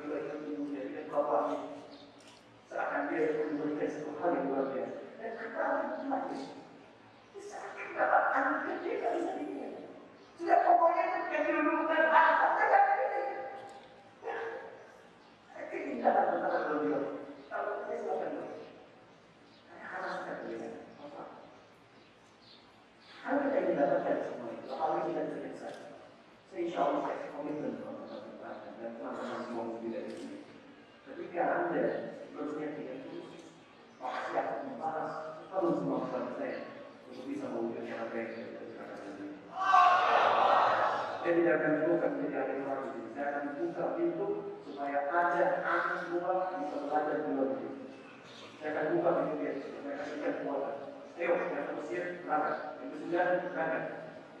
itu 0.00 0.16
ibunya 0.48 0.82
dia 0.88 1.02
bapaknya 1.12 1.58
seakan 2.72 3.02
dia 3.12 3.44
memberikan 3.52 3.88
satu 3.92 4.10
hal 4.16 4.30
yang 4.32 4.46
luar 4.48 4.66
biasa 4.72 5.00
dan 5.20 5.32
kata 5.36 5.64
mati 6.08 6.36
seakan 7.36 7.88
dapat 7.92 8.22
anak 8.32 8.56
kecil 8.64 8.94
tidak 8.96 9.12
bisa 9.20 9.32
dilihat 9.36 9.72
sudah 10.40 10.58
pokoknya 10.64 11.04
yang 11.28 11.42
dilulukan 11.44 12.02
harta 12.08 12.46
tidak 12.56 12.82
ada 15.52 15.62
keindahan 15.70 16.26
antara 16.34 16.58
beliau 16.72 17.02
kalau 17.52 17.84
saya 17.84 17.96
silakan 18.00 18.30
harus 18.40 20.14
kita 20.24 20.32
berikan 20.42 20.72
kalau 23.20 23.38
kita 23.44 23.56
ingin 23.62 23.76
dapatkan 23.76 24.16
semua 24.24 24.48
itu 24.56 24.66
kalau 24.72 24.96
kita 25.04 25.20
berikan 25.28 25.54
saja 25.60 25.84
Insya 26.50 26.82
Allah 26.82 27.00
saya 27.06 27.30
komitmen 27.30 27.78
kepada 27.78 28.09
dan 28.80 28.96
teman-teman 28.96 29.40
semua 29.44 29.76
tidak 29.84 30.02
sini. 30.08 30.36
Ketika 31.04 31.42
Anda 31.44 31.86
tidak 32.80 32.96
tulus, 33.04 33.36
pasti 34.00 34.32
akan 34.40 34.58
membalas 34.72 35.14
harus 35.52 35.74
kemampuan 35.84 36.24
saya 36.40 36.58
untuk 37.12 37.24
bisa 37.28 37.44
mewujudkan 37.52 38.08
apa 38.08 38.14
yang 38.16 38.30
saya 38.32 38.48
tadi. 38.88 39.26
Saya 41.20 41.32
tidak 41.36 41.54
akan 41.60 41.72
bukan 41.84 42.10
menjadi 42.24 42.54
lagi. 42.64 43.00
Saya 43.12 43.26
akan 43.28 43.44
buka 43.60 43.84
pintu 44.00 44.28
supaya 44.64 44.98
ada 45.12 45.46
anak 45.60 45.98
buah 46.08 46.40
bisa 46.56 46.76
belajar 46.88 47.16
di 47.20 47.30
luar 47.36 47.48
Saya 48.56 48.68
akan 48.72 48.86
buka 48.96 49.10
pintu 49.12 49.34
dia, 49.44 49.52
saya 49.60 49.92
akan 49.92 50.06
berikan 50.08 50.32
kekuatan. 50.40 50.76
Ayo, 51.20 51.32
yang 51.36 51.68
Mesir 51.76 52.04
berangkat, 52.24 52.56
yang 52.80 52.88
kesudah 52.96 53.24
berangkat. 53.52 53.84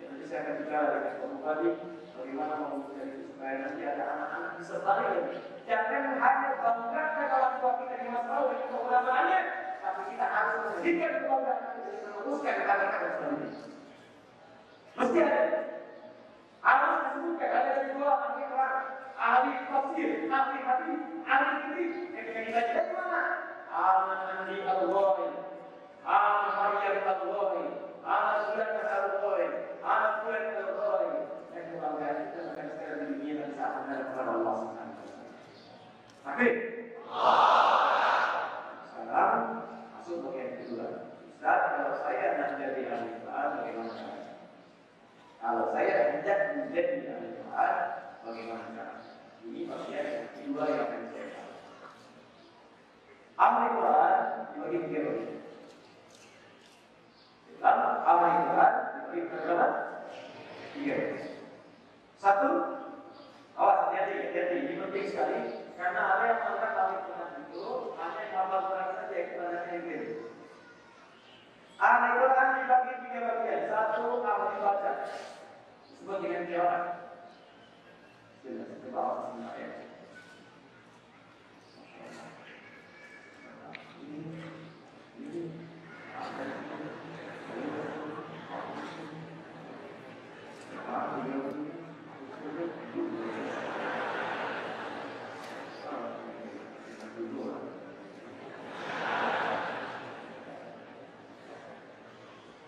Ya, 0.00 0.04
nanti 0.08 0.24
saya 0.24 0.40
akan 0.40 0.54
bicara 0.64 0.88
dengan 0.96 1.40
Pak 1.44 1.56
bagaimana 2.16 2.54
mewujudkan 2.56 3.04
itu 3.04 3.19
supaya 3.40 3.56
nanti 3.64 3.82
ada 3.88 4.04
anak-anak 4.04 4.52
bisa 4.60 4.76
balik 4.84 5.32
Jangan 5.64 6.20
hanya 6.20 6.50
banggakan 6.60 7.26
orang 7.32 7.54
tua 7.56 7.72
kita 7.80 7.94
di 8.04 8.08
masa 8.12 8.30
lalu 8.36 8.68
keulamaannya, 8.68 9.40
tapi 9.80 10.00
kita 10.12 10.26
harus 10.28 10.56
menjadikan 10.60 11.12
kebanggaan 11.24 11.72
kita 11.80 12.08
meneruskan 12.10 12.52
kata-kata 12.60 13.06
selanjutnya. 13.16 13.48
Mesti 14.92 15.18
ada. 15.24 15.60
Harus 16.60 16.96
disebutkan 17.00 17.50
ada 17.54 17.72
dua 17.96 18.10
ahli 18.12 18.44
ahli 19.14 19.52
tafsir, 19.72 20.10
ahli 20.26 20.58
hadis, 20.60 21.00
ahli 21.24 21.54
hadis. 21.64 21.94
Ketika 22.12 22.40
kita 22.44 22.60
tidak 22.60 22.84
di 22.90 22.92
mana? 22.92 23.22
Aman 23.70 24.50
di 24.50 24.56
Allah, 24.66 25.16
aman 26.04 26.46
Maryam 26.60 27.08
Allah, 27.08 27.52
aman 28.04 28.36
Sulan 28.52 28.70
Allah, 28.84 29.38
aman 29.80 30.12
Sulan 30.20 30.44
Allah. 30.60 31.00
Dan 31.50 31.62
kebanggaan 31.74 32.16
kita 32.30 32.40
akan 32.54 32.66
sekarang 32.74 32.98
di 33.02 33.06
dunia 33.18 33.34
dan 33.42 33.50
saat 33.58 33.72
menghadap 33.74 34.06
kepada 34.14 34.30
Allah 34.38 34.54
Subhanahu 34.62 34.94
wa 34.94 35.02
taala. 35.02 35.28
Takbir. 36.30 36.54
Sekarang 38.86 39.66
masuk 39.98 40.30
bagian 40.30 40.62
kedua. 40.62 41.10
Ustaz, 41.26 41.58
kalau 41.74 41.94
saya 42.06 42.26
hendak 42.38 42.54
jadi 42.54 42.82
ahli 42.86 43.18
Quran, 43.18 43.48
bagaimana 43.58 43.90
caranya? 43.98 44.34
Kalau 45.42 45.64
saya 45.74 45.94
hendak 46.14 46.38
menjadi 46.54 47.02
ahli 47.10 47.28
Quran, 47.34 47.74
bagaimana 48.22 48.62
caranya? 48.78 49.10
Ini 49.42 49.60
bagian 49.74 50.06
kedua 50.38 50.62
yang 50.70 50.86
akan 50.86 51.02
saya 51.10 51.26
bahas. 51.34 51.98
Ahli 53.34 53.66
Quran 53.74 54.22
dibagi 54.54 54.78
tiga. 54.86 55.00
Islam, 57.50 57.78
ahli 58.06 58.30
Quran 58.38 58.72
dibagi 58.86 59.20
berapa? 59.34 59.66
Tiga. 60.78 60.96
Satu, 62.22 62.50
awas 63.90 64.06
hati-hati, 64.06 64.30
hati-hati, 64.30 64.56
ini 64.70 64.74
penting 64.86 65.04
sekali 65.10 65.40
karena 65.74 66.00
ada 66.14 66.22
yang 66.30 66.38
menganggap 66.46 66.78
ahli 66.78 66.96
Quran 67.10 67.30
itu 67.42 67.66
hanya 67.98 68.20
yang 68.22 68.34
hafal 68.38 68.60
Quran 68.70 68.88
saja 68.94 69.14
yang 69.18 69.28
kebanyakan 69.34 69.70
yang 69.74 69.82
gitu. 69.90 70.14
Ahli 71.80 72.08
Quran 72.20 72.48
dibagi 72.54 72.94
tiga 73.02 73.20
bagian. 73.26 73.62
Satu, 73.66 74.04
ahli 74.22 74.56
baca. 74.62 74.92
Disebut 75.82 76.18
dengan 76.22 76.42
jawab. 76.46 76.84
Sudah, 78.40 78.66
kita 78.70 78.86
bawa 78.94 79.12
sebentar 79.26 79.54
ya. 79.58 79.70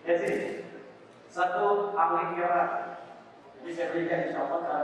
Jadi, 0.03 0.67
kiraat. 2.33 2.71
Jadi 3.63 3.71
saya 3.73 3.87
berikan 3.95 4.19
insya 4.27 4.39
Allah 4.43 4.59
cara 4.67 4.81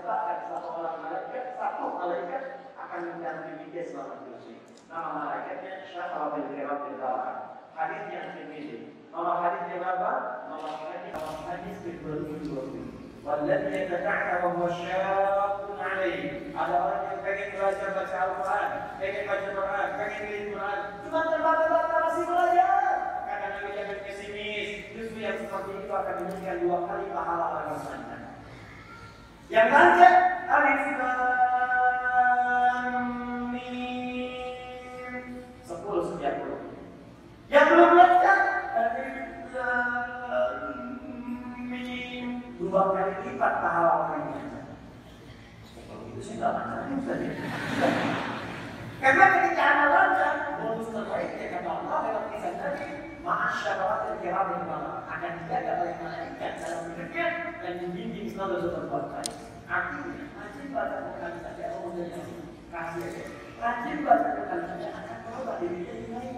sertakan 0.00 0.38
satu 0.48 0.68
orang 0.80 0.96
malaikat, 1.04 1.44
satu 1.60 1.84
malaikat 2.00 2.42
akan 2.80 3.00
mendampingi 3.12 3.68
dia 3.76 3.84
selama 3.84 4.24
hidup 4.24 4.40
Nama 4.88 5.08
malaikatnya 5.12 5.72
Syafatul 5.92 6.48
Kiratul 6.48 6.96
Dawah. 6.96 7.60
Hadis 7.76 8.08
yang 8.08 8.32
tinggi. 8.40 8.96
Nama 9.12 9.32
hadis 9.44 9.62
yang 9.68 9.84
apa? 9.84 10.12
Nama 10.48 10.68
hadis 10.80 11.12
nama 11.12 11.32
hadis 11.44 11.76
ke-20 11.84 12.72
والذي 13.26 13.74
يتكعك 13.74 14.44
وهو 14.46 14.70
شاق 14.70 15.66
عليه 15.82 16.54
ada 16.54 16.76
orang 16.78 17.02
yang 17.10 17.20
pengen 17.26 17.48
belajar 17.58 17.90
baca 17.90 18.16
Al-Quran 18.22 18.68
pengen 19.02 19.22
baca 19.26 19.48
Quran 19.50 19.88
pengen 19.98 20.22
lihat 20.30 20.46
Quran 20.54 20.78
cuma 21.02 21.20
terbata-bata 21.26 21.96
masih 22.06 22.24
belajar 22.30 22.90
karena 23.26 23.46
Nabi 23.50 23.70
jangan 23.74 23.98
pesimis 24.06 24.68
justru 24.94 25.18
yang 25.18 25.36
seperti 25.42 25.70
itu 25.74 25.90
akan 25.90 26.14
diberikan 26.22 26.56
dua 26.62 26.78
kali 26.86 27.06
pahala 27.10 27.46
orang 27.50 27.78
sana 27.82 28.09
yang 29.51 29.67
lanjut 29.67 30.15
alif 30.47 30.95
lam 30.95 31.51
mim 33.51 35.43
sepuluh 35.67 36.07
setiap 36.07 36.39
puluh. 36.39 36.63
Yang 37.51 37.65
belum 37.75 37.91
lanjut 37.99 38.39
alif 38.71 39.51
lam 39.51 40.55
mim 41.67 42.47
dua 42.63 42.95
kali 42.95 43.27
lipat 43.27 43.53
pahala 43.59 43.91
orang 44.07 44.39
yang 44.39 44.71
kalau 45.91 46.07
itu 46.07 46.23
sih 46.23 46.39
nggak 46.39 46.55
saja 47.03 47.27
karena 49.03 49.25
ketika 49.35 49.63
anak 49.65 49.89
lancar 49.91 50.33
bonus 50.61 50.87
terbaik 50.93 51.35
ya 51.35 51.59
kata 51.59 51.67
Allah 51.67 51.99
dalam 52.07 52.29
kisah 52.31 52.53
tadi 52.55 53.10
Ma'asyarakat 53.21 54.17
kiram 54.25 54.49
yang 54.49 54.65
malam 54.65 55.05
akan 55.05 55.45
dijaga 55.45 55.85
oleh 55.85 55.93
malaikat 56.01 56.57
dalam 56.57 56.89
hidupnya 56.89 57.53
dan 57.61 57.73
membimbing 57.85 58.33
selalu 58.33 58.73
berbuat 58.73 59.13
baik. 59.13 59.37
Artinya, 59.69 60.25
rajin 60.41 60.73
baca 60.73 60.97
Quran 61.05 61.33
saja 61.45 61.63
Allah 61.69 61.81
menjadi 61.85 62.33
kasih 62.73 63.01
aja. 63.05 63.23
Rajin 63.61 63.97
baca 64.01 64.29
Quran 64.41 64.61
saja 64.65 64.87
akan 64.89 65.17
merubah 65.21 65.55
diri 65.61 65.85
jadi 65.85 66.05
baik. 66.09 66.37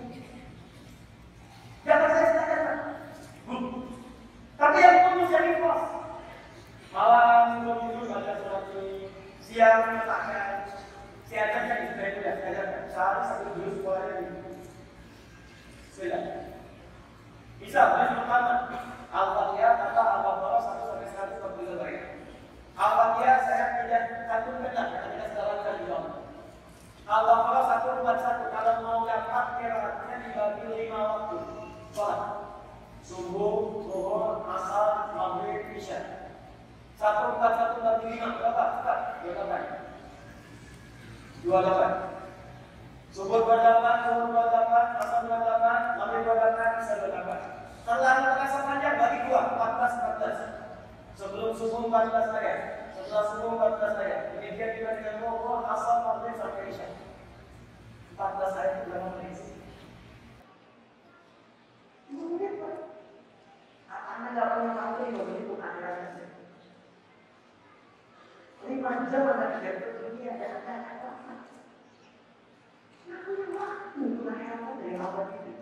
Jangan 1.88 2.10
saya 2.12 2.28
silakan, 2.36 2.80
Bu. 3.48 3.56
Tapi 4.60 4.78
yang 4.84 4.98
punya 5.08 5.26
jadi 5.32 5.52
bos. 5.64 5.84
Malam 6.92 7.64
tidur 7.64 8.06
baca 8.12 8.34
surat 8.44 8.64
ini, 8.76 9.08
siang 9.40 10.04
siang 11.32 11.50
kan 11.50 11.64
sudah 11.96 12.08
itu 12.12 12.20
ya, 12.22 12.34
saya 12.44 12.64
sehari 12.92 13.22
satu 13.26 13.48
juz 13.58 13.80
sekolahnya 13.80 14.16
ini. 14.20 14.44
Sudah. 17.64 17.72
Bisa, 17.96 17.96
yang 17.96 18.28
pertama 18.28 18.68
Al-Fatihah 19.14 19.94
atau 19.94 20.04
Al-Baqarah 20.04 20.60
1 20.60 20.84
sampai 20.84 21.08
100 21.08 21.40
40 21.40 21.80
baik. 21.80 22.04
Al-Fatihah 22.76 23.40
saya 23.46 23.66
tidak 23.80 24.04
satu 24.28 24.52
benar 24.60 24.86
karena 24.90 25.14
kita 25.14 25.26
sudah 25.32 25.46
lakukan 25.48 25.80
di. 25.80 25.88
Al-Baqarah 27.04 27.64
141 28.04 28.52
kalau 28.52 28.76
mau 28.84 29.08
dapat 29.08 29.46
kiraatnya 29.62 30.16
dibagi 30.28 30.66
lima 30.76 31.00
waktu. 31.08 31.40
Sholat. 31.94 32.22
Subuh, 33.04 33.84
zuhur, 33.84 34.48
asar, 34.48 35.12
maghrib, 35.14 35.76
isya. 35.76 36.00
141 36.98 37.84
bagi 37.84 38.16
5 38.18 38.40
berapa? 38.40 38.64
Cepat. 38.80 39.00
28. 39.28 39.84
28. 41.48 42.13
Zuhur 43.14 43.46
berdatangan, 43.46 43.98
zuhur 44.10 44.34
berdatangan, 44.34 44.88
asam 44.98 45.30
berdatangan, 45.30 45.82
maghrib 46.02 46.26
berdatangan, 46.26 46.82
isya 46.82 46.96
berdatangan. 46.98 47.52
Telah 47.86 48.16
terasa 48.26 48.60
panjang 48.66 48.96
bagi 48.98 49.20
dua, 49.30 49.42
14 49.54 50.02
14. 50.18 50.42
Sebelum 51.14 51.54
subuh 51.54 51.94
14 51.94 52.34
ayat, 52.42 52.60
setelah 52.98 53.26
subuh 53.30 53.54
14 53.54 54.02
ayat. 54.02 54.22
Demikian 54.34 54.72
kita 54.82 54.92
dengan 54.98 55.16
zuhur, 55.22 55.62
asam 55.62 55.98
maghrib 56.10 56.42
sampai 56.42 56.74
isya. 56.74 56.90
14 58.18 58.60
ayat 58.66 58.76
sudah 58.82 59.00
mengisi. 59.14 59.62
Mungkin 62.10 62.54
Anda 63.94 64.28
nggak 64.34 64.50
pernah 64.54 64.74
mampu 64.74 65.14
begitu 65.14 65.54
Anda 65.58 66.18
lima 68.64 68.92
jam 69.10 69.26
Anda 69.28 69.46
kerja 69.60 70.02
dunia 70.02 70.34
dan 70.38 70.62
Anda 70.66 71.03
punya 73.08 73.48
waktu 73.56 74.00
untuk 74.00 74.24
menghayatkan 74.24 74.80
dari 74.80 74.96
awal 74.96 75.26
ini. 75.36 75.54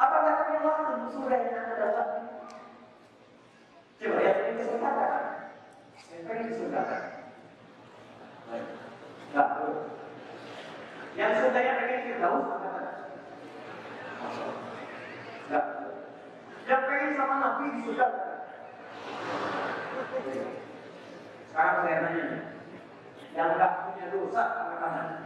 Apa 0.00 0.14
nggak 0.16 0.38
punya 0.40 0.60
waktu 0.64 0.92
surga 1.12 1.36
yang 1.36 1.56
akan 1.56 1.76
datang? 1.76 2.10
Coba 4.00 4.16
lihat 4.18 4.36
ini 4.42 4.52
kesempatan. 4.58 5.24
Yang 6.10 6.22
pengen 6.26 6.48
disurgakan. 6.50 7.02
Baik. 8.48 8.66
Nggak 9.32 9.46
perlu. 9.52 9.74
Yang 11.12 11.32
surganya 11.38 11.72
pengen 11.78 12.04
Firdaus, 12.08 12.46
apa 12.48 12.68
Nggak. 15.48 15.66
Yang 16.66 16.82
pengen 16.88 17.10
sama 17.16 17.34
Nabi 17.36 17.64
disurgakan. 17.76 18.28
Sekarang 21.52 21.84
saya 21.84 21.98
nanya, 22.00 22.26
yang 23.36 23.48
nggak 23.56 23.72
punya 23.84 24.06
dosa 24.08 24.42
angkat 24.72 25.21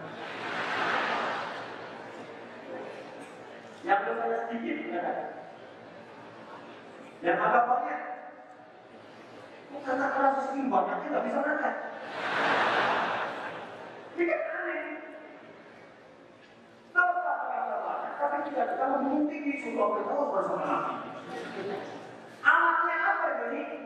Yang 3.87 4.01
dosanya 4.03 4.39
sedikit 4.51 4.77
angkat 4.99 5.17
Yang 7.23 7.39
agak 7.39 7.65
banyak. 7.71 8.03
Karena 9.87 10.07
kalau 10.11 10.43
segini 10.43 10.67
banyaknya 10.67 11.07
nggak 11.15 11.25
bisa 11.31 11.39
angkat. 11.47 11.75
Ini 14.19 14.25
kan 14.27 14.41
aneh. 14.43 14.83
Dosa 16.91 17.33
terlalu 17.47 17.79
banyak, 17.87 18.13
tapi 18.19 18.37
tidak 18.51 18.75
ada 18.75 18.99
mungkin 19.07 19.41
di 19.47 19.53
surga 19.63 19.85
berterus 19.87 20.33
bersama. 20.35 20.79
Alatnya 22.43 22.97
apa 23.07 23.27
jadi? 23.47 23.86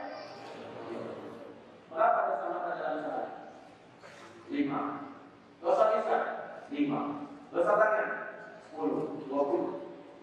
Berapa 1.91 2.19
dosa 2.23 2.47
mata 2.55 2.71
dalam 2.79 3.03
salat? 3.03 3.29
Lima. 4.47 5.11
Dosa 5.59 5.83
lisan? 5.91 6.23
Lima. 6.71 7.27
Dosa 7.51 7.71
tangan? 7.75 8.09
Sepuluh. 8.63 9.19
Dua 9.27 9.41
puluh. 9.43 9.71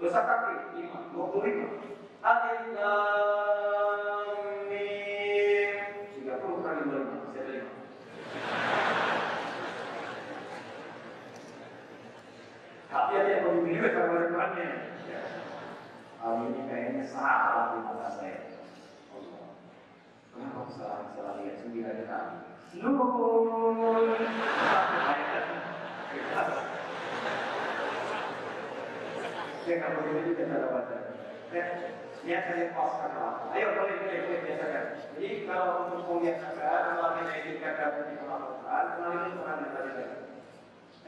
Dosa 0.01 0.25
kaki? 0.25 0.81
Lima. 0.81 1.13
Dua 1.13 1.29
puluh 1.29 1.45
lima. 1.45 1.69
Alif 2.25 2.73
lam 2.73 4.33
mim. 4.73 5.77
Tiga 6.17 6.35
puluh 6.41 6.65
kali 6.65 6.89
dua 6.89 7.05
lima. 7.05 7.17
Masih 7.29 7.45
lima. 7.53 7.69
Tapi 12.89 13.13
ada 13.13 13.29
yang 13.29 13.45
lebih 13.45 13.77
kalau 13.93 14.17
ada 14.17 14.27
Qurannya. 14.33 14.69
Hal 16.19 16.33
ini 16.49 16.61
kayaknya 16.65 17.05
salah 17.07 17.77
di 17.77 17.85
mata 17.85 18.09
saya. 20.69 21.09
Kenapa 21.09 21.17
salah 21.17 21.17
salah 21.17 21.33
lihat 21.41 21.57
sembilan 21.65 21.97
kali? 22.05 22.37
Nun. 22.77 23.01
Ya 29.69 29.75
kalau 29.85 30.01
begini 30.01 30.33
kita 30.33 30.43
tidak 30.49 30.73
baca. 30.73 30.97
Ayo 33.57 33.67
boleh 33.73 33.97
boleh 33.97 34.19
boleh 34.29 34.41
biasakan. 34.45 34.85
Jadi 35.17 35.29
kalau 35.49 35.89
untuk 35.89 36.05
Al-Quran, 38.45 38.85
kenalin 38.97 39.33
Tuhan 39.33 39.57
yang. 39.65 40.13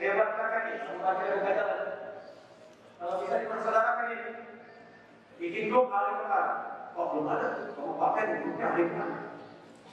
Ayo 0.01 0.13
dari 1.21 1.41
bacakan. 1.45 1.81
Kalau 3.01 3.15
bisa 3.25 3.37
ini, 4.13 4.33
bikin. 5.41 5.73
Oh 6.97 7.07
belum 7.17 7.29
ada, 7.33 7.49
kamu 7.77 7.93
pakai. 7.97 8.25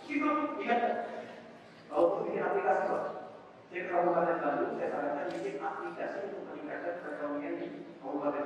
Gitu, 0.07 0.23
ingat. 0.63 0.81
Kalau 1.91 2.03
untuk 2.07 2.31
bikin 2.31 2.47
aplikasi 2.47 2.83
kok. 2.87 3.03
Saya 3.67 3.83
ke 3.83 3.91
Kabupaten 3.91 4.39
Bandung, 4.39 4.73
saya 4.79 4.87
sarankan 4.95 5.27
bikin 5.35 5.59
aplikasi 5.59 6.17
untuk 6.31 6.47
meningkatkan 6.47 7.03
perekonomian 7.03 7.59
di 7.59 7.67
kabupaten. 7.99 8.45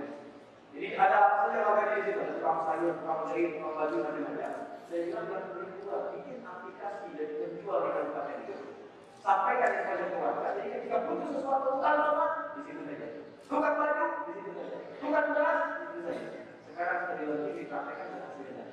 Jadi 0.73 0.87
ada 0.97 1.15
apa 1.21 1.35
saja 1.45 1.57
lakukan 1.61 1.93
di 1.93 2.01
situ, 2.09 2.19
ada 2.25 2.33
tukang 2.41 2.59
sayur, 2.65 2.93
tukang 2.97 3.21
jahit, 3.29 3.49
tukang 3.53 3.75
baju, 3.77 3.95
macam-macam. 4.01 4.53
Saya 4.89 4.99
bilang 5.05 5.27
yang 5.29 5.45
berdua 5.53 5.97
bikin 6.09 6.37
aplikasi 6.41 7.07
dan 7.13 7.29
menjual 7.37 7.77
di 7.77 7.89
kabupaten 7.93 8.37
itu. 8.41 8.55
Sampaikan 9.21 9.71
kepada 9.77 10.05
keluarga. 10.09 10.47
Jadi 10.57 10.69
ketika 10.73 10.97
butuh 11.05 11.29
sesuatu 11.29 11.67
tukang 11.77 12.01
apa, 12.01 12.25
di 12.57 12.61
situ 12.65 12.81
saja. 12.89 13.07
Tukang 13.45 13.75
baju, 13.77 14.05
di 14.25 14.31
situ 14.33 14.51
saja. 14.57 14.77
Tukang 14.97 15.27
beras, 15.37 15.61
di 15.69 15.83
situ 15.85 15.99
saja. 16.09 16.25
Sekarang 16.65 16.97
sudah 17.05 17.15
dilengkapi 17.21 17.57
dipraktekkan 17.61 18.07
dan 18.09 18.21
hasilnya. 18.25 18.65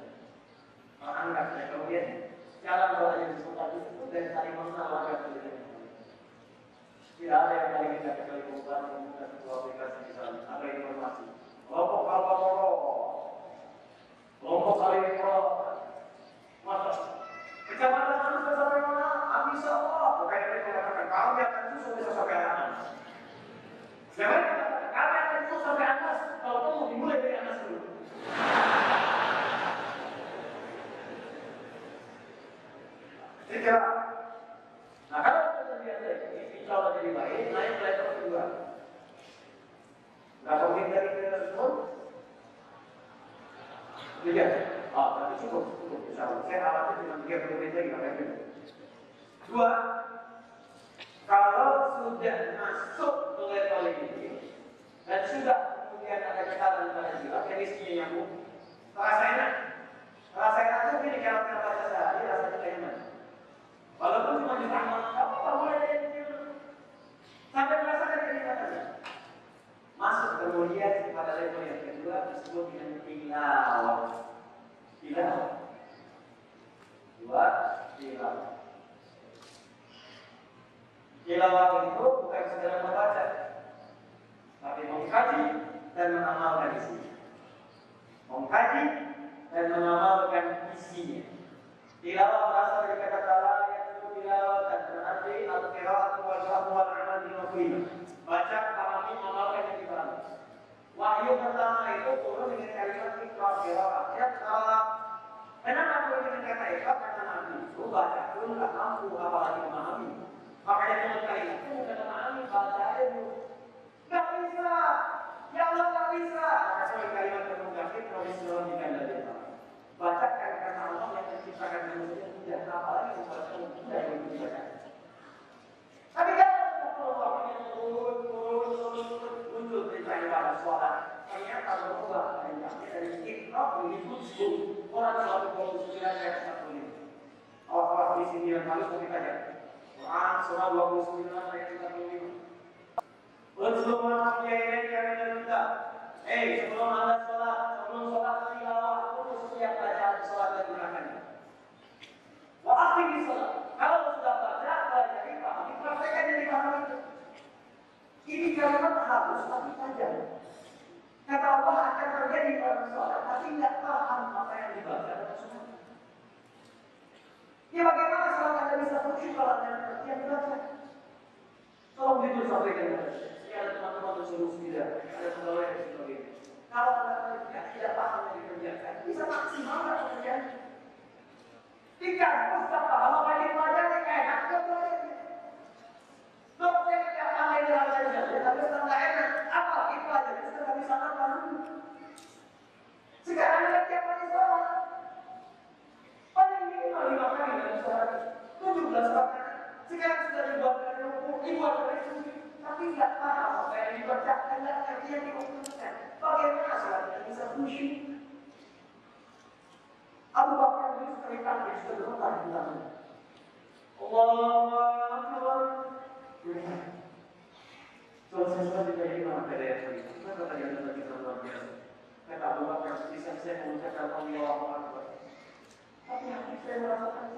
Angkat 1.05 1.47
kemudian 1.72 2.07
jalan 2.68 3.00
doa 3.00 3.16
yang 3.16 3.32
disebut 3.32 3.56
itu 3.80 4.04
dan 4.12 4.24
saling 4.36 4.54
mengenal 4.60 4.88
warga 4.92 5.24
sekitar. 5.24 5.56
Tidak 7.16 7.32
ada 7.32 7.54
yang 7.56 7.70
paling 7.72 7.92
indah 7.96 8.14
kecuali 8.20 8.44
perubahan 8.44 8.82
membuka 8.92 9.24
sebuah 9.32 9.56
aplikasi 9.56 10.07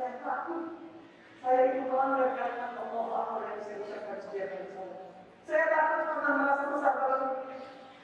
saya 0.00 0.16
takut. 0.24 0.64
Melanggar 1.40 2.36
kalimat 2.36 2.76
Allah 2.76 3.06
Akbar 3.16 3.42
yang 3.48 3.60
saya 3.64 3.80
takut 3.80 4.20
besar 6.70 6.92
dalam 7.00 7.20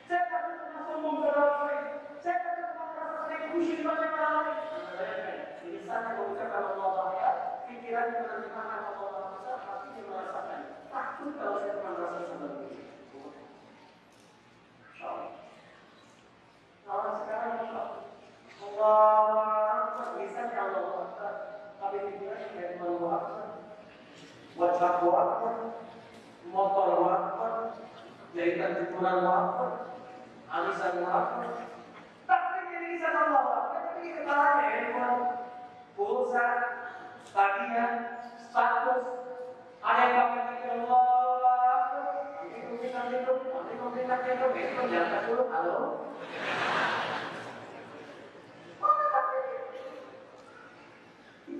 Saya 0.01 0.22
sombong 0.86 1.18
kusi 3.53 3.72
di 3.80 3.84
mana 3.84 4.09
mana. 4.12 5.45
Di 5.66 5.82
sana 5.82 6.14
mengucapkan 6.14 6.62
Allah 6.78 6.94
Akbar, 6.94 7.34
pikirannya 7.66 8.22
menerjemahkan 8.22 8.80
Allah 8.86 9.10
Akbar, 9.18 9.58
hatinya 9.66 10.02
merasakan 10.06 10.60
takut 10.86 11.30
kalau 11.34 11.58
saya 11.58 11.74
merasa 11.82 12.20
seperti 12.22 12.64
itu. 12.70 13.20
Kalau 16.86 17.10
sekarang 17.18 17.54
Allah 17.66 17.86
Akbar, 19.74 20.08
bisa 20.22 20.42
Allah 20.54 20.86
Akbar, 21.02 21.34
tapi 21.82 21.96
pikirannya 22.14 22.48
kayak 22.54 22.78
Allah 22.78 23.10
Akbar. 23.10 23.48
Akbar, 24.56 25.54
motor 26.46 26.88
wakfer, 27.02 27.54
jahitan 28.38 28.70
jemuran 28.78 29.18
wakfer, 29.26 29.70
alisan 30.46 30.94
wakfer. 31.02 31.50
Tapi 32.30 32.58
jadi 32.70 32.86
bisa 32.96 33.08
Allah 33.10 33.66
tapi 33.74 34.14
handphone, 34.16 35.45
pulsa, 35.97 36.47
tagihan, 37.32 38.20
status, 38.36 39.05
ada 39.80 40.03
yang 40.05 40.16
pakai 40.28 40.42
pakai 40.44 40.70
Allah 40.76 41.40
wakfer, 41.40 42.05
nanti 42.68 43.16
itu, 43.16 43.32
nanti 43.49 43.74
komentar 43.80 44.18
itu, 44.28 44.47
itu 44.61 44.82
jangan 44.92 45.24
dulu, 45.24 45.42
halo. 45.49 45.78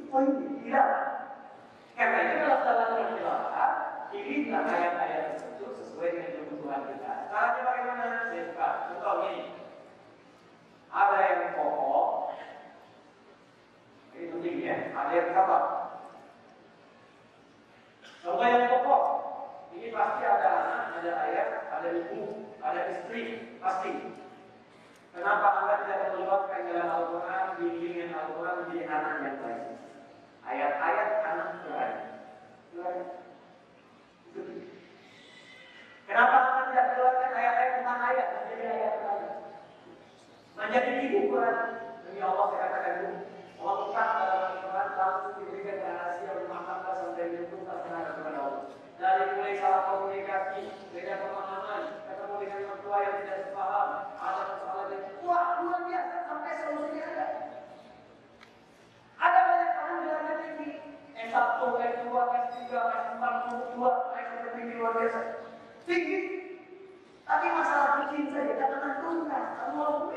Poin 0.07 0.29
tidak. 0.65 0.89
Karena 1.97 2.19
itu 2.25 2.37
adalah 2.45 2.61
salah 2.65 2.87
satu 2.89 3.05
pilihlah 4.13 4.65
ayat-ayat 4.65 5.23
tersebut 5.37 5.71
sesuai 5.77 6.09
dengan 6.17 6.33
kebutuhan 6.41 6.83
kita. 6.89 7.13
Caranya 7.29 7.63
bagaimana? 7.69 8.05
Saya 8.33 8.43
buka. 8.53 8.69
Contoh 8.89 9.17
ini. 9.29 9.45
Ada 10.89 11.19
yang 11.21 11.53
pokok. 11.59 11.86
Ada 14.17 15.13
yang 15.13 15.31
kabar. 15.37 15.63
Contoh 18.25 18.47
yang 18.49 18.67
pokok. 18.73 19.03
Ini 19.77 19.93
pasti 19.93 20.23
ada 20.25 20.49
anak, 20.49 20.83
ada 20.99 21.13
ayah, 21.29 21.47
ada 21.69 21.89
ibu, 21.93 22.21
ada 22.65 22.81
istri. 22.97 23.23
Pasti. 23.61 23.93
Kenapa 25.13 25.47
Anda 25.63 25.75
tidak 25.85 26.17
menyebabkan 26.17 26.69
dalam 26.69 26.89
Al-Quran, 26.93 27.45
bimbingan 27.61 28.17
Al-Quran 28.17 28.57
menjadi 28.65 28.85
anak 28.89 29.15
yang 29.21 29.37
baik? 29.41 29.65
Ayat-ayat 30.45 31.11
anak 31.25 31.51
baik. 31.69 31.97
Kenapa 36.07 36.37
Anda 36.37 36.63
tidak 36.73 36.87
keluarkan 36.97 37.31
ayat-ayat 37.37 37.73
tentang 37.81 38.01
ayat 38.01 38.29
menjadi 38.33 38.65
ayat 38.65 38.95
lain? 39.05 39.31
Menjadi 40.57 40.93
ibu 41.05 41.19
Quran. 41.33 41.69
Demi 42.05 42.21
Allah 42.25 42.47
saya 42.49 42.61
katakan 42.65 42.95
itu. 42.97 43.36
Dalam 43.67 45.35
diberikan 45.43 45.83
rahasia 45.83 46.47
sampai 47.03 47.35
kepada. 48.15 48.71
Dari 48.95 49.25
mulai 49.35 49.59
salah 49.59 49.83
komunikasi, 49.91 50.71
beda 50.95 51.15
pemahaman, 51.19 51.83
ketemu 52.07 52.35
dengan 52.47 52.63
orang 52.63 52.81
tua 52.87 52.99
yang 53.03 53.15
tidak 53.27 53.39
sepaham, 53.43 53.89
ada 54.15 54.43
masalah 54.55 54.85
yang 54.95 55.03
wah 55.27 55.49
luar 55.67 55.81
biasa 55.83 56.17
sampai 56.31 56.53
solusinya 56.63 57.07
ada. 57.11 57.27
Banyak 59.19 59.73
orang 59.83 59.99
belajar 60.07 60.37
tinggi, 60.47 60.69
S1, 61.19 61.61
S2, 61.67 62.07
S3, 62.15 62.61
S4, 62.71 63.25
S2, 63.51 63.79
S1 64.15 64.43
tinggi. 65.91 66.21
Tapi 67.27 67.47
masalah 67.51 67.91
bikin 68.07 68.31
saja 68.31 68.55
jangan 68.55 68.81
tentukan. 69.03 69.45
Kamu 69.59 69.75
mau 69.75 70.15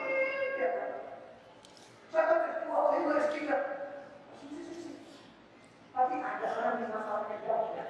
ya. 2.09 2.21
Saya 2.25 2.35
ketua, 2.41 2.79
saya 2.89 2.99
boleh 3.05 3.27
tiga. 3.29 3.57
Tapi 5.93 6.15
ada 6.15 6.47
orang 6.55 6.79
yang 6.79 6.91
masalahnya 6.95 7.37
jauh 7.43 7.75
ya. 7.75 7.85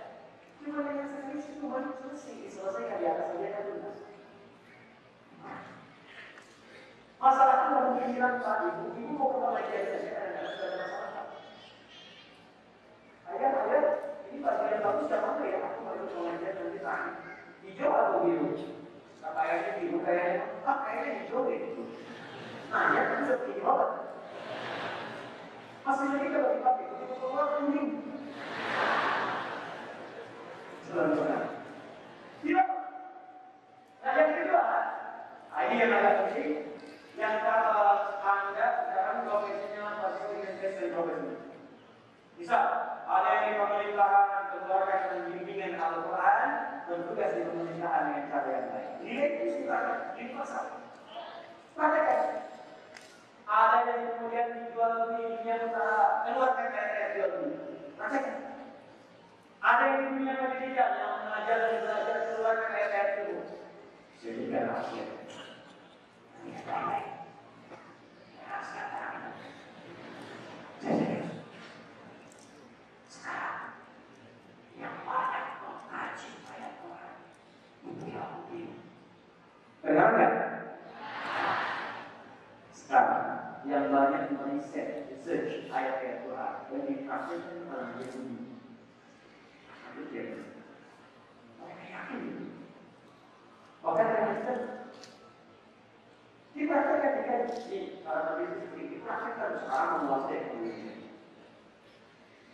Cuma 0.60 0.82
dengan 0.84 1.08
serius 1.14 1.46
itu 1.46 1.66
baru 1.70 1.92
selesai, 1.94 2.42
diselesaikan 2.44 3.00
di 3.00 3.06
atas 3.08 3.28
saja 3.32 3.48
kan 3.54 3.64
lunas. 3.70 4.00
Masalah 7.20 7.56
itu 7.68 7.78
pikiran 8.00 8.40
Pak 8.40 8.58
Ibu, 8.64 8.84
Ibu 8.96 9.12
mau 9.20 9.28
ke 9.30 9.38
pengajian 9.44 9.84
saja 9.92 10.10
karena 10.16 10.42
sudah 10.48 10.68
ada 10.68 10.78
masalah. 10.80 11.26
Ayah, 13.30 13.52
ayah, 13.60 13.84
ini 14.32 14.38
bagian 14.40 14.80
bagus 14.84 15.08
dan 15.12 15.20
mana 15.24 15.44
ya? 15.46 15.60
Aku 15.64 15.80
baru 15.84 16.04
pengajian 16.10 16.54
nanti 16.56 16.80
tanya 16.80 17.12
hijau 17.62 17.92
atau 17.94 18.20
biru? 18.26 18.48
Kata 19.20 19.40
ayahnya 19.46 19.72
biru 19.84 19.98
kayaknya, 20.02 20.44
ah 20.66 20.78
kayaknya 20.82 21.12
hijau 21.24 21.46
deh. 21.46 21.62
Nanya 22.74 23.02
kan 23.06 23.20
seperti 23.28 23.62
apa? 23.62 24.09
Hasilnya 25.90 26.22
kita 26.22 26.38
bagi 26.46 26.62
pakai, 26.62 26.86
itu 26.86 27.16
keluar 27.18 27.46
kuning. 27.58 27.90
Benar. 30.94 31.44
Tidak. 32.46 32.68
Nah 34.06 34.12
yang 34.14 34.32
kedua, 34.38 34.64
nah, 35.50 35.62
ini 35.66 35.82
yang 35.82 35.98
agak 35.98 36.14
penting. 36.30 36.78
Yang 37.18 37.36
kata 37.42 37.74
anda 38.22 38.68
sekarang 38.86 39.18
profesinya 39.26 39.98
pasti 40.06 40.24
dengan 40.30 40.54
dari 40.62 40.90
profesi. 40.94 41.34
Bisa 42.38 42.58
ada 43.10 43.30
yang 43.34 43.46
di 43.50 43.54
pemerintahan 43.58 44.30
berkeluarga 44.54 44.94
dengan 45.10 45.26
bimbingan 45.34 45.74
Al-Quran 45.74 46.50
bertugas 46.86 47.34
di 47.34 47.42
pemerintahan 47.50 48.04
dengan 48.14 48.30
cara 48.30 48.50
yang 48.54 48.68
baik. 48.70 48.90
Nilai 49.02 49.26
itu 49.26 49.46
sudah 49.58 50.14
di 50.14 50.24
pasar. 50.38 50.66
Praktekkan. 51.74 52.29
Ada 53.60 53.92
yang 53.92 54.16
kemudian 54.16 54.48
dijual 54.56 55.20
di 55.20 55.36
dunia 55.36 55.56
usaha, 55.68 56.24
keluarkan 56.24 56.68
kaya 56.72 57.12
jual 57.12 57.32
beli. 57.44 57.68
Ada 59.60 59.84
yang 59.84 60.16
dunia 60.16 60.34
pendidikan 60.40 60.96
yang 60.96 61.28
mengajar 61.28 61.58
dan 61.60 61.84
belajar 61.84 62.18
keluarkan 62.32 62.72
itu. 63.20 63.36
Sehingga 64.16 64.60
hasil. 64.72 65.08
Jadi, 70.80 71.20
sekarang 73.12 73.76
yang 74.80 74.96
banyak 75.04 75.46
mengaji 75.60 76.30
ayat 76.48 76.74
Quran 76.80 77.16
itu 77.84 78.06
Yahudi. 78.16 78.62
Benar 79.84 80.08
nggak? 80.16 80.34
Sekarang 82.72 83.28
yang 83.68 83.92
banyak 83.92 84.32
meriset, 84.40 85.12
research 85.12 85.68
ayat-ayat 85.68 86.24
Quran 86.24 86.56
dan 86.72 86.82
dipraktikkan 86.88 87.68
orang 87.68 88.00
Yahudi. 88.00 88.40
Itu 89.84 90.02
dia. 90.16 90.24
Mereka 91.60 91.86
yakin. 91.92 92.24
Bahkan 93.80 94.08
mereka 94.08 94.52
dipraktikkan 96.60 97.12
dengan 97.16 97.48
di 97.70 97.80
para 98.04 98.20
nabi 98.26 98.44
itu 98.52 98.66
dipraktikkan 98.76 99.50
sekarang 99.64 99.92
menguasai 100.04 100.50
dunia. 100.52 100.94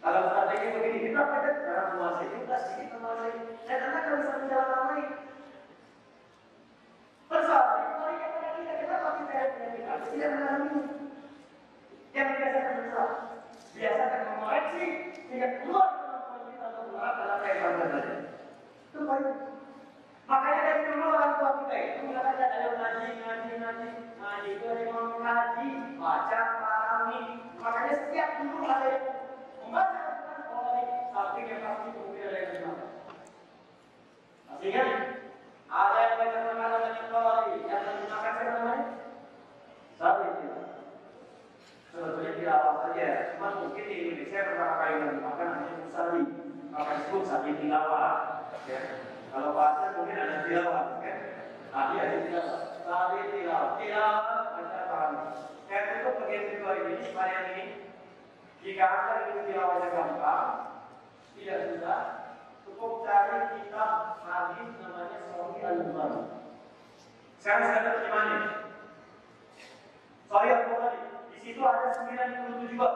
Kalau 0.04 0.22
strategi 0.30 0.68
begini 0.76 1.06
dipraktikkan 1.10 1.56
sekarang 1.64 1.88
menguasai 1.96 2.28
juga 2.30 2.58
sedikit 2.62 2.90
menguasai 3.00 3.34
dan 3.66 3.80
anda 3.82 4.00
akan 4.04 4.16
bisa 4.20 4.36
menjalankan 4.38 4.82
lain. 4.86 5.10
Persoalannya 7.26 7.90
mereka 7.98 8.26
pada 8.36 8.50
kita 8.54 8.74
kita 8.86 8.96
pasti 9.02 9.24
saya 9.26 9.46
punya 9.50 9.70
kita 9.74 9.94
tidak 10.14 10.30
mengalami 10.30 10.80
yang 12.16 12.30
biasakan 12.32 12.74
bersalah 12.80 13.20
biasakan 13.76 14.22
mengoreksi 14.32 14.86
sehingga 15.28 15.50
keluar 15.60 15.88
kemampuan 16.00 16.42
kita 16.48 16.66
untuk 16.70 16.86
melakukan 16.96 17.28
apa 17.28 17.46
yang 17.50 17.60
kita 17.60 17.88
saja. 17.92 18.16
Itu 18.88 19.00
baik. 19.04 19.36
Makanya 20.26 20.62
dari 20.66 20.82
dulu 20.90 21.06
orang 21.14 21.34
tua 21.38 21.52
kita 21.62 21.76
itu 21.78 22.00
bilang 22.10 22.26
aja 22.34 22.46
ada 22.50 22.70
ngaji, 22.82 23.08
ngaji, 23.22 23.52
ngaji, 23.62 23.88
ngaji 24.18 24.50
itu 24.58 24.66
ada 24.66 24.82
yang 24.90 25.22
ngaji, 25.22 25.68
baca, 26.02 26.42
pahami. 26.66 27.22
Makanya 27.62 27.94
setiap 27.94 28.30
dulu 28.42 28.66
ada 28.66 28.88
yang 28.90 29.06
membaca 29.62 30.00
Al-Quran, 30.02 30.42
oh 30.50 30.74
ini 30.82 30.98
samping 31.14 31.46
yang 31.46 31.62
pasti 31.62 31.88
kemudian 31.94 32.26
ada 32.26 32.38
yang 32.42 32.52
bilang. 32.58 32.80
Masih 34.50 34.55
ingat? 34.70 34.90
Ada 35.66 35.98
yang 36.00 36.16
baca 36.18 36.38
terkenal 36.40 36.72
dengan 36.80 37.06
Qari 37.12 37.54
yang 37.68 37.82
menggunakan 37.84 38.34
siapa 38.36 38.52
namanya? 38.56 38.88
Sabi. 39.96 40.28
Sebetulnya 41.96 42.32
tidak 42.36 42.56
apa 42.60 42.72
saja, 42.84 43.08
cuma 43.32 43.48
mungkin 43.64 43.86
di 43.88 43.96
Indonesia 44.04 44.48
pertama 44.52 44.76
kali 44.84 44.94
menggunakan 45.00 45.48
namanya 45.48 45.76
Musali. 45.80 46.24
Maka 46.76 46.92
disebut 47.00 47.24
Sabi 47.24 47.52
Tilawah. 47.56 48.16
Ya. 48.68 48.80
Kalau 49.32 49.56
bahasa 49.56 49.96
mungkin 49.96 50.20
ada 50.20 50.48
tilawah, 50.48 51.00
kan? 51.00 51.18
Nah, 51.72 51.84
dia 51.92 52.02
ada 52.04 52.18
tilawah. 52.24 52.62
Sabi 52.84 53.18
tilawah. 53.32 53.72
Tilawah 53.80 54.44
baca 54.60 54.80
paham. 54.92 55.14
Saya 55.72 55.82
tutup 55.92 56.14
bagian 56.24 56.44
kedua 56.52 56.72
ini, 56.84 56.94
varian 57.16 57.46
ini. 57.56 57.66
Jika 58.60 58.86
anda 58.86 59.14
ingin 59.30 59.44
tilawahnya 59.48 59.88
gampang, 59.94 60.48
tidak 61.38 61.60
susah, 61.70 62.02
cukup 62.76 63.08
cari 63.08 63.56
kitab 63.56 64.20
hadis 64.28 64.68
namanya 64.84 65.20
Sahih 65.32 65.64
Al-Bukhari. 65.64 66.22
Sekarang 67.40 67.72
saya 67.72 67.80
terjemahnya. 67.88 68.40
Sahih 70.28 70.52
Al-Bukhari. 70.60 71.00
Di 71.32 71.38
situ 71.40 71.62
ada 71.64 71.96
97 71.96 72.76
bab. 72.76 72.94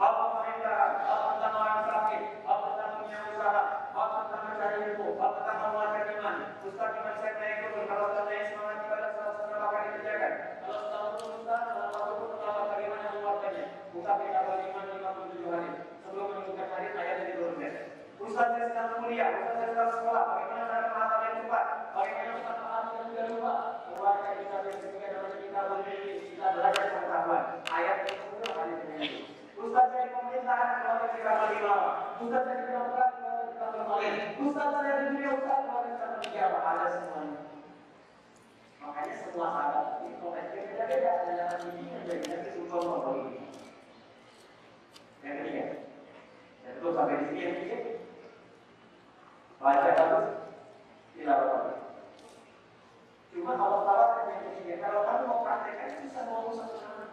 Bab 0.00 0.12
pemerintahan, 0.16 0.90
bab 1.04 1.20
tentang 1.36 1.52
orang 1.52 1.84
sakit, 1.84 2.22
bab 2.48 2.58
tentang 2.64 2.90
punya 2.96 3.18
usaha, 3.28 3.62
bab 3.92 4.08
tentang 4.24 4.42
mencari 4.48 4.76
ilmu, 4.88 5.08
bab 5.20 5.32
tentang 5.36 5.58
menguatkan 5.60 6.04
iman. 6.16 6.36
Ustaz 6.64 6.96
iman 6.96 7.14
saya 7.20 7.32
naik 7.36 7.56
turun, 7.60 7.84
kalau 7.92 8.08
saya 8.16 8.40
semangat 8.48 8.78
ibadah 8.88 9.10
salah 9.20 9.32
satu 9.36 9.52
akan 9.52 9.80
dikerjakan. 9.84 10.32
Kalau 10.64 10.80
sudah 10.80 11.00
turun 11.20 11.32
Ustaz, 11.44 11.60
waktu 11.76 12.12
pun 12.16 12.28
tahu 12.40 12.62
bagaimana 12.72 13.06
menguatkannya. 13.20 13.64
Buka 13.92 14.12
kitab 14.16 14.44
iman 14.48 14.84
57 14.96 15.52
hari. 15.52 15.70
Sebelum 16.00 16.24
menunjukkan 16.32 16.68
hari 16.72 16.88
ayat 16.96 17.16
yang 17.20 17.28
diturunkan. 17.36 17.96
Ustaz 18.26 18.58
saya 18.58 18.66
sedang 18.74 18.90
kuliah, 18.98 19.30
Ustaz 19.38 19.54
saya 19.54 19.70
sedang 19.70 19.90
sekolah. 19.94 20.22
Bagaimana 20.26 20.66
cara 20.66 20.86
menghafal 20.90 21.20
yang 21.22 21.36
cepat? 21.46 21.64
Bagaimana 21.94 22.32
kita 22.34 22.52
menghafal 22.58 22.90
yang 22.90 23.06
tidak 23.14 23.26
lupa? 23.30 23.54
Keluarkan 23.86 24.32
kitab 24.42 24.60
yang 24.66 24.78
ketiga 24.82 25.06
dalam 25.14 25.32
kita 25.38 25.60
berdiri, 25.70 26.12
kita 26.34 26.46
belajar 26.50 26.84
pengetahuan. 26.90 27.44
Ayat 27.70 27.96
yang 28.02 28.18
kedua 28.26 28.48
ayat 28.50 28.80
yang 28.82 28.98
itu. 29.06 29.20
Ustaz 29.56 29.86
di 29.94 30.10
pemerintahan 30.10 30.70
keluarga 30.82 31.06
kita 31.14 31.32
lima. 31.54 31.76
Ustaz 32.18 32.42
di 32.42 32.54
demokrat 32.66 33.10
keluarga 33.14 33.44
kita 33.46 33.66
bermain. 33.70 34.14
Ustaz 34.42 34.74
di 34.74 34.90
dunia 35.06 35.30
usaha 35.30 35.58
keluarga 35.62 35.86
kita 35.94 36.06
berbicara. 36.10 36.58
Ada 36.66 36.86
semuanya. 36.98 37.40
Makanya 38.82 39.14
semua 39.22 39.46
sahabat 39.54 39.86
ini 40.02 40.18
profesinya 40.18 40.62
beda-beda. 40.66 41.10
Ada 41.30 41.56
bimbingan 41.62 42.02
dari 42.10 42.24
nanti 42.26 42.48
contoh 42.58 42.98
bagi 43.06 43.22
ini. 43.22 43.38
Yang 45.22 45.34
ketiga. 45.38 45.64
Dan 46.66 46.72
itu 46.74 46.88
sampai 46.90 47.14
di 47.22 47.24
sini 47.30 47.38
yang 47.46 47.54
ketiga. 47.54 47.78
Baca 49.56 49.88
tidak 51.16 51.32
apa-apa. 51.32 51.72
Cuma 53.32 53.56
tawarkan 53.56 54.28
yang 54.28 54.42
ketiga, 54.52 54.84
kalau 54.84 55.00
kamu 55.08 55.24
mau 55.24 55.40
praktekkan 55.48 56.04
bisa 56.04 56.28
ngomong 56.28 56.52
satu 56.52 56.76
sama. 56.76 57.04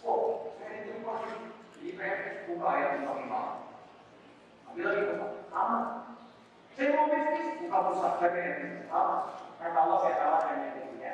Oh, 0.00 0.56
saya 0.56 0.88
ini 0.88 1.04
pasti 1.04 1.36
di 1.84 1.92
PFS 2.00 2.48
buka 2.48 2.64
ayat 2.72 2.90
tentang 2.96 3.20
imam. 3.28 3.48
Ambil 4.72 4.84
lagi 4.88 5.02
buka, 5.12 5.26
sama. 5.52 5.80
Saya 6.72 6.88
mau 6.96 7.12
bisnis, 7.12 7.60
buka 7.60 7.78
pusat 7.92 8.12
PPN, 8.16 8.88
sama. 8.88 9.16
Allah 9.60 9.98
saya 10.00 10.16
tawarkan 10.16 10.56
yang 10.64 10.74
ketiga, 10.80 11.12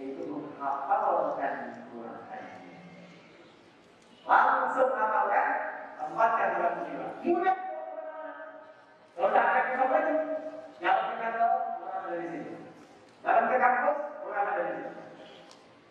yaitu 0.00 0.22
menghafalkan 0.32 1.54
Quran. 1.92 2.44
Langsung 4.24 4.90
hafalkan, 4.96 5.48
tempatkan 6.00 6.48
dalam 6.56 6.74
jiwa. 6.88 7.08
Mudah 7.20 7.56
kalau 9.20 9.36
tak 9.36 9.44
akan 9.52 9.64
bisa 9.68 9.84
belajar, 9.84 10.16
jalan 10.80 11.04
ke 11.12 11.16
kantor, 11.20 11.52
orang 11.84 12.00
ada 12.08 12.16
di 12.16 12.28
sini. 12.32 12.52
Jalan 13.20 13.44
ke 13.52 13.56
kampus, 13.60 13.98
orang 14.24 14.40
ada 14.48 14.62
di 14.64 14.72
sini. 14.72 14.90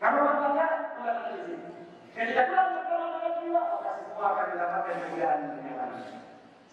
Kamu 0.01 0.18
bangga, 0.26 0.68
orang 0.97 1.18
ada 1.22 1.30
di 1.30 1.41
sini. 1.45 1.57
Ketika 2.18 2.41
pulang 2.49 2.69
ke 2.73 2.89
orang 2.89 3.14
ada 3.14 3.30
di 3.30 3.34
sini, 3.38 3.49
maka 3.53 3.91
semua 4.01 4.26
akan 4.34 4.45
mendapatkan 4.49 4.95
kemudahan 4.97 5.39
kenyamanan. 5.61 6.03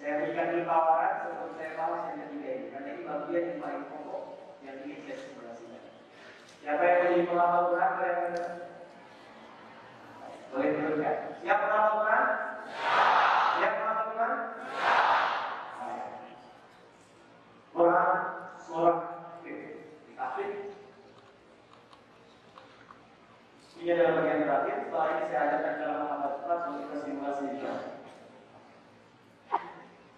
Saya 0.00 0.12
berikan 0.16 0.48
dulu 0.48 0.62
tawaran 0.64 1.12
sebelum 1.20 1.50
saya 1.60 1.70
balas 1.76 2.02
yang 2.08 2.18
ketiga 2.24 2.48
ini, 2.48 2.66
karena 2.72 2.88
ini 2.88 3.02
bagian 3.04 3.42
yang 3.44 3.58
paling 3.60 3.84
pokok 3.92 4.22
yang 4.64 4.76
ingin 4.80 4.98
saya 5.04 5.16
simulasikan. 5.20 5.82
Siapa 6.66 6.82
yang 6.82 6.98
menjadi 6.98 7.30
penghafal 7.30 7.70
Quran 7.70 7.90
boleh? 7.94 8.14
Boleh 10.51 10.70
mendengar? 10.74 11.14
Siapa 11.38 11.62
penghafal 11.62 11.94
Quran? 11.94 12.24
Siapa 13.55 13.76
penghafal 13.78 14.06
Quran? 14.10 14.32
Quran 17.70 18.10
surah 18.66 18.98
dikasih. 19.47 20.51
Ini 23.78 23.90
adalah 23.94 24.12
bagian 24.18 24.43
terakhir. 24.43 24.76
Setelah 24.90 25.06
ini 25.06 25.22
saya 25.30 25.40
ajarkan 25.47 25.74
dalam 25.78 25.98
menghafal 26.02 26.34
Quran 26.34 26.59
untuk 26.66 26.82
kita 26.82 26.97
simulasi 27.06 27.44
insya 27.47 27.72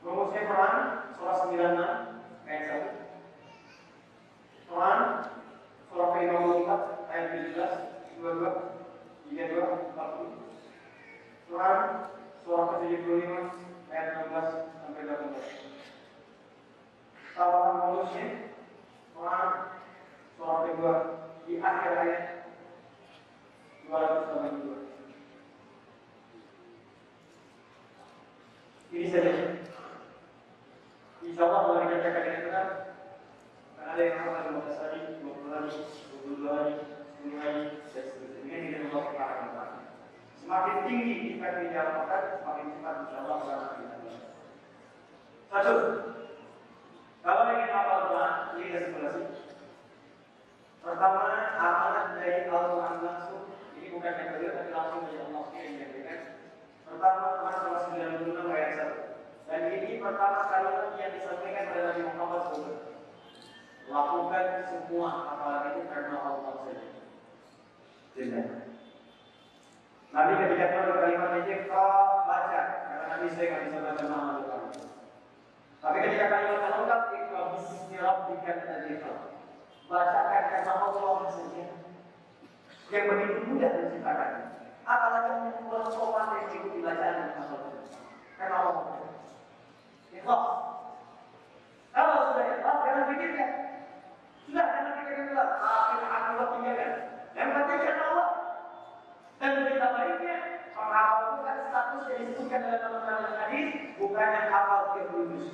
Rumusnya 0.01 0.49
Quran 0.49 0.77
surah 1.13 1.37
96 1.45 2.49
ayat 2.49 2.65
1. 2.89 2.89
Quran 4.73 4.97
surah 4.97 4.97
ke-54 4.97 5.13
ayat 5.13 5.28
dua 8.19 8.35
dua 8.35 8.51
tiga 9.31 9.45
surah 12.43 12.67
ke 12.83 13.13
lima 13.15 13.55
enam 13.95 14.27
belas 14.27 14.49
sampai 14.83 15.03
delapan 15.07 15.31
belas. 15.31 15.49
Tawaran 17.39 17.75
manusia 17.79 18.27
surah 19.15 20.59
kedua 20.67 20.95
di 21.47 21.63
akhir 21.63 21.93
ayat 21.95 22.23
dua 23.87 23.97
ratus 24.03 24.27
delapan 24.27 24.55
puluh 24.59 24.83
Ini 28.89 29.07
saja. 29.13 29.33
Insya 31.23 31.45
Allah 31.45 31.61
kalau 31.61 31.85
dengan 31.87 32.01
karena 32.41 32.63
ada 33.85 34.01
yang 34.01 34.17
20 34.49 34.81
hari, 34.81 35.01
hari, 36.49 36.73
nilai 37.29 37.85
dan 37.93 38.07
yang 38.49 38.63
ini 38.65 38.89
mau 38.89 39.05
Allah 39.05 39.13
Subhanahu 39.13 39.87
Semakin 40.41 40.77
tinggi 40.89 41.15
kita 41.37 41.49
tidak 41.61 41.85
Al-Quran, 41.93 42.23
semakin 42.41 42.67
cepat 42.73 42.95
insya 43.05 43.19
Allah 43.21 43.37
akan 43.45 43.81
Satu, 45.49 45.75
kalau 47.21 47.43
ingin 47.53 47.73
apa 47.73 47.95
Quran, 48.09 48.35
ini 48.57 48.67
sini. 48.89 49.27
Pertama, 50.81 51.25
amanat 51.61 52.07
dari 52.17 52.49
Allah 52.49 52.97
langsung. 53.05 53.53
Ini 53.77 53.93
bukan 53.93 54.13
yang 54.17 54.29
kedua, 54.33 54.51
tapi 54.57 54.71
langsung 54.73 55.01
dari 55.05 55.21
Allah 55.21 55.45
yang 55.53 55.77
diberikan. 55.77 56.21
Pertama, 56.89 57.27
masalah 57.45 57.81
96 57.93 58.49
ayat 58.49 58.73
1. 59.45 59.53
Dan 59.53 59.61
ini 59.73 60.01
pertama 60.01 60.41
kali 60.49 61.01
yang 61.01 61.13
disampaikan 61.13 61.73
oleh 61.73 61.83
Nabi 61.85 62.03
Muhammad 62.09 62.41
SAW. 62.53 62.89
Lakukan 63.89 64.47
semua 64.69 65.09
apalagi 65.33 65.69
itu 65.81 65.89
karena 65.89 66.17
Allah 66.21 66.53
saja. 66.65 66.98
Tidak. 68.19 68.47
Nabi 70.11 70.33
ketika 70.43 70.67
keluar 70.75 71.07
kalimat 71.07 71.39
ini 71.39 71.71
kau 71.71 72.27
baca 72.27 72.61
karena 72.91 73.05
Nabi 73.15 73.31
saya 73.31 73.47
nggak 73.47 73.63
bisa 73.71 73.79
baca 73.79 74.03
nama 74.11 74.43
Tuhan. 74.43 74.63
Tapi 75.79 75.97
ketika 76.03 76.27
kalimat 76.27 76.67
lengkap 76.67 77.03
ikra 77.15 77.41
bismi 77.55 77.97
rabbika 78.03 78.53
dzikra. 78.59 79.15
Bacakan 79.87 80.45
karena 80.51 80.73
Allah 80.83 81.31
saja. 81.31 81.65
Yang 82.91 83.05
begitu 83.07 83.39
mudah 83.55 83.71
diciptakan. 83.87 84.33
Apalagi 84.83 85.29
yang 85.31 85.43
membuat 85.55 85.87
sopan 85.95 86.43
yang 86.43 86.51
ikuti 86.59 86.79
bacaan 86.83 87.39
Allah. 87.39 87.63
Karena 88.35 88.57
Allah. 88.67 88.85
Ikhlas. 90.11 90.45
Kalau 91.95 92.35
sudah 92.35 92.45
ikhlas, 92.51 92.79
jangan 92.83 93.05
pikirkan. 93.15 93.51
Sudah, 94.43 94.67
jangan 94.75 94.93
pikirkan 94.99 95.25
ikhlas. 95.31 95.51
Akhir 95.63 96.03
akhir 96.03 96.47
tinggalkan. 96.51 96.93
Yang 97.39 97.51
penting. 97.55 97.79
Dan 97.87 97.98
berita 100.09 100.25
baiknya, 100.25 100.37
penghafal 100.73 101.21
itu 101.21 101.41
kan 101.45 101.57
status 101.69 102.05
yang 102.09 102.23
disebutkan 102.33 102.61
dalam 102.65 103.05
nama 103.05 103.29
hadis 103.45 103.69
bukan 104.01 104.29
yang 104.33 104.49
hafal 104.49 104.83
kebudus. 104.97 105.47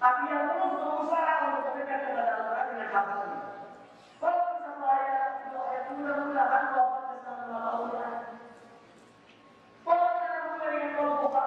Tapi 0.00 0.22
yang 0.32 0.44
terus 0.50 0.70
berusaha 0.72 1.34
untuk 1.46 1.62
mendekat 1.76 2.00
kepada 2.08 2.32
Al-Quran 2.40 2.66
dengan 2.72 2.88
hafalnya. 2.90 3.40
Walaupun 4.18 4.56
satu 4.62 4.82
ayat, 4.86 5.30
dua 5.50 5.62
ayat, 5.68 5.84
mudah-mudahan 5.94 6.64
bahwa 6.74 6.98
tentang 7.12 7.38
nama 7.46 7.58
Al-Quran. 7.68 8.14
Walaupun 9.82 10.14
kita 10.18 10.38
mulai 10.42 10.70
dengan 10.72 10.90
kalau 10.96 11.14
buka, 11.22 11.46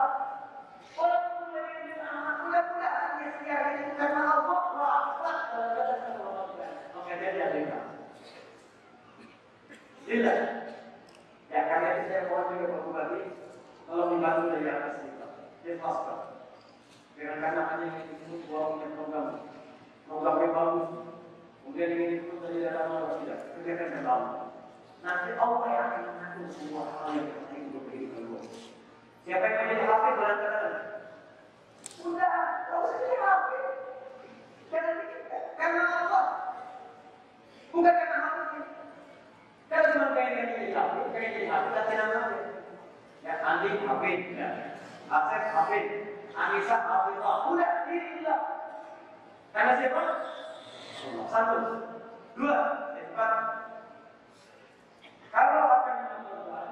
walaupun 0.96 1.34
mulai 1.50 1.66
dengan 1.84 2.00
anak, 2.08 2.36
mudah-mudahan 2.46 3.10
dia 3.20 3.30
setia 3.36 3.58
itu 3.76 3.90
karena 3.98 4.22
Allah 4.24 4.62
rahmat 4.76 5.38
dalam 5.52 6.00
Al-Quran. 6.14 6.74
Maka 6.94 7.14
dia 7.20 7.32
diadakan. 7.36 7.84
Tidak. 10.06 10.65
Ya 11.56 11.62
karena 11.72 11.88
itu 11.96 12.12
saya 12.12 12.28
mohon 12.28 12.52
juga 12.52 12.68
Pak 12.68 12.82
Bupati 12.84 13.22
Tolong 13.88 14.10
dibantu 14.12 14.44
dari 14.52 14.68
atas 14.68 14.94
kita 15.08 15.28
Ikhlaskan 15.64 16.20
Dengan 17.16 17.38
karena 17.40 17.62
hanya 17.72 17.88
ingin 17.96 18.08
disebut 18.12 18.44
punya 18.52 18.88
program. 19.00 19.28
Programnya 20.04 20.48
bagus. 20.52 20.88
Kemudian 21.64 21.90
ingin 21.96 22.10
disebut 22.12 22.38
dari 22.44 22.60
dalam 22.60 22.92
Allah 22.92 23.12
tidak 23.24 23.40
Kerjakan 23.56 23.88
dengan 23.88 24.12
Allah 24.12 24.44
Nanti 25.00 25.30
Allah 25.40 25.64
yang 25.72 25.86
akan 25.88 26.02
mengatur 26.12 26.48
semua 26.52 26.84
hal 26.92 27.08
yang 27.16 27.30
penting 27.32 27.62
untuk 27.72 27.84
kehidupan 27.88 28.24
kita 28.36 28.50
Siapa 29.24 29.46
yang 29.48 29.56
menjadi 29.64 29.84
hafid 29.88 30.14
barangkali 30.20 30.72
Sudah, 31.96 32.36
kau 32.68 32.84
usah 32.84 33.00
jadi 33.00 33.18
hafid. 33.24 33.64
Jangan 34.76 34.96
Karena 35.56 35.84
Allah 36.04 36.26
Bukan 37.72 37.94
karena 37.96 38.35
kalau 39.76 39.92
cuma 39.92 40.16
pengen 40.16 40.56
jadi 40.56 40.72
hafid, 40.72 41.04
pengen 41.12 41.30
jadi 41.36 41.48
hafid, 41.52 41.72
kasih 41.76 41.96
nama 42.00 42.16
aja. 42.16 42.40
Ya, 43.28 43.34
Andi 43.44 43.70
hafid, 43.84 44.22
ya. 44.32 44.50
Asep 45.12 45.44
hafid, 45.52 45.86
Anissa 46.32 46.78
udah, 47.52 47.72
ini 47.92 48.24
udah. 48.24 48.40
Karena 49.52 49.74
siapa? 49.76 50.02
Satu, 51.28 51.58
dua, 52.40 52.60
empat. 52.96 53.32
Kalau 55.36 55.64
akan 55.68 55.96
menentukan, 56.08 56.70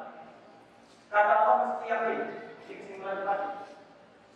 kata 1.12 1.34
Allah 1.36 1.56
mesti 1.60 1.86
yakin, 1.92 2.20
kesimpulan 2.64 3.28
tadi. 3.28 3.50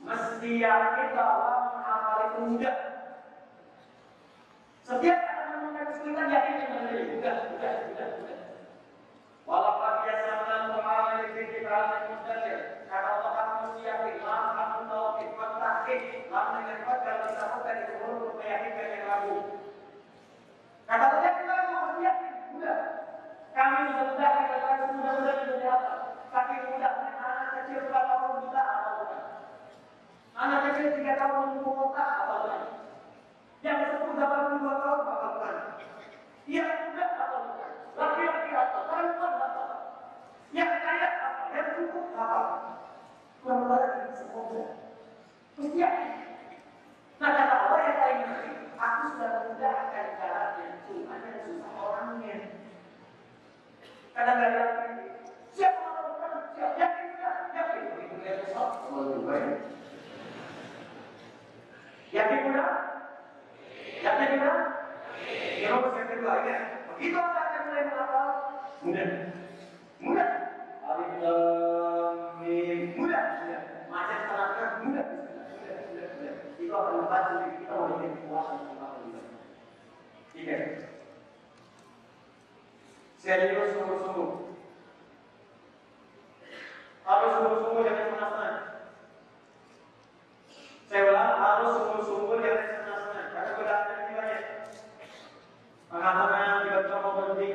Mesti 0.03 0.49
yakin 0.59 1.07
bahwa 1.15 1.51
menghafal 1.71 2.19
itu 2.19 2.39
mudah. 2.51 2.77
Setiap 4.83 5.19
akan 5.23 5.45
menemukan 5.55 5.87
kesulitan 5.95 6.35
yakin 6.35 6.59
yang 6.59 6.71
mudah, 6.75 6.91
mudah, 7.15 7.35
mudah, 7.47 7.73
mudah. 7.87 8.39
Walaupun 9.47 10.03
dia 10.03 10.27
sama 10.27 10.75
pemahaman 10.75 11.23
yang 11.23 11.31
tinggi 11.31 11.63
berada 11.63 12.11
mustahil, 12.11 12.83
karena 12.91 13.09
Allah 13.15 13.31
akan 13.31 13.47
mesti 13.63 13.81
yakin, 13.87 14.15
lam 14.27 14.43
akan 14.59 14.81
tauhid, 14.91 15.29
mentahid, 15.39 16.01
lam 16.27 16.47
dengan 16.59 16.77
kuat 16.83 16.99
kalau 17.07 17.31
disambutkan 17.31 17.75
di 17.79 17.83
kubur 17.95 18.11
untuk 18.11 18.35
meyakinkan 18.43 18.91
yang 18.91 19.07
ragu. 19.07 19.37
Kata 20.83 21.03
Allah 21.07 21.23
yakin 21.23 21.45
ragu, 21.47 21.71
mesti 21.79 22.01
yakin, 22.03 22.33
mudah. 22.51 22.79
Kami 23.55 23.79
bisa 23.87 24.03
mudah 24.03 24.29
kita 24.35 24.57
tahu 24.59 24.83
mudah-mudah 24.99 25.35
menjadi 25.39 25.67
apa? 25.71 25.93
Tapi 26.27 26.53
mudah 26.67 26.91
anak 26.99 27.47
kecil 27.55 27.79
tiga 27.87 28.01
tahun 28.03 28.31
bisa 28.43 28.61
apa 28.61 28.89
bukan? 28.99 29.23
Anak 30.35 30.59
kecil 30.67 30.87
tiga 31.07 31.23
tahun 31.23 31.63
menunggu 31.63 31.71
kota 31.71 32.03
apa? 32.03 32.35
Yang 33.63 33.79
sepuluh 33.79 34.19
delapan 34.19 34.59
dua 34.59 34.75
tahun 34.75 34.99
apa 35.07 35.27
bukan? 35.31 35.55
Yang 36.51 36.71
mudah 36.83 37.09
apa 37.15 37.37
bukan? 37.47 37.71
Laki-laki 37.95 38.51
apa? 38.51 38.79
Perempuan 38.91 39.33
apa? 39.39 39.65
Yang 40.51 40.71
kaya 40.83 41.07
apa? 41.15 41.43
Yang 41.55 41.67
cukup 41.79 42.05
apa? 42.11 42.43
Kurang 43.39 43.63
lagi 43.71 44.11
semoga. 44.19 44.65
Mesti 45.55 45.79
yakin. 45.79 46.11
Nah 47.23 47.29
kata 47.39 47.55
Allah 47.55 47.79
yang 47.87 47.97
lain 48.03 48.19
lagi, 48.27 48.51
aku 48.75 49.03
sudah 49.15 49.29
memudahkan 49.31 50.07
jalannya, 50.19 50.67
cuma 50.91 51.15
yang 51.23 51.39
susah 51.47 51.71
orangnya. 51.87 52.37
Kadang 54.11 54.37
kadang 54.43 54.71
siapa 55.55 55.81
orang 55.87 56.51
siapa 56.51 56.75
yakin 56.75 57.05
tidak 57.15 57.35
yakin 57.55 57.81
begitu 57.95 58.15
dia 58.19 58.33
besok 58.43 58.91
baik. 59.23 59.55
Yakin 62.15 62.39
mudah? 62.47 62.71
Yakin 63.99 64.29
mudah? 64.39 64.57
Ya, 65.59 65.73
yang 65.75 66.07
kedua 66.07 66.33
ya. 66.47 66.57
Begitu 66.95 67.17
anda 67.19 67.41
akan 67.43 67.61
mulai 67.67 67.83
menghafal, 67.83 68.29
mudah, 68.81 69.09
mudah. 69.99 70.29
Alif 70.87 71.11
lam 71.19 72.15
mim, 72.39 72.79
mudah. 72.95 73.23
Macam 73.91 74.19
terangkan, 74.23 74.71
mudah. 74.87 75.07
Itu 76.57 76.73
akan 76.73 76.93
membantu 77.03 77.33
kita 77.59 77.73
memiliki 77.75 78.17
kekuatan 78.23 78.57
juga. 78.71 79.21
Tiga. 80.31 80.57
Serius 83.19 83.75
sungguh-sungguh. 83.75 84.31
Harus 87.03 87.31
sungguh-sungguh 87.35 87.83
jangan 87.83 88.05
senang-senang. 88.15 88.76
Saya 90.87 91.03
ulang, 91.11 91.35
harus 91.35 91.69
sungguh-sungguh 91.75 92.39
jangan 92.39 92.63
senang-senang. 92.79 93.29
Karena 93.35 93.51
godaan 93.59 93.87
yang 93.91 94.15
banyak. 94.15 94.43
Pengalaman 95.91 96.63
tiba-tiba 96.63 97.09
berhenti. 97.11 97.49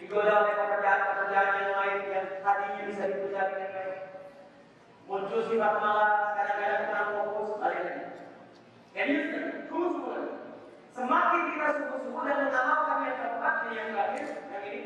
Digoda 0.00 0.32
oleh 0.40 0.54
pekerjaan-pekerjaan 0.56 1.52
yang 1.60 1.72
lain 1.76 1.98
yang 2.08 2.28
tadinya 2.40 2.82
bisa 2.88 3.02
dikerjakan 3.12 3.52
dengan 3.60 3.70
baik. 3.76 3.98
Muncul 5.04 5.40
sifat 5.44 5.74
malas, 5.84 6.12
kadang-kadang 6.32 6.82
kurang 6.88 7.08
fokus, 7.12 7.50
balik 7.60 7.80
lagi. 7.84 8.04
Jadi, 8.96 9.12
sungguh-sungguh 9.68 10.12
lagi. 10.16 10.32
Semakin 10.96 11.40
kita 11.52 11.66
sungguh-sungguh 11.76 12.22
dan 12.24 12.38
mengamalkan 12.48 12.98
yang 13.04 13.16
keempat 13.20 13.54
yang 13.68 13.88
terakhir, 13.92 14.26
yang 14.48 14.64
ini, 14.64 14.80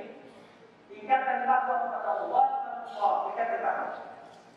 tingkatkan 0.91 1.47
takwa 1.47 1.77
kepada 1.87 2.11
Allah, 2.27 2.47
Allah 2.91 3.15
tingkatkan 3.31 3.61
takwa. 3.63 4.16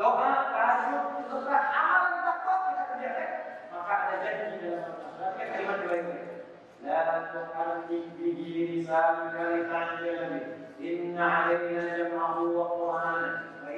doa, 0.00 0.32
tahajud, 0.48 1.28
setelah 1.28 1.60
kita 2.72 2.84
kerjakan, 2.88 3.30
maka 3.68 3.92
ada 3.92 4.16
janji 4.24 4.56
dalam 4.64 4.80
Al-Quran. 4.88 5.32
Kan 5.36 5.46
kalimat 5.52 5.76
dua. 5.84 5.96
La. 6.80 7.00
Inna 10.80 11.52
wa 11.52 12.64
Qur'an. 12.72 13.24
Wa 13.60 13.68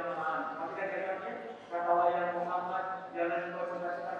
Qur'an. 0.00 0.44
Kan 0.72 0.88
kata 1.68 2.32
Muhammad, 2.40 2.84
jangan 3.12 3.52
kau 3.52 3.68
menggerakkan 3.76 4.16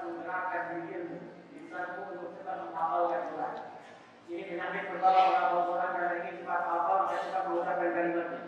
untuk 2.12 2.37
kita 2.37 2.53
menghafalkan 2.61 3.23
Ini 4.28 4.43
penyakit 4.47 4.85
pertama 4.93 5.23
orang-orang 5.41 5.91
karena 5.97 6.15
ini 6.20 6.31
cepat 6.39 6.62
hafal 6.69 6.99
kita 7.09 7.39
menggunakan 7.49 7.89
kalimatnya. 7.97 8.40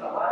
Bye-bye. 0.00 0.29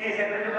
Ini 0.00 0.16
saya 0.16 0.49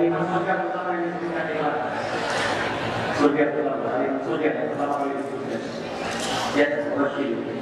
dari 0.00 0.16
masyarakat 0.16 0.58
utama 0.72 0.96
yang 0.96 1.12
surga 3.20 3.44
telah 3.52 3.76
berhalim 3.84 4.16
surga 4.24 4.48
yang 4.48 4.72
telah 4.72 4.88
berhalim 4.96 5.20
surga. 5.28 5.56
Dan 6.56 6.70
seperti 6.88 7.22
itu 7.36 7.52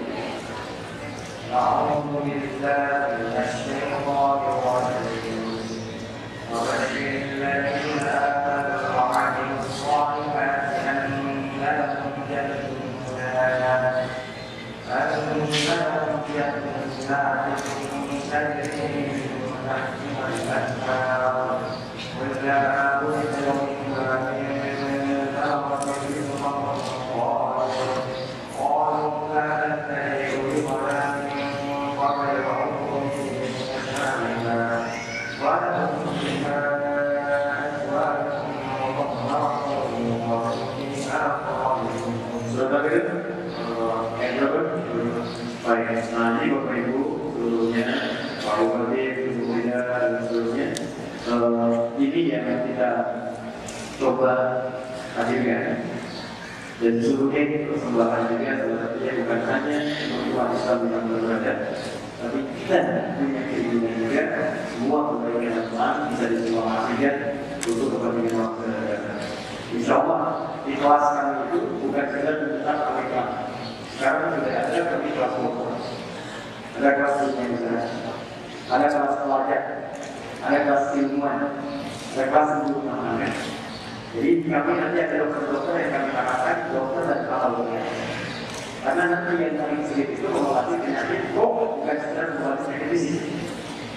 Karena 88.99 89.31
nanti 89.31 89.47
yang 89.47 89.55
paling 89.63 89.83
sulit 89.87 90.11
itu 90.11 90.27
mengobati 90.27 90.75
penyakit 90.83 91.31
kok 91.31 91.51
bukan 91.55 91.97
sekedar 92.03 92.27
mengobati 92.35 92.63
penyakit 92.67 92.89
fisik. 92.91 93.23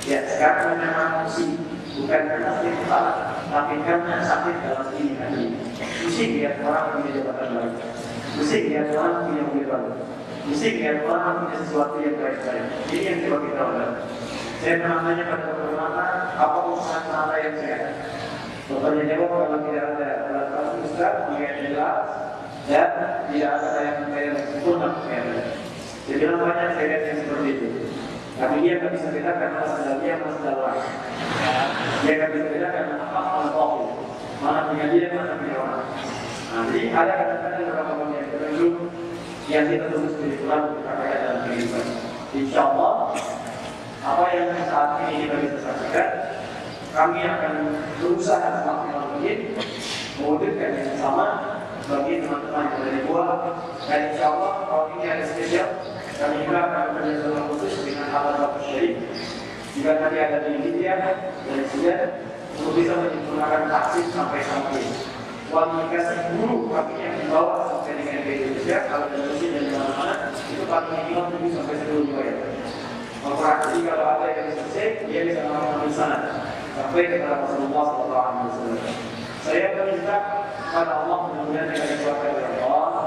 Ya 0.06 0.20
sekarang 0.30 0.78
memang 0.78 1.26
musik 1.26 1.50
bukan 1.98 2.22
karena 2.30 2.50
sakit 2.54 2.74
kepala, 2.86 3.14
tapi 3.50 3.76
karena 3.82 4.16
sakit 4.22 4.56
dalam 4.62 4.88
diri 4.94 5.18
hati. 5.18 5.46
Musik 6.06 6.30
lihat 6.38 6.56
orang 6.62 6.86
punya 6.94 7.10
jabatan 7.18 7.50
baik. 7.50 7.74
Musik 8.38 8.62
lihat 8.70 8.88
orang 8.94 9.16
punya 9.26 9.42
mobil 9.42 9.66
baru. 9.66 9.92
Musik 10.46 10.74
lihat 10.78 10.98
orang 11.10 11.34
punya 11.34 11.56
sesuatu 11.66 11.96
yang 11.98 12.16
baik-baik. 12.22 12.66
Ini 12.94 13.02
yang 13.02 13.18
coba 13.26 13.38
kita 13.42 13.58
lakukan. 13.58 13.92
Saya 14.62 14.74
pernah 14.86 15.00
nanya 15.02 15.24
pada 15.26 15.44
dokter 15.50 15.74
mata, 15.74 16.06
apa 16.38 16.58
urusan 16.70 17.04
mata 17.10 17.36
yang 17.42 17.56
sehat? 17.58 17.82
Dokternya 18.70 19.04
jawab 19.18 19.30
kalau 19.34 19.60
tidak 19.66 19.86
ada 19.98 20.10
alat 20.30 20.48
kasus 20.54 20.94
Ustaz, 20.94 21.14
yang 21.42 21.58
jelas 21.66 22.06
dan 22.70 22.90
tidak 23.32 23.52
ada 23.58 23.70
yang 23.82 23.98
saya 24.14 24.30
sempurna 24.46 24.90
ya. 25.10 25.22
Dia 26.06 26.16
bilang 26.18 26.40
banyak 26.42 26.78
lihat 26.78 27.02
yang 27.08 27.18
seperti 27.26 27.48
itu. 27.58 27.68
Tapi 28.42 28.56
dia 28.66 28.74
nggak 28.82 28.94
bisa 28.98 29.08
bedakan 29.14 29.50
mana 29.54 29.68
sendalnya 29.70 30.14
mana 30.18 30.34
sendal 30.34 30.58
Dia 32.02 32.14
nggak 32.18 32.32
bisa 32.34 32.48
bedakan 32.50 32.86
hak 32.98 33.10
mana 33.14 33.50
batil, 33.54 33.88
mana 34.42 34.60
punya 34.70 34.86
dia 34.90 35.08
mana 35.14 35.34
punya 35.38 35.56
orang. 35.62 35.86
Nah, 36.52 36.62
jadi 36.68 36.82
ada 36.92 37.14
kadang-kadang 37.16 37.64
beberapa 37.64 37.92
orang 37.96 38.12
yang 38.18 38.28
tertentu 38.28 38.68
yang 39.48 39.66
kita 39.68 39.86
terus 39.88 40.12
spiritual 40.16 40.60
kita 40.76 40.92
kaya 41.00 41.16
dalam 41.22 41.40
kehidupan. 41.48 41.86
Insya 42.32 42.60
Allah 42.72 42.94
apa 44.02 44.24
yang 44.34 44.50
saat 44.66 44.90
ini 45.06 45.30
kita 45.30 45.36
bisa 45.38 45.58
saksikan 45.62 46.10
kami 46.92 47.20
akan 47.24 47.54
berusaha 48.02 48.48
semaksimal 48.60 49.04
mungkin 49.16 49.38
mewujudkan 50.20 50.72
yang 50.74 50.92
sama 50.98 51.28
bagi 51.90 52.14
teman-teman 52.22 52.66
yang 52.70 52.78
ada 52.78 52.90
di 52.94 53.02
buah 53.10 53.30
dan 53.90 54.00
insya 54.14 54.26
Allah 54.30 54.52
kalau 54.70 54.86
ini 54.98 55.06
ada 55.08 55.26
spesial 55.26 55.70
kami 56.22 56.46
juga 56.46 56.60
akan 56.62 56.86
kerjasama 57.00 57.42
khusus 57.50 57.74
dengan 57.82 58.08
alat 58.14 58.36
bapak 58.38 58.62
syarif 58.70 58.96
jika 59.74 59.92
nanti 59.98 60.18
ada 60.20 60.38
di 60.46 60.52
India 60.62 60.94
dan 61.48 61.62
Sudan 61.72 62.02
untuk 62.60 62.74
bisa 62.78 62.94
menyempurnakan 63.00 63.64
vaksin 63.72 64.06
sampai 64.14 64.40
sampai 64.46 64.84
kualifikasi 65.52 66.16
guru 66.38 66.72
kami 66.72 66.94
yang 67.02 67.16
dibawa 67.20 67.56
sampai 67.68 67.94
dengan 68.00 68.24
Indonesia 68.24 68.78
kalau 68.88 69.06
ada 69.12 69.18
mesin 69.28 69.50
dan 69.52 69.66
mana-mana 69.76 70.16
itu 70.32 70.64
kami 70.64 70.88
minimal 70.96 71.26
7 71.36 71.56
sampai 71.60 71.76
10 71.76 72.08
riwayat. 72.08 72.38
Maka 73.22 73.50
jadi 73.70 73.80
kalau 73.86 74.06
ada 74.18 74.26
yang 74.34 74.50
selesai, 74.50 75.06
dia 75.06 75.22
bisa 75.30 75.46
mengambil 75.46 75.92
sana 75.94 76.20
sampai 76.74 77.06
kepada 77.06 77.46
Rasulullah 77.46 77.86
SAW. 77.94 79.11
Saya 79.42 79.74
meminta 79.74 80.46
kepada 80.70 81.02
Allah 81.02 81.18
mudah-mudahan 81.26 81.74
dengan 81.74 81.98
keluarga 81.98 82.30
dari 82.30 82.62
Allah. 82.62 83.06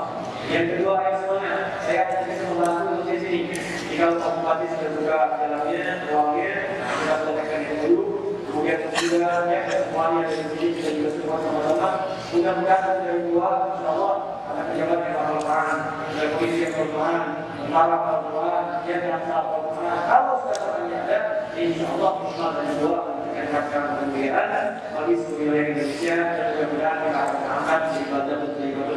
Yang 0.50 0.66
kedua 0.66 0.94
yang 0.98 1.16
semuanya, 1.22 1.54
saya 1.78 2.00
akan 2.10 2.20
membantu 2.50 2.82
untuk 2.90 3.06
di 3.06 3.16
sini. 3.22 3.40
Jika 3.86 4.18
Pak 4.18 4.30
Bupati 4.42 4.66
sudah 4.74 4.90
buka 4.98 5.18
dalamnya, 5.38 5.82
ruangnya, 6.10 6.54
kita 6.82 7.14
selesaikan 7.22 7.60
itu 7.62 7.74
dulu. 7.86 8.02
Kemudian 8.50 8.80
juga 8.98 9.30
ya 9.46 9.60
semuanya 9.70 10.20
dari 10.26 10.44
sini 10.50 10.66
kita 10.74 10.90
juga 10.98 11.10
semua 11.14 11.36
sama-sama. 11.38 11.88
Mudah-mudahan 12.34 12.94
dari 13.06 13.22
dua, 13.30 13.50
insya 13.70 13.88
Allah 13.94 14.16
ada 14.50 14.62
pejabat 14.74 14.98
yang 15.06 15.14
berperan, 15.14 15.78
ada 16.02 16.24
polisi 16.34 16.58
yang 16.66 16.74
berperan, 16.74 17.24
tentara 17.62 17.96
berperan, 18.02 18.64
yang 18.90 19.00
jaksa 19.06 19.36
berperan. 19.38 19.98
Kalau 20.02 20.34
sudah 20.42 20.58
ada, 20.82 21.18
insya 21.54 21.86
Allah 21.94 22.12
dari 22.58 22.74
dua 22.82 23.13
meningkatkan 23.44 24.00
kemuliaan 24.00 24.80
bagi 24.96 25.14
seluruh 25.20 25.52
Indonesia 25.52 26.16
dan 26.16 26.48
mudah-mudahan 26.56 26.96
kita 27.04 27.20
akan 27.20 27.44
angkat 27.44 27.80
ibadah 28.00 28.36
dan 28.40 28.56
ibadah. 28.56 28.96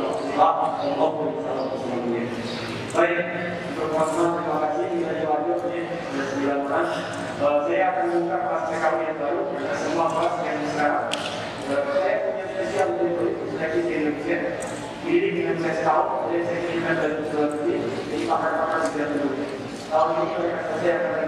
Baik, 2.95 3.19
untuk 3.75 4.07
terima 4.07 4.57
kasih 4.63 4.85
kita 4.87 5.11
jawab 5.19 5.39
ini 5.51 5.81
sudah 5.91 6.25
sembilan 6.31 6.59
orang. 6.63 6.87
Saya 7.37 7.83
akan 7.91 8.05
membuka 8.07 8.37
kelas 8.39 8.63
PKW 8.71 8.97
yang 9.03 9.17
baru 9.19 9.41
semua 9.83 10.05
kelas 10.15 10.33
yang 10.47 10.57
sekarang. 10.71 11.05
Saya 11.67 12.15
punya 12.23 12.45
spesial 12.47 12.87
dari 12.95 13.31
seleksi 13.51 13.79
di 13.83 13.91
Indonesia. 13.99 14.37
Ini 15.07 15.29
dengan 15.39 15.55
saya 15.59 15.75
tahu, 15.83 16.03
jadi 16.31 16.43
saya 16.47 16.59
kirimkan 16.67 16.95
dari 16.99 17.15
Pulau 17.31 17.47
jadi 17.63 18.23
pakar-pakar 18.27 18.79
di 18.91 19.03
dulu. 19.11 19.29
Tahun 19.87 20.09
ini 20.19 20.35
saya 20.83 20.95
akan 20.99 21.27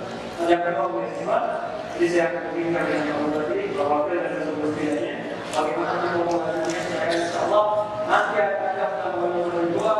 yang 0.49 0.61
kedua 0.65 0.87
municipal 0.89 1.41
jadi 1.97 2.07
saya 2.09 2.23
akan 2.33 2.43
mengingat 2.53 2.85
yang 2.89 3.03
kamu 3.09 3.27
tadi 3.35 3.59
bahwa 3.77 3.97
kita 4.09 4.21
ada 4.25 4.39
sebuah 4.41 4.69
bedanya 4.73 5.13
bagaimana 5.51 5.93
mengomunikasinya 6.01 6.81
saya 6.87 7.05
insya 7.13 7.39
Allah 7.45 7.65
nanti 8.07 8.35
akan 8.39 8.59
ada 8.65 8.85
yang 9.11 9.51
kedua 9.51 9.91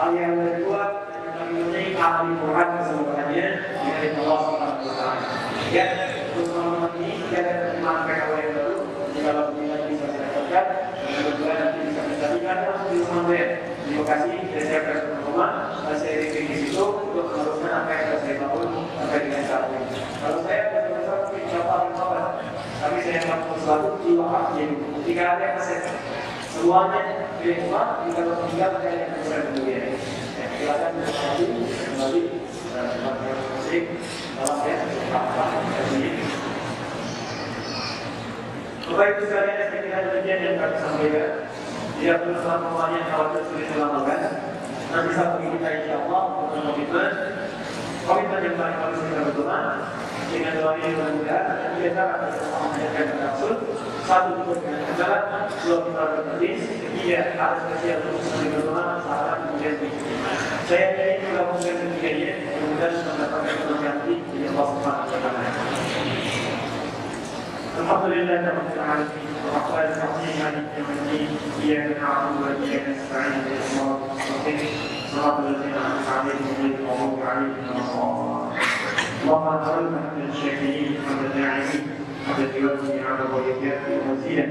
hal 0.00 0.10
yang 0.16 0.34
kedua 0.40 0.82
yang 1.12 1.32
kami 1.36 1.52
mempunyai 1.60 1.88
ahli 2.00 2.32
Quran 2.40 2.68
keseluruhannya 2.80 3.46
dari 3.84 4.08
Allah 4.16 4.40
Taala 4.48 5.14
ya 5.70 5.84
untuk 6.32 6.44
teman-teman 6.50 6.90
ini 6.98 7.10
kita 7.28 7.36
ada 7.44 7.52
penerimaan 7.60 7.98
PKW 8.08 8.32
yang 8.40 8.52
baru 8.56 8.76
kalau 9.20 9.44
kita 9.52 9.76
bisa 9.86 10.04
didapatkan 10.08 10.64
dan 11.04 11.22
kedua 11.28 11.52
nanti 11.52 11.78
bisa 11.84 12.00
menjadikan 12.08 12.58
di 12.88 12.96
rumah 13.04 13.22
saya 13.28 13.46
di 13.84 13.90
lokasi 13.98 14.32
dan 14.50 14.62
saya 14.64 14.78
akan 14.80 14.98
rumah 15.28 15.50
dan 15.84 15.96
saya 16.00 16.14
di 16.32 16.54
situ 16.56 16.84
untuk 16.86 17.24
meneruskan 17.28 17.70
apa 17.70 17.90
yang 17.92 18.18
saya 18.24 18.34
bangun 18.40 18.68
sampai 18.96 19.18
dengan 19.26 19.42
saat 19.44 19.64
ini 19.68 19.86
kalau 20.22 20.38
saya 20.46 20.60
benar-benar 20.70 21.16
mungkin 21.26 21.44
siapa 21.50 21.74
yang 21.76 21.94
kabar 21.98 22.24
tapi 22.80 22.98
saya 23.04 23.20
di 24.02 24.10
wakaf 24.18 24.58
jadi 24.58 24.74
jika 25.06 25.22
ada 25.36 25.44
yang 25.54 25.62
saya 25.62 25.80
semuanya 26.50 27.30
rumah 27.38 28.02
kita 28.02 28.20
bertinggal 28.26 28.70
pada 28.74 28.90
yang 28.90 29.10
bisa 29.22 29.36
kemudian 29.46 29.84
ya, 30.34 30.46
silakan 30.58 30.92
kembali 30.98 31.46
kembali 31.70 32.20
yang 32.74 33.38
musik 33.54 33.84
dalam 34.34 34.58
ya 34.66 34.76
apa 35.14 35.44
ini 35.94 36.10
Bapak 38.90 39.06
Ibu 39.06 39.22
sekalian 39.22 39.54
yang 39.54 39.70
saya 39.70 39.82
kira 39.86 40.00
demikian 40.02 40.38
yang 40.42 40.56
kami 40.58 40.76
sampaikan. 40.82 41.30
Tidak 41.94 42.16
perlu 42.26 42.36
selamanya 42.42 43.00
khawatir 43.06 43.42
sulit 43.46 43.70
dilakukan. 43.70 44.20
Nanti 44.90 45.10
satu 45.14 45.36
ini 45.38 45.62
kita 45.62 45.68
insya 45.78 45.94
Allah 46.02 46.22
untuk 46.42 46.58
komitmen 46.58 47.12
komitmen 48.02 48.40
yang 48.42 48.56
paling 48.58 48.78
harus 48.82 49.00
kita 49.06 49.20
berdoa 49.30 49.60
dengan 50.31 50.51
doa 50.59 50.71
ini 50.77 50.89
mudah-mudahan 50.95 51.79
kita 51.79 52.01
akan 52.01 52.19
bersama 52.27 52.57
menjaga 52.73 53.03
maksud 53.23 53.55
satu 54.05 54.31
untuk 54.41 54.57
dengan 54.61 54.93
jalan 54.97 55.23
dua 55.65 55.77
kita 55.85 56.03
berhenti 56.13 56.49
tiga 56.93 57.19
harus 57.37 57.61
kesiap 57.73 57.97
untuk 58.05 58.21
saling 58.25 58.51
berdoa 58.53 58.83
sahabat 59.01 59.37
kemudian 59.49 59.75
saya 60.65 60.85
ingin 60.93 61.17
menggabungkan 61.25 61.75
ketiganya 61.81 62.31
mudah-mudahan 62.43 62.93
mendapatkan 63.05 63.53
keberkatan 63.57 64.17
di 64.29 64.39
Allah 64.49 64.67
Subhanahu 64.73 65.09
wa 65.09 65.19
taala 65.23 66.55
الحمد 67.75 68.05
لله 68.07 68.41
رب 68.55 68.71
العالمين 68.75 69.27
الرحمن 69.45 69.87
الرحيم 69.99 70.33
مالك 70.39 70.65
يوم 70.77 70.89
الدين 70.95 71.29
اياك 71.63 71.97
نعبد 72.01 72.35
واياك 72.41 72.83
نستعين 72.89 73.31
اهدنا 73.31 73.59
الصراط 73.65 73.99
المستقيم 74.09 74.59
صراط 75.11 75.39
الذين 75.39 75.73
انعمت 75.75 76.07
عليهم 76.15 76.45
غير 76.61 76.75
المغضوب 76.79 77.19
عليهم 77.27 77.55
ولا 77.67 77.79
الضالين 77.83 78.18
اللهم 79.30 79.48
اجعلنا 79.48 80.00
من 80.16 80.30
الشاكرين 80.32 80.94
والداعمين 81.06 81.82
حتى 82.28 82.58
يوفي 82.60 82.92
نعمه 83.02 83.30
ويكافئ 83.34 83.94
مزيدا 84.10 84.46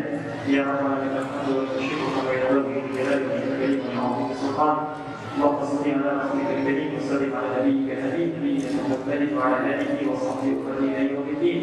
يا 0.47 0.63
ربنا 0.63 0.95
لك 1.03 1.15
الحمد 1.21 1.47
والشكر 1.55 2.07
كما 2.15 2.31
ينبغي 2.33 2.81
لجلاله 2.81 3.35
الكريم 3.43 3.81
وعظيم 3.99 4.29
سلطانه 4.41 4.87
اللهم 5.35 5.59
صل 5.65 5.83
على 5.91 6.09
رسولك 6.19 6.49
الكريم 6.57 6.89
وسلم 6.97 7.31
على 7.37 7.47
نبيك 7.59 7.97
النبي 7.97 8.23
نبينا 8.25 8.69
محمد 8.79 9.21
وعلى 9.37 9.75
آله 9.75 10.11
وصحبه 10.11 10.47
وسلم 10.57 10.83
إلى 10.95 11.13
يوم 11.13 11.27
الدين. 11.33 11.61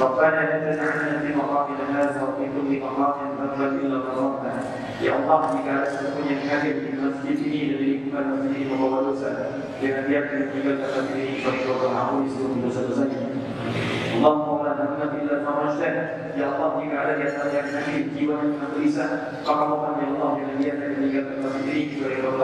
ربنا 0.00 0.40
لا 0.48 0.56
تجعلنا 0.64 1.20
في 1.22 1.30
مقامنا 1.40 1.84
هذا 1.94 2.20
وفي 2.28 2.44
كل 2.54 2.80
مقام 2.84 3.14
ذنبا 3.38 3.66
إلا 3.80 3.96
غفرته 3.98 4.52
Ya 4.96 5.12
Allah, 5.12 5.52
jika 5.52 5.70
ada 5.76 5.88
sesuatu 5.92 6.24
yang 6.24 6.40
hadir 6.48 6.88
di 6.88 6.96
masjid 6.96 7.36
ini 7.36 7.60
dan 7.68 7.80
lingkungan 7.84 8.24
masjid 8.32 8.52
ini 8.56 8.64
membawa 8.64 9.04
dosa, 9.04 9.60
jangan 9.76 10.08
biarkan 10.08 10.40
meninggalkan 10.48 10.88
masjid 10.88 11.16
ini. 11.20 11.34
Sebagai 11.44 11.62
doa 11.68 11.76
mengampuni 11.84 12.28
seluruh 12.32 12.56
la 14.64 14.72
tahmad 14.72 15.12
illa 15.20 15.36
farajtah 15.44 16.32
Ya 16.32 16.44
Allah 16.56 16.68
jika 16.80 16.96
ada 16.96 17.12
di 17.20 17.22
antara 17.28 17.50
yang 17.52 17.68
sakit 17.68 18.04
jiwa 18.16 18.34
yang 18.40 18.56
Maka 19.44 19.62
mohon 19.68 20.00
ya 20.00 20.06
Allah 20.16 20.28
jangan 20.40 20.56
biarkan 20.64 20.88
meninggalkan 20.96 21.38
masjid 21.44 21.68
ini. 21.68 21.84
Sebagai 21.92 22.20
doa 22.24 22.36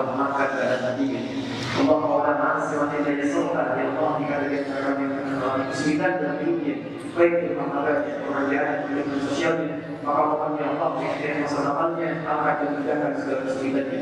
na'asir 2.37 2.77
wa 2.77 2.87
tidak 2.93 3.15
yasurkan 3.17 3.67
Ya 3.81 3.85
Allah 3.97 4.11
jika 4.21 4.35
ada 4.37 4.47
antara 4.53 4.81
kami 4.93 5.05
yang 5.09 5.69
kesulitan 5.73 6.11
dalam 6.21 6.37
hidupnya 6.45 6.77
baik 7.13 7.35
di 7.45 7.49
mata 7.53 8.09
pekerjaan 8.09 8.89
dan 8.89 9.07
sosialnya 9.21 9.75
maka 10.01 10.23
bukannya 10.33 10.65
Allah 10.65 10.89
memberikan 10.97 11.45
sedekahnya 11.45 12.09
akan 12.25 12.55
dimudahkan 12.73 13.13
segala 13.21 13.41
kesulitannya 13.45 14.01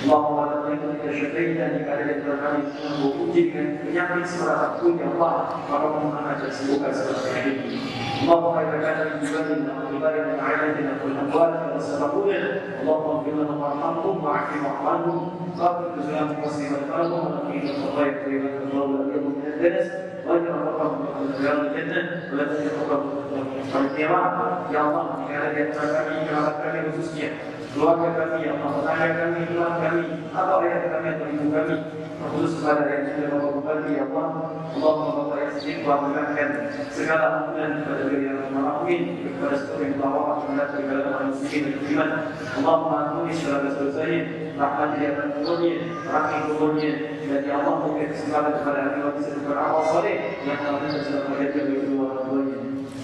Allahumma 0.00 0.42
la 0.48 0.56
tu'in 0.64 0.80
kita 1.00 1.10
syaitan 1.12 1.68
jika 1.80 1.90
ada 1.96 2.04
yang 2.04 2.20
terkami 2.24 2.60
menguji 3.00 3.42
dengan 3.48 3.66
penyakit 3.80 4.24
seberat 4.28 4.70
pun 4.76 4.92
ya 5.00 5.06
Allah 5.16 5.32
maka 5.72 5.86
mengajar 5.88 6.36
dan 6.44 6.52
sembuhkan 6.52 6.92
segala 6.92 7.18
penyakit 7.24 7.56
اللهم 8.20 8.52
اذا 8.52 8.76
كان 8.84 8.98
من 9.08 9.18
جبالنا 9.24 9.72
وجبالنا 9.80 10.32
وعائلتنا 10.36 10.92
والاموال 11.00 11.52
والسببون 11.72 12.34
اللهم 12.84 13.06
اغفر 13.16 13.32
لنا 13.32 13.54
وارحمهم 13.56 14.16
واعف 14.24 14.50
وارحمهم 14.60 15.20
قابل 15.56 15.84
بسلام 15.96 16.28
المسلم 16.36 16.68
والقلب 16.72 17.12
ونقينا 17.12 17.70
الخطايا 17.70 18.12
طيبا 18.24 18.48
الله 18.68 18.84
ولم 18.84 19.08
يكن 19.08 19.32
من 19.40 19.44
الناس 19.48 20.09
واجعل 20.29 20.57
ربهم 20.57 21.01
من 21.21 21.33
رياض 21.41 21.59
الجنه 21.65 22.03
ولا 22.33 22.43
تجعل 22.43 22.77
ربهم 22.89 23.45
من 23.53 23.73
القيامه 23.75 24.45
يا 24.73 24.81
الله 24.81 25.03
jika 25.25 25.35
ada 25.37 25.49
di 25.53 25.59
antara 25.69 25.87
kami 26.01 26.25
kerabat 26.25 26.55
kami 26.65 26.79
khususnya 26.89 27.29
keluarga 27.70 28.08
kami 28.18 28.38
ya 28.46 28.52
Allah 28.58 28.72
tetangga 28.82 29.08
kami 29.14 29.40
tuan 29.54 29.74
kami 29.78 30.02
atau 30.34 30.56
ayah 30.66 30.80
kami 30.90 31.08
atau 31.14 31.26
ibu 31.30 31.46
kami 31.54 31.74
khusus 32.20 32.60
kepada 32.60 32.84
yang 32.84 33.04
sudah 33.16 33.48
bupati 33.48 33.90
ya 33.96 34.04
Allah. 34.12 34.28
Allahumma 34.70 35.10
bapak 35.24 35.38
yang 35.40 35.52
sedih 35.56 35.76
mengamalkan 35.82 36.50
segala 36.92 37.24
ampunan 37.32 37.70
kepada 37.82 38.02
diri 38.06 38.24
yang 38.28 38.40
merahumin 38.52 39.02
kepada 39.24 39.56
seluruh 39.56 39.82
yang 39.88 39.96
bawa 39.98 40.22
kepada 40.44 40.64
segala 40.76 41.02
manusia 41.16 41.58
dan 41.64 41.74
iman 41.90 42.10
Allahumma 42.60 42.96
ampuni 43.08 43.32
segala 43.34 43.58
dosa-dosanya 43.66 44.20
rahmat 44.60 44.88
dia 45.00 45.08
akan 45.16 45.28
kuburnya 45.40 45.74
rahmat 46.06 46.40
kuburnya 46.52 46.92
dan 47.24 47.40
ya 47.46 47.52
Allah 47.58 47.74
berikan 47.82 48.08
kesempatan 48.12 48.52
kepada 48.60 48.78
hati 48.84 49.00
bisa 49.16 49.30
beramal 49.42 49.82
soleh 49.88 50.16
yang 50.44 50.58
telah 50.60 50.80
sedang 50.92 51.24
mengajar 51.32 51.62
dari 51.66 51.78
kedua 51.82 52.04
orang 52.04 52.24
tuanya 52.28 52.58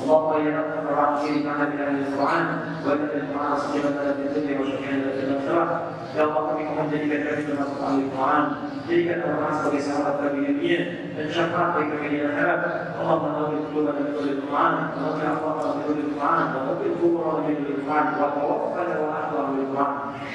اللهم 0.05 0.47
يا 0.47 0.59
ارحم 0.59 0.87
الراحمين 0.87 1.45
معنا 1.45 1.65
من 1.69 1.79
اهل 1.81 1.95
القران 2.07 2.45
وانزل 2.85 3.23
معنا 3.35 3.55
صديقنا 3.55 4.13
في 4.13 4.21
الدنيا 4.27 4.59
وشفيعنا 4.59 5.11
في 5.45 5.45
الاخره 5.45 5.81
يا 6.17 6.23
الله 6.23 6.43
kami 6.49 6.63
mohon 6.67 6.85
jadikan 6.91 7.23
kami 7.23 7.41
termasuk 7.45 7.79
ahli 7.79 8.03
Quran 8.11 8.43
jadikan 8.89 9.17
Al-Quran 9.21 9.53
sebagai 9.55 9.81
sahabat 9.85 10.15
kami 10.19 10.37
yang 10.43 10.55
dunia 10.59 10.79
dan 11.15 11.25
syafaat 11.31 11.69
bagi 11.77 11.87
kami 11.93 12.07
di 12.11 12.17
akhirat 12.25 12.59
Allah 12.99 13.15
menawar 13.21 13.55
qulubana 13.69 13.91
bi 13.95 14.11
nuril 14.11 14.39
Quran 14.43 14.73
wa 14.91 14.99
nafsi 14.99 15.23
aqwama 15.23 15.63
bi 15.71 15.81
nuril 15.87 16.09
Quran 16.11 16.43
wa 16.51 16.59
tabil 16.67 16.95
qulubana 16.99 17.39
bi 17.45 17.51
nuril 17.55 17.79
Quran 17.85 18.05
wa 18.17 18.27
tawaffana 18.35 18.93
wa 18.97 19.07
ahla 19.13 19.41
bil 19.55 19.67
Quran 19.71 19.91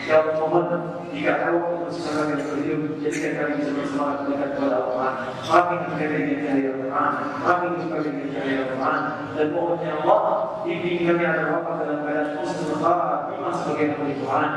ya 0.06 0.14
Allah 0.16 0.34
mohon 0.40 0.66
jika 1.12 1.30
ada 1.34 1.48
waktu 1.52 1.74
bersama 1.82 2.20
kami 2.24 2.42
berhidup 2.46 2.80
jadikan 3.02 3.32
kami 3.36 3.52
bisa 3.60 3.70
bersemangat 3.76 4.16
mendekat 4.24 4.50
kepada 4.56 4.76
Al-Quran 4.80 5.14
kami 5.44 5.74
kami 5.76 6.04
dengan 6.08 6.38
cahaya 6.40 6.68
Al-Quran 6.72 7.10
kami 7.44 7.66
kami 7.90 8.00
dengan 8.06 8.28
cahaya 8.32 8.56
Al-Quran 8.64 9.00
dan 9.36 9.46
mohon 9.52 9.78
ya 9.84 9.92
Allah 10.00 10.20
bimbing 10.64 10.98
kami 11.04 11.22
agar 11.26 11.46
wafat 11.52 11.74
dalam 11.84 11.98
keadaan 12.00 12.28
husnul 12.40 12.76
khatimah 12.80 13.29
sebagai 13.54 13.86
ahli 13.96 14.14
Quran 14.22 14.50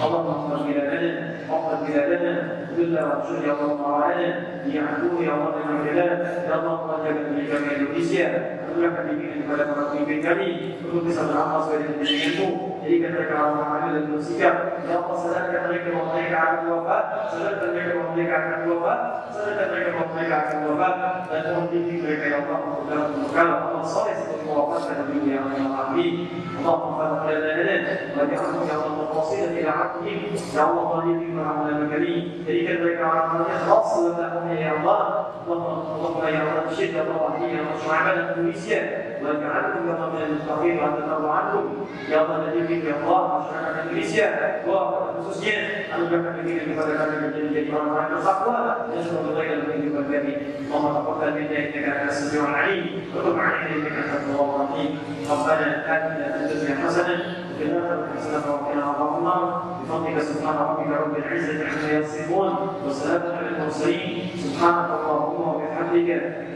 Allah 0.00 0.20
maghfir 0.24 0.76
لنا 0.76 1.10
واغفر 1.50 1.76
بلادنا 1.86 2.32
ذل 2.76 2.94
وانصر 2.98 3.44
يا 3.46 3.52
الله 3.52 3.74
معانا 3.82 4.28
يعفو 4.66 5.22
يا 5.22 5.32
الله 5.34 5.52
من 5.56 5.76
الجلال 5.80 6.12
يا 6.48 6.54
الله 6.58 6.76
jaga 7.06 7.22
diri 7.30 7.46
kami 7.46 7.68
Indonesia 7.78 8.26
Mudahkan 8.66 9.02
bimbingan 9.08 9.38
kepada 9.46 9.62
para 9.72 9.82
pemimpin 9.88 10.20
kami 10.20 10.48
Untuk 10.84 11.08
bisa 11.08 11.22
beramal 11.24 11.64
sesuai 11.64 11.78
dengan 11.80 11.96
bimbinganmu 12.02 12.69
يديك 12.91 13.31
على 13.31 13.53
معامل 13.55 13.95
الموسيقى 13.97 14.51
اللهم 14.83 15.15
صل 15.15 15.33
عليك 15.55 15.81
وعليك 15.95 16.33
عن 16.33 16.67
الوفاء 16.67 17.29
صلت 17.31 17.63
عليك 17.69 17.95
وعليك 17.95 18.29
عن 18.33 18.63
الوفاء 18.63 19.23
صلت 19.33 19.59
عليك 19.71 19.87
وعليك 19.95 20.31
عن 20.31 20.63
الوفاء 20.65 21.25
لا 21.31 21.41
تهديك 21.41 22.03
لك 22.03 22.19
يا 22.31 22.37
الله 22.37 22.59
قدام 22.77 23.13
المكان 23.15 23.47
اللهم 23.47 23.83
صل 23.83 24.01
وسلم 24.01 24.49
وبارك 24.49 24.81
على 24.89 25.03
نبينا 25.09 25.35
يا 25.35 25.87
امين 25.89 26.27
اللهم 26.59 26.97
فرق 26.97 27.25
لنا 27.29 27.61
لنا 27.63 27.97
وجعلنا 28.15 28.65
يا 28.71 28.85
الله 28.85 29.17
واصلا 29.17 29.45
إلى 29.45 29.69
عبدك 29.69 30.07
يا 30.55 30.63
الله 30.69 30.89
طريقك 30.91 31.29
مع 31.33 31.69
المكانين 31.69 32.43
يديك 32.47 32.69
لك 32.81 32.97
على 33.01 33.13
معامل 33.13 33.45
خاصه 33.69 34.19
لنا 34.19 34.59
يا 34.59 34.71
الله 34.79 35.25
اللهم 35.47 36.23
يا 36.27 36.43
رب 36.57 36.71
شد 36.73 36.95
الله 36.95 37.47
يا 37.47 37.61
رب 37.61 37.77
شعبنا 37.87 38.29
التونسيه 38.29 38.81
واجعلهم 39.23 39.87
يا 39.89 39.93
رب 40.05 40.13
من 40.15 40.21
المتقين 40.21 40.79
وان 40.79 40.93
ترضى 41.09 41.29
عنهم 41.29 41.85
يا 42.09 42.21
رب 42.21 42.31
الذين 42.47 42.80
الذي 42.80 42.88
يا 42.88 42.94
الله 43.02 43.22
وشعبنا 43.36 43.84
تونسيا 43.90 44.62
وخصوصيا 44.68 45.58
ان 45.94 46.00
نجعل 46.04 46.40
الذين 46.40 46.58
kepada 46.72 46.92
kami 46.96 47.14
menjadi 47.28 47.48
jadi 47.52 47.68
orang-orang 47.72 48.04
yang 48.08 48.14
bertakwa 48.20 48.56
dan 48.88 48.98
semoga 49.04 49.28
kebaikan 49.32 49.60
kehidupan 49.68 50.04
kami 50.08 50.32
اللهم 50.66 50.94
تقبل 51.06 51.30
منا 51.32 51.58
انك 51.58 51.76
انت 51.76 52.10
السميع 52.10 52.42
العليم 52.50 52.84
وتب 53.14 53.38
علينا 53.38 53.70
انك 53.76 53.92
انت 53.92 54.12
التواب 54.18 54.48
الرحيم 54.54 54.90
ربنا 55.30 55.66
اتنا 55.78 56.26
في 56.48 56.52
الدنيا 56.52 56.74
حسنه 56.86 57.16
وفي 57.54 57.62
الاخره 57.62 58.06
حسنه 58.16 58.44
وقنا 58.52 58.82
عذاب 58.84 59.18
النار 59.18 59.44
بفضلك 59.82 60.18
سبحان 60.22 60.56
ربك 60.56 60.88
رب 61.00 61.14
العزه 61.16 61.58
عما 61.68 61.90
يصفون 61.98 62.52
وسلام 62.86 63.22
على 63.36 63.48
المرسلين 63.48 64.28
سبحانك 64.44 64.88
اللهم 65.00 65.40
وبحمدك 65.48 66.08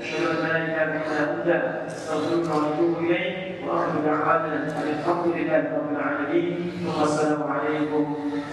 اشهد 0.03 0.23
ان 0.31 0.37
لا 0.49 0.57
اله 0.57 0.83
الا 1.07 1.23
انت 1.33 1.49
استغفرك 1.87 2.45
واتوب 2.51 2.99
اليك 3.05 3.44
واخر 3.68 4.00
دعوانا 4.06 4.54
ان 4.54 4.68
الحمد 5.00 5.26
لله 5.36 5.64
رب 5.78 5.90
العالمين 5.92 6.88
والسلام 7.00 7.44
عليكم 7.44 8.04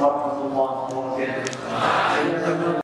ورحمة 0.01 0.39
الله 0.47 0.71
وبركاته. 0.97 2.82